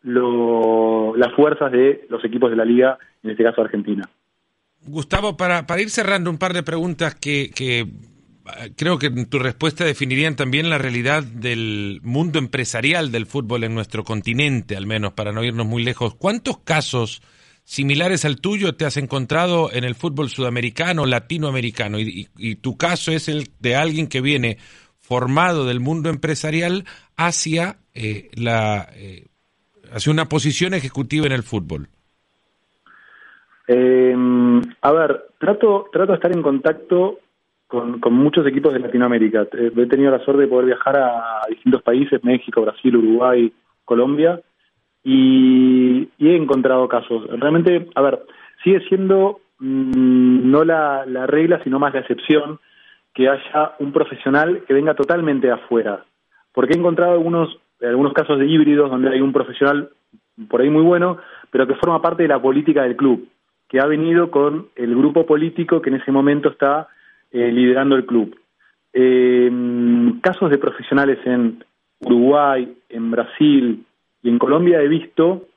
lo, 0.02 1.16
las 1.16 1.34
fuerzas 1.34 1.72
de 1.72 2.06
los 2.10 2.24
equipos 2.26 2.50
de 2.50 2.58
la 2.58 2.66
liga, 2.66 2.98
en 3.24 3.32
este 3.32 3.44
caso 3.44 3.62
Argentina. 3.62 4.08
Gustavo, 4.86 5.38
para, 5.38 5.66
para 5.66 5.82
ir 5.82 5.90
cerrando 5.90 6.30
un 6.30 6.38
par 6.38 6.54
de 6.54 6.62
preguntas 6.62 7.16
que, 7.16 7.50
que 7.56 7.88
creo 8.76 9.00
que 9.00 9.10
tu 9.10 9.40
respuesta 9.40 9.86
definirían 9.86 10.36
también 10.36 10.70
la 10.70 10.78
realidad 10.78 11.24
del 11.24 12.00
mundo 12.04 12.40
empresarial 12.40 13.12
del 13.12 13.26
fútbol 13.26 13.64
en 13.64 13.74
nuestro 13.74 14.04
continente, 14.04 14.76
al 14.76 14.86
menos, 14.86 15.14
para 15.14 15.32
no 15.32 15.44
irnos 15.44 15.66
muy 15.66 15.84
lejos. 15.84 16.16
¿Cuántos 16.16 16.60
casos 16.60 17.22
similares 17.64 18.26
al 18.26 18.42
tuyo 18.42 18.76
te 18.76 18.86
has 18.86 18.98
encontrado 18.98 19.72
en 19.72 19.86
el 19.86 19.96
fútbol 19.96 20.30
sudamericano, 20.30 21.06
latinoamericano? 21.06 22.00
Y, 22.00 22.56
tu 22.62 22.78
caso 22.78 23.12
es 23.12 23.30
el 23.30 23.50
de 23.60 23.76
alguien 23.76 24.08
que 24.08 24.22
viene 24.22 24.58
formado 25.00 25.66
del 25.66 25.80
mundo 25.80 26.10
empresarial 26.10 26.86
hacia, 27.16 27.78
eh, 27.94 28.30
la, 28.36 28.90
eh, 28.94 29.28
hacia 29.92 30.12
una 30.12 30.26
posición 30.26 30.74
ejecutiva 30.74 31.26
en 31.26 31.34
el 31.34 31.44
fútbol. 31.44 31.88
Eh, 33.68 34.14
a 34.82 34.92
ver, 34.92 35.28
trato, 35.40 35.86
trato 35.94 36.12
de 36.12 36.16
estar 36.16 36.32
en 36.36 36.42
contacto 36.42 37.20
con, 37.74 38.14
muchos 38.14 38.46
equipos 38.46 38.72
de 38.72 38.80
Latinoamérica. 38.80 39.48
He 39.52 39.86
tenido 39.88 40.12
la 40.12 40.24
suerte 40.24 40.44
de 40.44 40.48
poder 40.48 40.68
viajar 40.68 40.96
a 40.96 41.42
distintos 41.50 41.82
países, 41.82 42.24
México, 42.24 42.62
Brasil, 42.62 42.96
Uruguay, 42.96 43.52
Colombia, 43.84 44.40
y, 45.04 46.08
he 46.20 46.36
encontrado 46.36 46.88
casos. 46.88 47.28
Realmente, 47.40 47.88
a 47.96 48.02
ver, 48.02 48.20
sigue 48.64 48.80
siendo 48.88 49.40
mm, 49.58 50.52
no 50.52 50.64
la, 50.64 51.04
regla, 51.26 51.64
sino 51.64 51.80
más 51.80 51.96
la 51.96 52.02
excepción, 52.02 52.60
que 53.12 53.28
haya 53.28 53.74
un 53.80 53.92
profesional 53.92 54.64
que 54.68 54.74
venga 54.74 54.94
totalmente 54.94 55.50
afuera. 55.50 56.06
Porque 56.54 56.74
he 56.74 56.78
encontrado 56.78 57.14
algunos, 57.14 57.58
algunos 57.82 58.14
casos 58.14 58.38
de 58.38 58.46
híbridos 58.46 58.92
donde 58.92 59.10
hay 59.10 59.22
un 59.22 59.34
profesional 59.34 59.90
por 60.48 60.62
ahí 60.62 60.70
muy 60.70 60.84
bueno, 60.84 61.18
pero 61.50 61.66
que 61.66 61.76
forma 61.76 62.02
parte 62.02 62.24
de 62.24 62.30
la 62.30 62.42
política 62.42 62.84
del 62.84 62.96
club, 62.96 63.28
que 63.68 63.80
ha 63.80 63.86
venido 63.88 64.30
con 64.30 64.68
el 64.76 64.96
grupo 64.96 65.26
político 65.26 65.82
que 65.82 65.90
en 65.90 65.96
ese 65.96 66.12
momento 66.12 66.50
está 66.50 66.88
eh, 67.34 67.52
liderando 67.52 67.96
el 67.96 68.06
club. 68.06 68.40
Eh, 68.94 69.52
casos 70.22 70.50
de 70.50 70.58
profesionales 70.58 71.18
en 71.26 71.64
Uruguay, 72.00 72.78
en 72.90 73.12
Brasil 73.12 73.86
y 74.22 74.30
en 74.30 74.40
Colombia 74.40 74.82
he 74.82 74.88
visto 74.88 75.48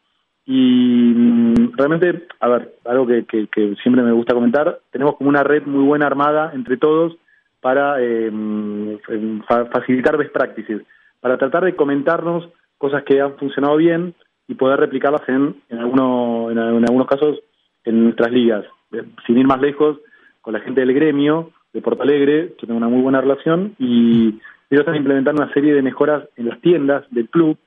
y 0.47 1.13
mm, 1.15 1.73
realmente, 1.77 2.29
a 2.41 2.49
ver, 2.49 2.77
algo 2.85 3.07
que, 3.07 3.49
siempre 3.83 4.03
me 4.03 4.13
gusta 4.13 4.35
comentar, 4.35 4.81
tenemos 4.91 5.17
como 5.17 5.29
una 5.29 5.43
red 5.43 5.65
muy 5.67 5.85
buena 5.85 6.07
armada 6.07 6.53
entre 6.55 6.77
todos 6.77 7.17
para 7.61 8.01
eh, 8.01 8.31
mm, 8.31 9.43
facilitar 9.73 10.17
best 10.17 10.33
practices, 10.33 10.83
para 11.21 11.37
tratar 11.37 11.65
de 11.65 11.75
comentarnos 11.75 12.49
cosas 12.79 13.03
que 13.03 13.21
han 13.21 13.37
funcionado 13.37 13.77
bien 13.77 14.15
y 14.49 14.55
poder 14.55 14.79
replicarlas 14.79 15.29
en, 15.29 15.57
en, 15.69 15.79
alguno, 15.79 16.51
en, 16.51 16.59
algunos 16.59 17.09
casos 17.09 17.41
en 17.85 18.05
nuestras 18.05 18.31
ligas. 18.31 18.65
Eh, 18.93 19.03
sin 19.27 19.39
ir 19.39 19.47
más 19.47 19.61
lejos, 19.61 19.99
con 20.41 20.55
la 20.55 20.61
gente 20.61 20.81
del 20.81 20.95
gremio 20.95 21.51
de 21.77 21.83
Porto 21.83 22.03
Alegre, 22.03 22.55
yo 22.59 22.67
tengo 22.67 22.79
una 22.79 22.89
muy 22.89 23.03
buena 23.03 23.21
relación 23.21 23.77
y 23.79 24.29
ellos 24.71 24.81
están 24.81 24.97
implementando 24.97 25.43
una 25.43 25.53
serie 25.53 25.75
de 25.75 25.83
mejoras 25.83 26.27
en 26.37 26.49
las 26.49 26.59
tiendas 26.63 27.05
del 27.11 27.29
club 27.29 27.59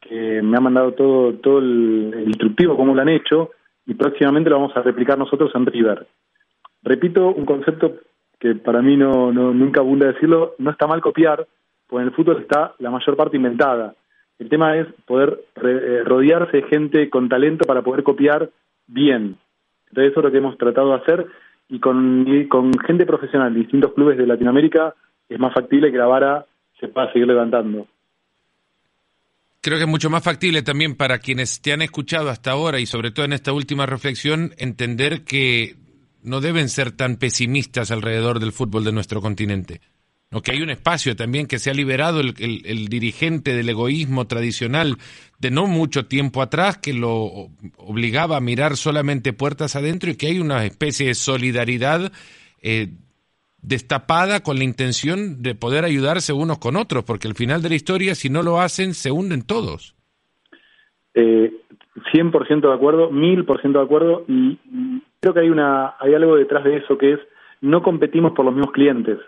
que 0.00 0.42
me 0.42 0.56
ha 0.56 0.60
mandado 0.60 0.92
todo, 0.94 1.34
todo 1.34 1.60
el, 1.60 2.24
instructivo, 2.26 2.76
cómo 2.76 2.92
lo 2.92 3.00
han 3.00 3.08
hecho, 3.08 3.52
y 3.86 3.94
próximamente 3.94 4.50
lo 4.50 4.56
vamos 4.56 4.76
a 4.76 4.82
replicar 4.82 5.16
nosotros 5.16 5.52
en 5.54 5.64
River. 5.64 6.08
Repito 6.82 7.28
un 7.28 7.44
concepto 7.44 8.00
que 8.40 8.56
para 8.56 8.82
mí 8.82 8.96
no, 8.96 9.30
nunca 9.30 9.80
abunda 9.80 10.08
decirlo, 10.08 10.56
no 10.58 10.72
está 10.72 10.88
mal 10.88 11.00
copiar, 11.00 11.46
porque 11.86 12.02
en 12.02 12.08
el 12.08 12.14
fútbol 12.14 12.42
está 12.42 12.74
la 12.80 12.90
mayor 12.90 13.16
parte 13.16 13.36
inventada. 13.36 13.94
El 14.40 14.48
tema 14.48 14.76
es 14.76 14.88
poder 15.06 15.38
eh, 15.62 16.02
rodearse 16.04 16.56
de 16.56 16.62
gente 16.64 17.08
con 17.08 17.28
talento 17.28 17.64
para 17.64 17.82
poder 17.82 18.02
copiar 18.02 18.50
bien. 18.88 19.36
Entonces 19.88 20.10
eso 20.10 20.20
es 20.20 20.24
lo 20.24 20.32
que 20.32 20.38
hemos 20.38 20.58
tratado 20.58 20.88
de 20.88 20.96
hacer 20.96 21.26
y 21.72 21.80
con, 21.80 22.26
con 22.50 22.70
gente 22.86 23.06
profesional 23.06 23.54
de 23.54 23.60
distintos 23.60 23.94
clubes 23.94 24.18
de 24.18 24.26
Latinoamérica 24.26 24.94
es 25.26 25.40
más 25.40 25.54
factible 25.54 25.90
que 25.90 25.96
la 25.96 26.04
vara 26.04 26.44
se 26.78 26.88
pueda 26.88 27.10
seguir 27.10 27.26
levantando. 27.26 27.86
Creo 29.62 29.78
que 29.78 29.84
es 29.84 29.90
mucho 29.90 30.10
más 30.10 30.22
factible 30.22 30.60
también 30.60 30.96
para 30.96 31.20
quienes 31.20 31.62
te 31.62 31.72
han 31.72 31.80
escuchado 31.80 32.28
hasta 32.28 32.50
ahora 32.50 32.78
y 32.78 32.84
sobre 32.84 33.10
todo 33.10 33.24
en 33.24 33.32
esta 33.32 33.54
última 33.54 33.86
reflexión 33.86 34.52
entender 34.58 35.24
que 35.24 35.76
no 36.22 36.42
deben 36.42 36.68
ser 36.68 36.92
tan 36.92 37.16
pesimistas 37.16 37.90
alrededor 37.90 38.38
del 38.38 38.52
fútbol 38.52 38.84
de 38.84 38.92
nuestro 38.92 39.22
continente. 39.22 39.80
¿No? 40.32 40.40
Que 40.40 40.52
hay 40.52 40.62
un 40.62 40.70
espacio 40.70 41.14
también 41.14 41.46
que 41.46 41.58
se 41.58 41.70
ha 41.70 41.74
liberado 41.74 42.20
el, 42.20 42.34
el, 42.38 42.88
dirigente 42.88 43.54
del 43.54 43.68
egoísmo 43.68 44.26
tradicional 44.26 44.96
de 45.38 45.50
no 45.50 45.66
mucho 45.66 46.06
tiempo 46.06 46.40
atrás 46.40 46.78
que 46.78 46.94
lo 46.94 47.50
obligaba 47.76 48.38
a 48.38 48.40
mirar 48.40 48.76
solamente 48.76 49.34
puertas 49.34 49.76
adentro 49.76 50.10
y 50.10 50.16
que 50.16 50.28
hay 50.28 50.40
una 50.40 50.64
especie 50.64 51.08
de 51.08 51.14
solidaridad 51.14 52.10
eh, 52.62 52.88
destapada 53.60 54.42
con 54.42 54.56
la 54.56 54.64
intención 54.64 55.42
de 55.42 55.54
poder 55.54 55.84
ayudarse 55.84 56.32
unos 56.32 56.58
con 56.58 56.76
otros, 56.76 57.04
porque 57.04 57.28
al 57.28 57.34
final 57.34 57.62
de 57.62 57.68
la 57.68 57.74
historia, 57.74 58.14
si 58.14 58.28
no 58.28 58.42
lo 58.42 58.60
hacen, 58.60 58.94
se 58.94 59.12
hunden 59.12 59.42
todos. 59.46 59.94
Eh, 61.14 61.52
100% 62.12 62.60
de 62.60 62.74
acuerdo, 62.74 63.10
1000% 63.10 63.72
de 63.72 63.84
acuerdo, 63.84 64.24
y 64.26 64.58
creo 65.20 65.34
que 65.34 65.40
hay, 65.40 65.50
una, 65.50 65.94
hay 66.00 66.14
algo 66.14 66.36
detrás 66.36 66.64
de 66.64 66.78
eso 66.78 66.96
que 66.96 67.12
es 67.12 67.20
no 67.60 67.82
competimos 67.82 68.32
por 68.32 68.44
los 68.44 68.54
mismos 68.54 68.72
clientes, 68.72 69.18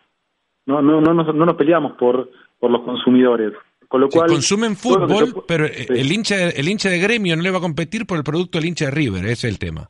no, 0.66 0.82
no, 0.82 1.00
no, 1.00 1.14
nos, 1.14 1.34
no 1.34 1.46
nos 1.46 1.56
peleamos 1.56 1.92
por, 1.92 2.30
por 2.58 2.70
los 2.70 2.82
consumidores. 2.82 3.52
Con 3.88 4.00
lo 4.00 4.08
cual, 4.08 4.28
consumen 4.28 4.76
fútbol, 4.76 5.44
pero 5.46 5.66
el, 5.66 6.10
hincha, 6.10 6.48
el 6.48 6.68
hincha 6.68 6.88
de 6.88 6.98
gremio 6.98 7.36
no 7.36 7.42
le 7.42 7.50
va 7.50 7.58
a 7.58 7.60
competir 7.60 8.06
por 8.06 8.18
el 8.18 8.24
producto 8.24 8.58
del 8.58 8.68
hincha 8.68 8.86
de 8.86 8.90
River, 8.90 9.24
ese 9.26 9.46
es 9.46 9.52
el 9.52 9.58
tema. 9.58 9.88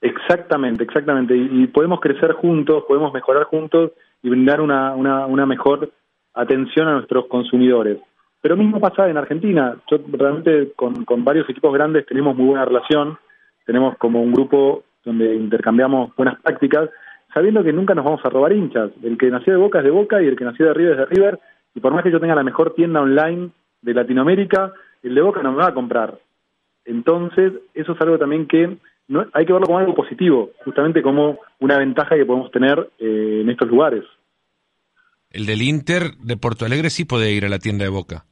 Exactamente, 0.00 0.84
exactamente. 0.84 1.36
Y, 1.36 1.66
podemos 1.66 2.00
crecer 2.00 2.32
juntos, 2.32 2.84
podemos 2.86 3.12
mejorar 3.12 3.44
juntos 3.44 3.92
y 4.22 4.30
brindar 4.30 4.60
una, 4.60 4.94
una, 4.94 5.26
una 5.26 5.46
mejor 5.46 5.92
atención 6.34 6.88
a 6.88 6.94
nuestros 6.94 7.26
consumidores. 7.26 7.98
Pero 8.40 8.56
mismo 8.56 8.80
pasa 8.80 9.08
en 9.08 9.16
Argentina. 9.16 9.76
Yo 9.90 9.98
realmente 10.12 10.72
con, 10.76 11.04
con 11.04 11.24
varios 11.24 11.48
equipos 11.48 11.72
grandes 11.72 12.04
tenemos 12.06 12.36
muy 12.36 12.46
buena 12.46 12.66
relación. 12.66 13.18
Tenemos 13.64 13.96
como 13.96 14.22
un 14.22 14.32
grupo 14.32 14.84
donde 15.04 15.34
intercambiamos 15.34 16.14
buenas 16.16 16.40
prácticas, 16.42 16.90
sabiendo 17.34 17.64
que 17.64 17.72
nunca 17.72 17.94
nos 17.94 18.04
vamos 18.04 18.20
a 18.24 18.30
robar 18.30 18.52
hinchas. 18.52 18.92
El 19.02 19.18
que 19.18 19.30
nació 19.30 19.52
de 19.52 19.58
Boca 19.58 19.78
es 19.78 19.84
de 19.84 19.90
Boca 19.90 20.22
y 20.22 20.26
el 20.26 20.36
que 20.36 20.44
nació 20.44 20.66
de 20.66 20.74
River 20.74 20.92
es 20.92 20.98
de 20.98 21.06
River. 21.06 21.40
Y 21.74 21.80
por 21.80 21.92
más 21.92 22.04
que 22.04 22.12
yo 22.12 22.20
tenga 22.20 22.36
la 22.36 22.44
mejor 22.44 22.74
tienda 22.74 23.00
online 23.00 23.50
de 23.82 23.94
Latinoamérica, 23.94 24.72
el 25.02 25.14
de 25.14 25.20
Boca 25.20 25.42
no 25.42 25.50
me 25.50 25.58
va 25.58 25.68
a 25.68 25.74
comprar. 25.74 26.18
Entonces, 26.84 27.52
eso 27.74 27.92
es 27.92 28.00
algo 28.00 28.18
también 28.18 28.46
que 28.46 28.76
no, 29.08 29.26
hay 29.32 29.44
que 29.44 29.52
verlo 29.52 29.66
como 29.66 29.78
algo 29.78 29.94
positivo, 29.94 30.50
justamente 30.64 31.02
como 31.02 31.40
una 31.58 31.78
ventaja 31.78 32.14
que 32.16 32.24
podemos 32.24 32.50
tener 32.52 32.90
eh, 32.98 33.40
en 33.42 33.50
estos 33.50 33.68
lugares. 33.68 34.04
El 35.30 35.46
del 35.46 35.62
Inter 35.62 36.14
de 36.22 36.36
Porto 36.36 36.64
Alegre 36.64 36.90
sí 36.90 37.04
puede 37.04 37.32
ir 37.32 37.44
a 37.44 37.48
la 37.48 37.58
tienda 37.58 37.84
de 37.84 37.90
Boca. 37.90 38.24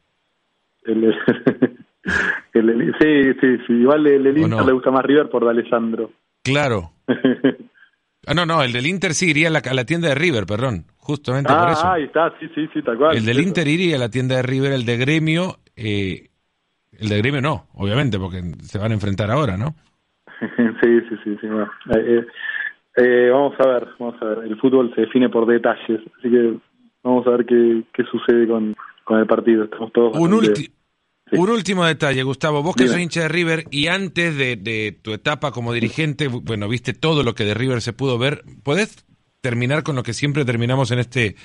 El, 0.85 1.13
sí, 3.01 3.33
sí, 3.41 3.59
sí, 3.67 3.73
igual 3.73 4.07
el, 4.07 4.23
del 4.23 4.39
Inter 4.39 4.65
le 4.65 4.73
gusta 4.73 4.91
más 4.91 5.05
River 5.05 5.29
por 5.29 5.45
de 5.45 5.51
Alessandro. 5.51 6.13
Claro. 6.43 6.93
ah, 8.27 8.35
no, 8.35 8.47
no, 8.47 8.62
el 8.62 8.73
del 8.73 8.87
Inter 8.87 9.14
sí 9.14 9.31
iría 9.31 9.49
a 9.49 9.51
la, 9.51 9.85
tienda 9.85 10.09
de 10.09 10.14
River, 10.14 10.47
perdón, 10.47 10.87
justamente 10.97 11.53
por 11.53 11.68
ah, 11.68 11.73
eso. 11.73 11.87
Ah, 11.87 11.95
ahí 11.95 12.05
está, 12.05 12.33
sí, 12.39 12.49
sí, 12.55 12.68
sí, 12.73 12.83
tal 12.83 12.97
cual. 12.97 13.16
El 13.16 13.25
del 13.25 13.41
Inter 13.41 13.66
iría 13.68 13.97
a 13.97 13.99
la 13.99 14.11
tienda 14.11 14.37
de 14.37 14.43
River, 14.43 14.73
el 14.73 14.85
de 14.85 14.97
Gremio, 14.97 15.57
eh, 15.77 16.29
el 16.99 17.09
de 17.09 17.18
Gremio 17.18 17.41
no, 17.41 17.66
obviamente, 17.75 18.18
porque 18.18 18.43
se 18.62 18.79
van 18.79 18.93
a 18.93 18.95
enfrentar 18.95 19.31
ahora, 19.31 19.57
¿no? 19.57 19.75
sí, 20.83 21.01
sí, 21.09 21.16
sí, 21.25 21.39
sí. 21.41 21.47
Eh, 21.47 21.66
eh, 21.97 22.27
eh, 22.97 23.31
vamos 23.31 23.55
a 23.59 23.66
ver, 23.66 23.89
vamos 23.99 24.20
a 24.20 24.25
ver. 24.27 24.39
El 24.45 24.57
fútbol 24.59 24.93
se 24.95 25.03
define 25.03 25.29
por 25.29 25.47
detalles, 25.47 26.01
así 26.18 26.31
que 26.31 26.55
vamos 27.03 27.27
a 27.27 27.31
ver 27.31 27.47
qué, 27.47 27.83
qué 27.93 28.05
sucede 28.05 28.47
con, 28.47 28.75
con 29.05 29.18
el 29.18 29.27
partido. 29.27 29.64
Estamos 29.64 29.93
todos. 29.93 30.18
Un, 30.18 30.35
un 31.33 31.51
último 31.51 31.85
detalle, 31.85 32.22
Gustavo. 32.22 32.62
Vos 32.62 32.76
que 32.76 32.87
sos 32.87 32.99
hincha 32.99 33.22
de 33.22 33.28
River 33.28 33.66
y 33.70 33.89
antes 33.89 34.37
de, 34.37 34.57
de, 34.57 34.93
tu 34.93 35.12
etapa 35.12 35.51
como 35.51 35.72
dirigente, 35.72 36.28
bueno, 36.28 36.68
viste 36.68 36.93
todo 36.93 37.22
lo 37.22 37.35
que 37.35 37.45
de 37.45 37.55
River 37.55 37.83
se 37.83 37.93
pudo 37.93 38.18
ver. 38.18 38.45
¿Podés 38.62 39.05
terminar 39.41 39.83
con 39.83 39.97
lo 39.97 40.03
que 40.03 40.14
siempre 40.14 40.45
terminamos 40.45 40.91
en 40.91 40.99
este, 40.99 41.37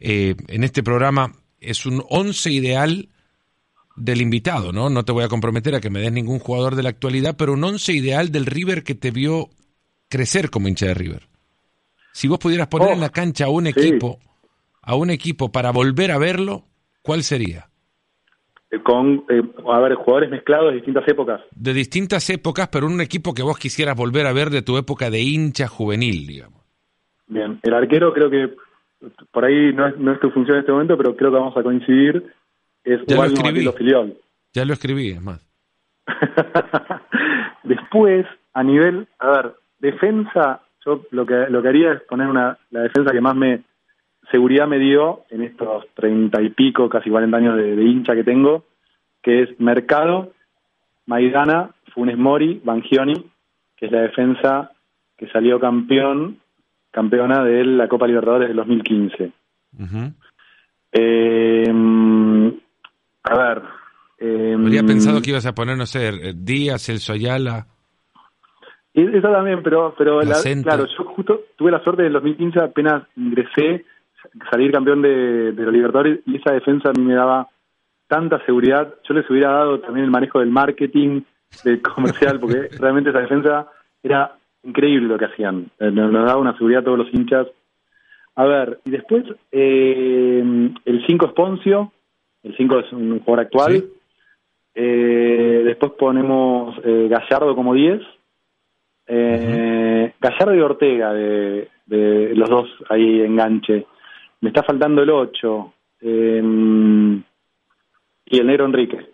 en 0.00 0.64
este 0.64 0.82
programa? 0.82 1.32
Es 1.60 1.86
un 1.86 2.04
once 2.08 2.50
ideal 2.50 3.08
del 3.96 4.20
invitado, 4.20 4.72
¿no? 4.72 4.90
No 4.90 5.04
te 5.04 5.12
voy 5.12 5.24
a 5.24 5.28
comprometer 5.28 5.74
a 5.74 5.80
que 5.80 5.90
me 5.90 6.00
des 6.00 6.12
ningún 6.12 6.38
jugador 6.38 6.74
de 6.74 6.82
la 6.82 6.88
actualidad, 6.88 7.36
pero 7.36 7.52
un 7.52 7.64
once 7.64 7.92
ideal 7.92 8.32
del 8.32 8.46
River 8.46 8.82
que 8.82 8.94
te 8.94 9.10
vio 9.10 9.50
crecer 10.08 10.50
como 10.50 10.68
hincha 10.68 10.86
de 10.86 10.94
River. 10.94 11.28
Si 12.12 12.28
vos 12.28 12.38
pudieras 12.38 12.68
poner 12.68 12.90
en 12.90 13.00
la 13.00 13.06
oh, 13.06 13.12
cancha 13.12 13.46
a 13.46 13.48
un 13.48 13.66
equipo, 13.66 14.20
a 14.82 14.94
un 14.94 15.10
equipo 15.10 15.50
para 15.50 15.70
volver 15.70 16.10
a 16.12 16.18
verlo, 16.18 16.66
¿cuál 17.02 17.24
sería? 17.24 17.70
Eh, 18.74 18.82
con, 18.82 19.24
eh, 19.28 19.42
a 19.70 19.80
ver, 19.80 19.94
jugadores 19.94 20.30
mezclados 20.30 20.70
de 20.70 20.76
distintas 20.76 21.06
épocas. 21.08 21.40
De 21.54 21.72
distintas 21.72 22.28
épocas, 22.30 22.68
pero 22.68 22.86
un 22.86 23.00
equipo 23.00 23.34
que 23.34 23.42
vos 23.42 23.58
quisieras 23.58 23.96
volver 23.96 24.26
a 24.26 24.32
ver 24.32 24.50
de 24.50 24.62
tu 24.62 24.76
época 24.76 25.10
de 25.10 25.20
hincha 25.20 25.68
juvenil, 25.68 26.26
digamos. 26.26 26.62
Bien, 27.26 27.58
el 27.62 27.74
arquero 27.74 28.12
creo 28.12 28.30
que 28.30 28.54
por 29.30 29.44
ahí 29.44 29.72
no 29.72 29.86
es, 29.86 29.98
no 29.98 30.12
es 30.12 30.20
tu 30.20 30.30
función 30.30 30.56
en 30.56 30.60
este 30.60 30.72
momento, 30.72 30.96
pero 30.96 31.14
creo 31.16 31.30
que 31.30 31.38
vamos 31.38 31.56
a 31.56 31.62
coincidir 31.62 32.32
es 32.84 33.00
ya 33.06 33.16
lo 33.16 33.24
escribí. 33.24 33.70
Ya 34.52 34.64
lo 34.64 34.72
escribí, 34.72 35.10
es 35.10 35.22
más. 35.22 35.40
Después, 37.64 38.26
a 38.52 38.62
nivel, 38.62 39.08
a 39.18 39.30
ver, 39.30 39.54
defensa, 39.78 40.60
yo 40.84 41.02
lo 41.10 41.24
que 41.24 41.46
lo 41.48 41.62
que 41.62 41.68
haría 41.68 41.92
es 41.92 42.02
poner 42.02 42.28
una 42.28 42.58
la 42.70 42.80
defensa 42.80 43.12
que 43.12 43.20
más 43.20 43.34
me 43.34 43.62
seguridad 44.30 44.66
me 44.66 44.78
dio 44.78 45.22
en 45.30 45.42
estos 45.42 45.86
treinta 45.94 46.40
y 46.42 46.50
pico, 46.50 46.88
casi 46.88 47.10
cuarenta 47.10 47.36
años 47.36 47.56
de, 47.56 47.82
hincha 47.82 48.14
que 48.14 48.24
tengo, 48.24 48.64
que 49.22 49.42
es 49.42 49.60
Mercado, 49.60 50.32
Maidana, 51.06 51.70
Funes 51.92 52.18
Mori, 52.18 52.60
Bangioni, 52.64 53.30
que 53.76 53.86
es 53.86 53.92
la 53.92 54.02
defensa 54.02 54.72
que 55.16 55.28
salió 55.28 55.60
campeón, 55.60 56.38
campeona 56.90 57.44
de 57.44 57.64
la 57.64 57.88
Copa 57.88 58.06
Libertadores 58.06 58.48
del 58.48 58.56
2015. 58.56 59.32
eh, 60.92 61.72
a 63.24 63.36
ver. 63.36 63.62
Eh, 64.18 64.54
Habría 64.58 64.84
pensado 64.84 65.20
que 65.20 65.30
ibas 65.30 65.46
a 65.46 65.54
poner, 65.54 65.76
no 65.76 65.86
sé, 65.86 66.08
eh, 66.08 66.34
Díaz, 66.36 66.88
El 66.88 66.98
Soyala. 66.98 67.66
Eso 68.94 69.28
también, 69.28 69.60
pero, 69.64 69.92
pero 69.98 70.20
claro, 70.20 70.86
yo 70.86 71.04
justo 71.04 71.40
tuve 71.56 71.72
la 71.72 71.82
suerte 71.82 72.02
en 72.02 72.06
el 72.06 72.12
2015, 72.12 72.60
apenas 72.60 73.02
ingresé, 73.16 73.84
salir 74.50 74.72
campeón 74.72 75.02
de, 75.02 75.52
de 75.52 75.62
los 75.62 75.72
Libertadores 75.72 76.20
y 76.26 76.36
esa 76.36 76.52
defensa 76.52 76.90
a 76.90 76.92
mí 76.92 77.02
me 77.02 77.14
daba 77.14 77.48
tanta 78.06 78.44
seguridad. 78.44 78.94
Yo 79.08 79.14
les 79.14 79.28
hubiera 79.30 79.50
dado 79.50 79.80
también 79.80 80.04
el 80.04 80.10
manejo 80.10 80.40
del 80.40 80.50
marketing, 80.50 81.22
del 81.64 81.82
comercial, 81.82 82.40
porque 82.40 82.68
realmente 82.78 83.10
esa 83.10 83.20
defensa 83.20 83.68
era 84.02 84.36
increíble 84.62 85.08
lo 85.08 85.18
que 85.18 85.26
hacían. 85.26 85.70
Eh, 85.78 85.90
nos, 85.90 86.12
daba 86.12 86.36
una 86.36 86.56
seguridad 86.56 86.82
a 86.82 86.84
todos 86.84 86.98
los 86.98 87.14
hinchas. 87.14 87.46
A 88.36 88.44
ver, 88.44 88.80
y 88.84 88.90
después 88.90 89.24
eh, 89.52 90.70
el 90.84 91.06
5 91.06 91.26
Esponcio, 91.26 91.92
el 92.42 92.56
5 92.56 92.78
es 92.80 92.92
un 92.92 93.20
jugador 93.20 93.46
actual. 93.46 93.84
Eh, 94.74 95.62
después 95.64 95.92
ponemos 95.92 96.76
eh, 96.84 97.08
Gallardo 97.08 97.54
como 97.54 97.74
10. 97.74 98.00
Eh, 99.06 100.12
Gallardo 100.20 100.54
y 100.54 100.60
Ortega, 100.60 101.12
de, 101.12 101.68
los 102.34 102.48
dos 102.48 102.68
ahí 102.88 103.20
enganche. 103.20 103.86
Me 104.44 104.50
está 104.50 104.62
faltando 104.62 105.02
el 105.02 105.08
8. 105.08 105.72
y 106.02 106.06
el 108.38 108.46
negro 108.46 108.66
Enrique. 108.66 109.10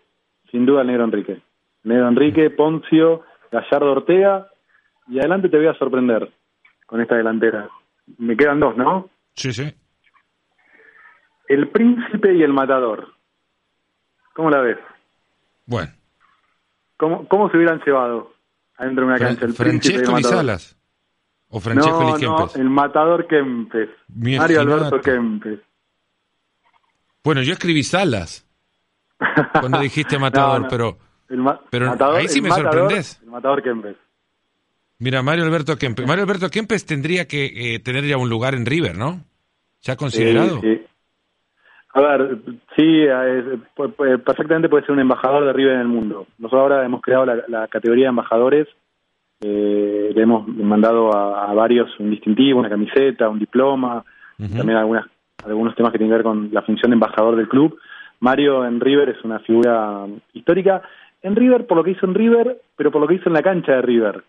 Sin 0.51 0.67
duda 0.67 0.81
el 0.81 0.89
negro 0.89 1.05
Enrique. 1.05 1.41
Nedo 1.85 2.09
Enrique, 2.09 2.51
Poncio, 2.51 3.23
Gallardo 3.53 3.93
Ortega, 3.93 4.49
y 5.07 5.21
adelante 5.21 5.49
te 5.49 5.57
voy 5.57 5.69
a 5.69 5.75
sorprender 5.75 6.33
con 6.85 7.01
esta 7.01 7.15
delantera. 7.15 7.69
Me 8.19 8.37
quedan 8.37 8.59
dos, 8.59 8.77
¿no? 8.77 9.09
Sí, 9.37 9.53
sí. 9.53 9.73
El 11.47 11.69
príncipe 11.69 12.35
y 12.35 12.43
el 12.43 12.53
matador. 12.53 13.15
¿Cómo 14.33 14.51
la 14.51 14.63
ves? 14.63 14.79
Bueno. 15.65 15.93
¿Cómo, 16.97 17.29
cómo 17.29 17.49
se 17.51 17.57
hubieran 17.57 17.81
llevado 17.87 18.33
adentro 18.77 19.07
de 19.07 19.13
una 19.13 19.19
cancha 19.21 19.45
el 19.47 19.55
príncipe 19.55 19.95
y 19.95 20.03
el 20.03 20.11
matador? 20.11 20.39
Salas. 20.39 20.80
O 21.51 21.61
Francesco 21.61 22.01
no, 22.03 22.19
y 22.19 22.23
no, 22.23 22.37
Kempes. 22.37 22.57
el 22.57 22.71
matador 22.71 23.27
Kempes. 23.27 23.89
Mi 24.09 24.39
Mario. 24.39 24.61
Alberto 24.61 25.01
Kempes. 25.01 25.59
Bueno, 27.25 27.43
yo 27.43 27.53
escribí 27.53 27.83
Salas 27.83 28.47
cuando 29.61 29.79
dijiste 29.81 30.19
matador, 30.19 30.61
No, 30.61 30.65
no. 30.65 30.69
pero 30.69 30.99
ma- 31.43 31.61
Pero 31.71 31.87
matador, 31.89 32.17
ahí 32.17 32.29
sí 32.29 32.41
me 32.41 32.49
matador- 32.51 32.73
sorprendés. 32.73 33.21
El 33.23 33.31
matador 33.31 33.63
Kempes. 33.63 33.97
mira, 34.99 35.23
Mario 35.23 35.45
Alberto 35.45 35.77
Kempes. 35.77 36.07
Mario 36.07 36.25
Alberto 36.25 36.49
Kempes 36.51 36.87
tendría 36.87 37.27
que 37.27 37.75
eh, 37.75 37.79
tener 37.81 38.05
ya 38.05 38.17
un 38.17 38.29
lugar 38.31 38.55
en 38.55 38.65
River, 38.65 38.97
¿no? 38.97 39.25
¿Ya 39.83 39.97
considerado? 39.97 40.61
Sí, 40.61 40.77
sí. 40.77 40.87
A 41.93 42.01
ver, 42.03 42.39
sí, 42.77 43.05
perfectamente 44.25 44.69
puede 44.69 44.85
ser 44.85 44.93
un 44.93 45.01
embajador 45.01 45.45
de 45.45 45.53
River 45.53 45.75
en 45.75 45.81
el 45.81 45.89
mundo. 45.89 46.29
Nosotros 46.39 46.61
ahora 46.63 46.87
hemos 46.87 47.03
creado 47.03 47.27
la, 47.27 47.43
la 47.49 47.67
categoría 47.67 48.05
de 48.05 48.11
embajadores, 48.11 48.69
eh, 49.41 50.13
le 50.15 50.23
hemos 50.23 50.47
mandado 50.49 51.15
a, 51.15 51.51
a 51.51 51.55
varios 51.55 51.89
un 51.99 52.11
distintivo, 52.11 52.61
una 52.61 52.69
camiseta, 52.69 53.29
un 53.29 53.39
diploma, 53.39 54.05
también 54.57 54.79
algunas, 54.79 55.07
algunos 55.45 55.75
temas 55.75 55.93
que 55.93 55.99
tienen 55.99 56.11
que 56.13 56.17
ver 56.17 56.25
con 56.25 56.49
la 56.53 56.63
función 56.63 56.91
de 56.91 56.95
embajador 56.95 57.37
del 57.37 57.49
club. 57.49 57.79
Mario 58.21 58.65
en 58.67 58.81
River 58.81 59.11
es 59.11 59.25
una 59.25 59.39
figura 59.41 60.07
histórica. 60.35 60.83
En 61.23 61.37
River, 61.37 61.67
por 61.67 61.77
lo 61.77 61.85
que 61.85 61.91
hizo 61.93 62.07
en 62.07 62.15
River, 62.15 62.59
pero 62.77 62.91
por 62.91 63.01
lo 63.01 63.07
que 63.09 63.15
hizo 63.15 63.29
en 63.29 63.35
la 63.35 63.43
cancha 63.43 63.73
de 63.73 63.83
River. 63.83 64.23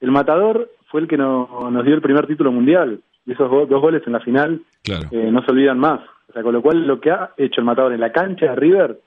El 0.00 0.10
matador 0.12 0.68
fue 0.90 1.00
el 1.02 1.08
que 1.08 1.16
no- 1.16 1.68
nos 1.70 1.84
dio 1.84 1.94
el 1.94 2.00
primer 2.00 2.26
título 2.26 2.52
mundial. 2.52 3.00
Y 3.26 3.32
esos 3.32 3.48
go- 3.50 3.66
dos 3.66 3.80
goles 3.80 4.02
en 4.06 4.12
la 4.12 4.20
final 4.20 4.60
Claro. 4.84 5.08
eh, 5.10 5.28
no 5.30 5.42
se 5.42 5.50
olvidan 5.52 5.78
más. 5.78 6.00
O 6.28 6.32
sea, 6.32 6.42
con 6.42 6.52
lo 6.52 6.62
cual 6.62 6.86
lo 6.86 7.00
que 7.00 7.10
ha 7.10 7.30
hecho 7.36 7.60
el 7.60 7.64
matador 7.66 7.92
en 7.92 8.00
la 8.00 8.12
cancha 8.12 8.46
de 8.46 8.56
River 8.56 8.98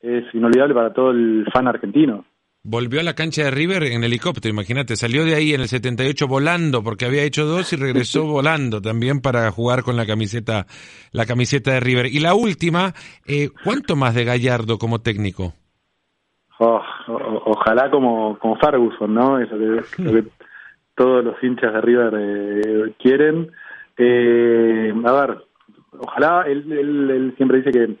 es 0.00 0.24
inolvidable 0.34 0.74
para 0.74 0.92
todo 0.92 1.10
el 1.10 1.46
fan 1.52 1.68
argentino. 1.68 2.24
Volvió 2.62 3.00
a 3.00 3.02
la 3.02 3.14
cancha 3.14 3.44
de 3.44 3.50
River 3.50 3.84
en 3.84 4.04
helicóptero, 4.04 4.52
imagínate, 4.52 4.94
salió 4.94 5.24
de 5.24 5.34
ahí 5.34 5.54
en 5.54 5.62
el 5.62 5.68
78 5.68 6.28
volando 6.28 6.82
porque 6.82 7.06
había 7.06 7.22
hecho 7.22 7.46
dos 7.46 7.72
y 7.72 7.76
regresó 7.76 8.24
volando 8.26 8.82
también 8.82 9.20
para 9.22 9.50
jugar 9.50 9.82
con 9.82 9.96
la 9.96 10.04
camiseta 10.04 10.66
la 11.12 11.24
camiseta 11.24 11.72
de 11.72 11.80
River. 11.80 12.06
Y 12.06 12.20
la 12.20 12.34
última, 12.34 12.92
eh, 13.26 13.48
¿cuánto 13.64 13.96
más 13.96 14.14
de 14.14 14.24
Gallardo 14.24 14.76
como 14.76 14.98
técnico? 15.00 15.54
Oh, 16.58 16.82
o- 17.08 17.42
ojalá 17.46 17.90
como, 17.90 18.38
como 18.38 18.56
Ferguson, 18.56 19.14
¿no? 19.14 19.38
Eso 19.40 19.56
que, 19.56 20.02
lo 20.02 20.12
que 20.12 20.24
todos 20.94 21.24
los 21.24 21.42
hinchas 21.42 21.72
de 21.72 21.80
River 21.80 22.12
eh, 22.18 22.94
quieren. 23.02 23.50
Eh, 23.96 24.92
a 25.06 25.12
ver, 25.12 25.38
ojalá, 25.98 26.42
él, 26.46 26.70
él, 26.70 27.10
él 27.10 27.34
siempre 27.38 27.62
dice 27.62 27.70
que 27.70 27.96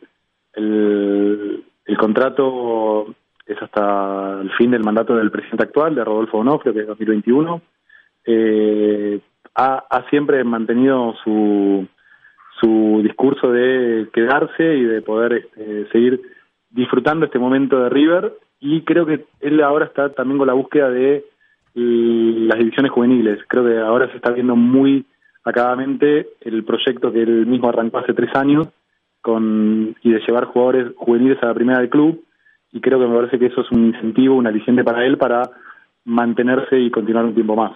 el, 0.60 1.64
el 1.86 1.96
contrato 1.96 3.14
es 3.52 3.62
hasta 3.62 4.40
el 4.40 4.50
fin 4.52 4.70
del 4.70 4.84
mandato 4.84 5.16
del 5.16 5.30
presidente 5.30 5.64
actual, 5.64 5.94
de 5.94 6.04
Rodolfo 6.04 6.38
Onofre, 6.38 6.72
que 6.72 6.80
es 6.80 6.86
2021. 6.86 7.60
Eh, 8.24 9.20
ha, 9.54 10.04
siempre 10.10 10.42
mantenido 10.44 11.14
su, 11.24 11.86
su 12.60 13.00
discurso 13.02 13.50
de 13.50 14.08
quedarse 14.12 14.76
y 14.76 14.84
de 14.84 15.02
poder 15.02 15.32
este, 15.32 15.88
seguir 15.90 16.20
disfrutando 16.70 17.26
este 17.26 17.38
momento 17.38 17.82
de 17.82 17.88
River 17.88 18.32
y 18.60 18.82
creo 18.82 19.06
que 19.06 19.24
él 19.40 19.62
ahora 19.62 19.86
está 19.86 20.10
también 20.10 20.38
con 20.38 20.46
la 20.46 20.52
búsqueda 20.54 20.90
de 20.90 21.24
l- 21.74 22.46
las 22.46 22.58
divisiones 22.58 22.92
juveniles. 22.92 23.40
Creo 23.48 23.64
que 23.64 23.78
ahora 23.78 24.08
se 24.10 24.16
está 24.16 24.30
viendo 24.30 24.54
muy 24.54 25.04
acabadamente 25.44 26.28
el 26.42 26.64
proyecto 26.64 27.12
que 27.12 27.22
él 27.22 27.46
mismo 27.46 27.68
arrancó 27.68 27.98
hace 27.98 28.14
tres 28.14 28.34
años 28.36 28.68
con 29.22 29.96
y 30.02 30.12
de 30.12 30.20
llevar 30.20 30.44
jugadores 30.44 30.92
juveniles 30.96 31.42
a 31.42 31.46
la 31.46 31.54
primera 31.54 31.78
del 31.80 31.90
club 31.90 32.22
y 32.72 32.80
creo 32.80 32.98
que 32.98 33.06
me 33.06 33.16
parece 33.16 33.38
que 33.38 33.46
eso 33.46 33.62
es 33.62 33.70
un 33.70 33.86
incentivo, 33.86 34.36
un 34.36 34.46
aliciente 34.46 34.84
para 34.84 35.04
él 35.04 35.18
para 35.18 35.42
mantenerse 36.04 36.78
y 36.78 36.90
continuar 36.90 37.24
un 37.24 37.34
tiempo 37.34 37.56
más. 37.56 37.72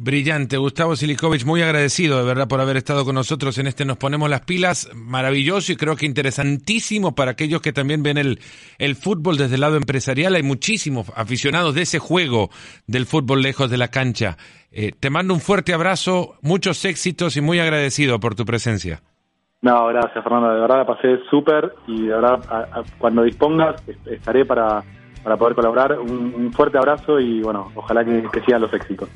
Brillante, 0.00 0.56
Gustavo 0.58 0.94
Silikovic, 0.94 1.44
muy 1.44 1.60
agradecido 1.60 2.18
de 2.18 2.24
verdad 2.24 2.46
por 2.46 2.60
haber 2.60 2.76
estado 2.76 3.04
con 3.04 3.16
nosotros 3.16 3.58
en 3.58 3.66
este 3.66 3.84
Nos 3.84 3.96
Ponemos 3.96 4.30
las 4.30 4.42
Pilas, 4.42 4.88
maravilloso 4.94 5.72
y 5.72 5.76
creo 5.76 5.96
que 5.96 6.06
interesantísimo 6.06 7.16
para 7.16 7.32
aquellos 7.32 7.60
que 7.60 7.72
también 7.72 8.04
ven 8.04 8.16
el, 8.16 8.38
el 8.78 8.94
fútbol 8.94 9.36
desde 9.36 9.56
el 9.56 9.60
lado 9.60 9.76
empresarial. 9.76 10.36
Hay 10.36 10.44
muchísimos 10.44 11.10
aficionados 11.16 11.74
de 11.74 11.82
ese 11.82 11.98
juego 11.98 12.48
del 12.86 13.06
fútbol 13.06 13.42
lejos 13.42 13.70
de 13.70 13.76
la 13.76 13.88
cancha. 13.88 14.36
Eh, 14.70 14.92
te 14.92 15.10
mando 15.10 15.34
un 15.34 15.40
fuerte 15.40 15.74
abrazo, 15.74 16.36
muchos 16.42 16.84
éxitos 16.84 17.36
y 17.36 17.40
muy 17.40 17.58
agradecido 17.58 18.20
por 18.20 18.36
tu 18.36 18.44
presencia. 18.44 19.02
No, 19.60 19.86
gracias 19.88 20.22
Fernando, 20.22 20.54
de 20.54 20.60
verdad 20.60 20.76
la 20.78 20.86
pasé 20.86 21.18
súper 21.30 21.74
y 21.88 22.02
de 22.06 22.14
verdad 22.14 22.40
a- 22.48 22.78
a- 22.78 22.82
cuando 22.98 23.22
dispongas 23.24 23.74
est- 23.88 24.06
estaré 24.06 24.44
para, 24.44 24.84
para 25.24 25.36
poder 25.36 25.54
colaborar. 25.56 25.98
Un, 25.98 26.32
un 26.36 26.52
fuerte 26.52 26.78
abrazo 26.78 27.18
y 27.18 27.40
bueno, 27.42 27.72
ojalá 27.74 28.04
que, 28.04 28.22
que 28.32 28.40
sigan 28.42 28.60
los 28.62 28.72
éxitos. 28.72 29.08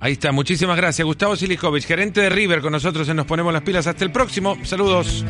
Ahí 0.00 0.12
está, 0.12 0.30
muchísimas 0.30 0.76
gracias. 0.76 1.04
Gustavo 1.04 1.34
Silikovic, 1.34 1.82
gerente 1.84 2.20
de 2.20 2.28
River, 2.30 2.60
con 2.60 2.70
nosotros 2.70 3.08
en 3.08 3.16
Nos 3.16 3.26
Ponemos 3.26 3.52
las 3.52 3.62
Pilas. 3.62 3.88
Hasta 3.88 4.04
el 4.04 4.12
próximo. 4.12 4.56
Saludos. 4.62 5.24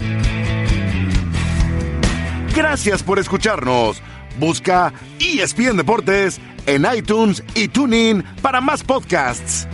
Gracias 2.55 3.03
por 3.03 3.19
escucharnos. 3.19 4.03
Busca 4.39 4.93
ESPN 5.19 5.77
Deportes 5.77 6.41
en 6.67 6.87
iTunes 6.95 7.43
y 7.55 7.69
TuneIn 7.69 8.23
para 8.43 8.61
más 8.61 8.85
podcasts. 8.85 9.67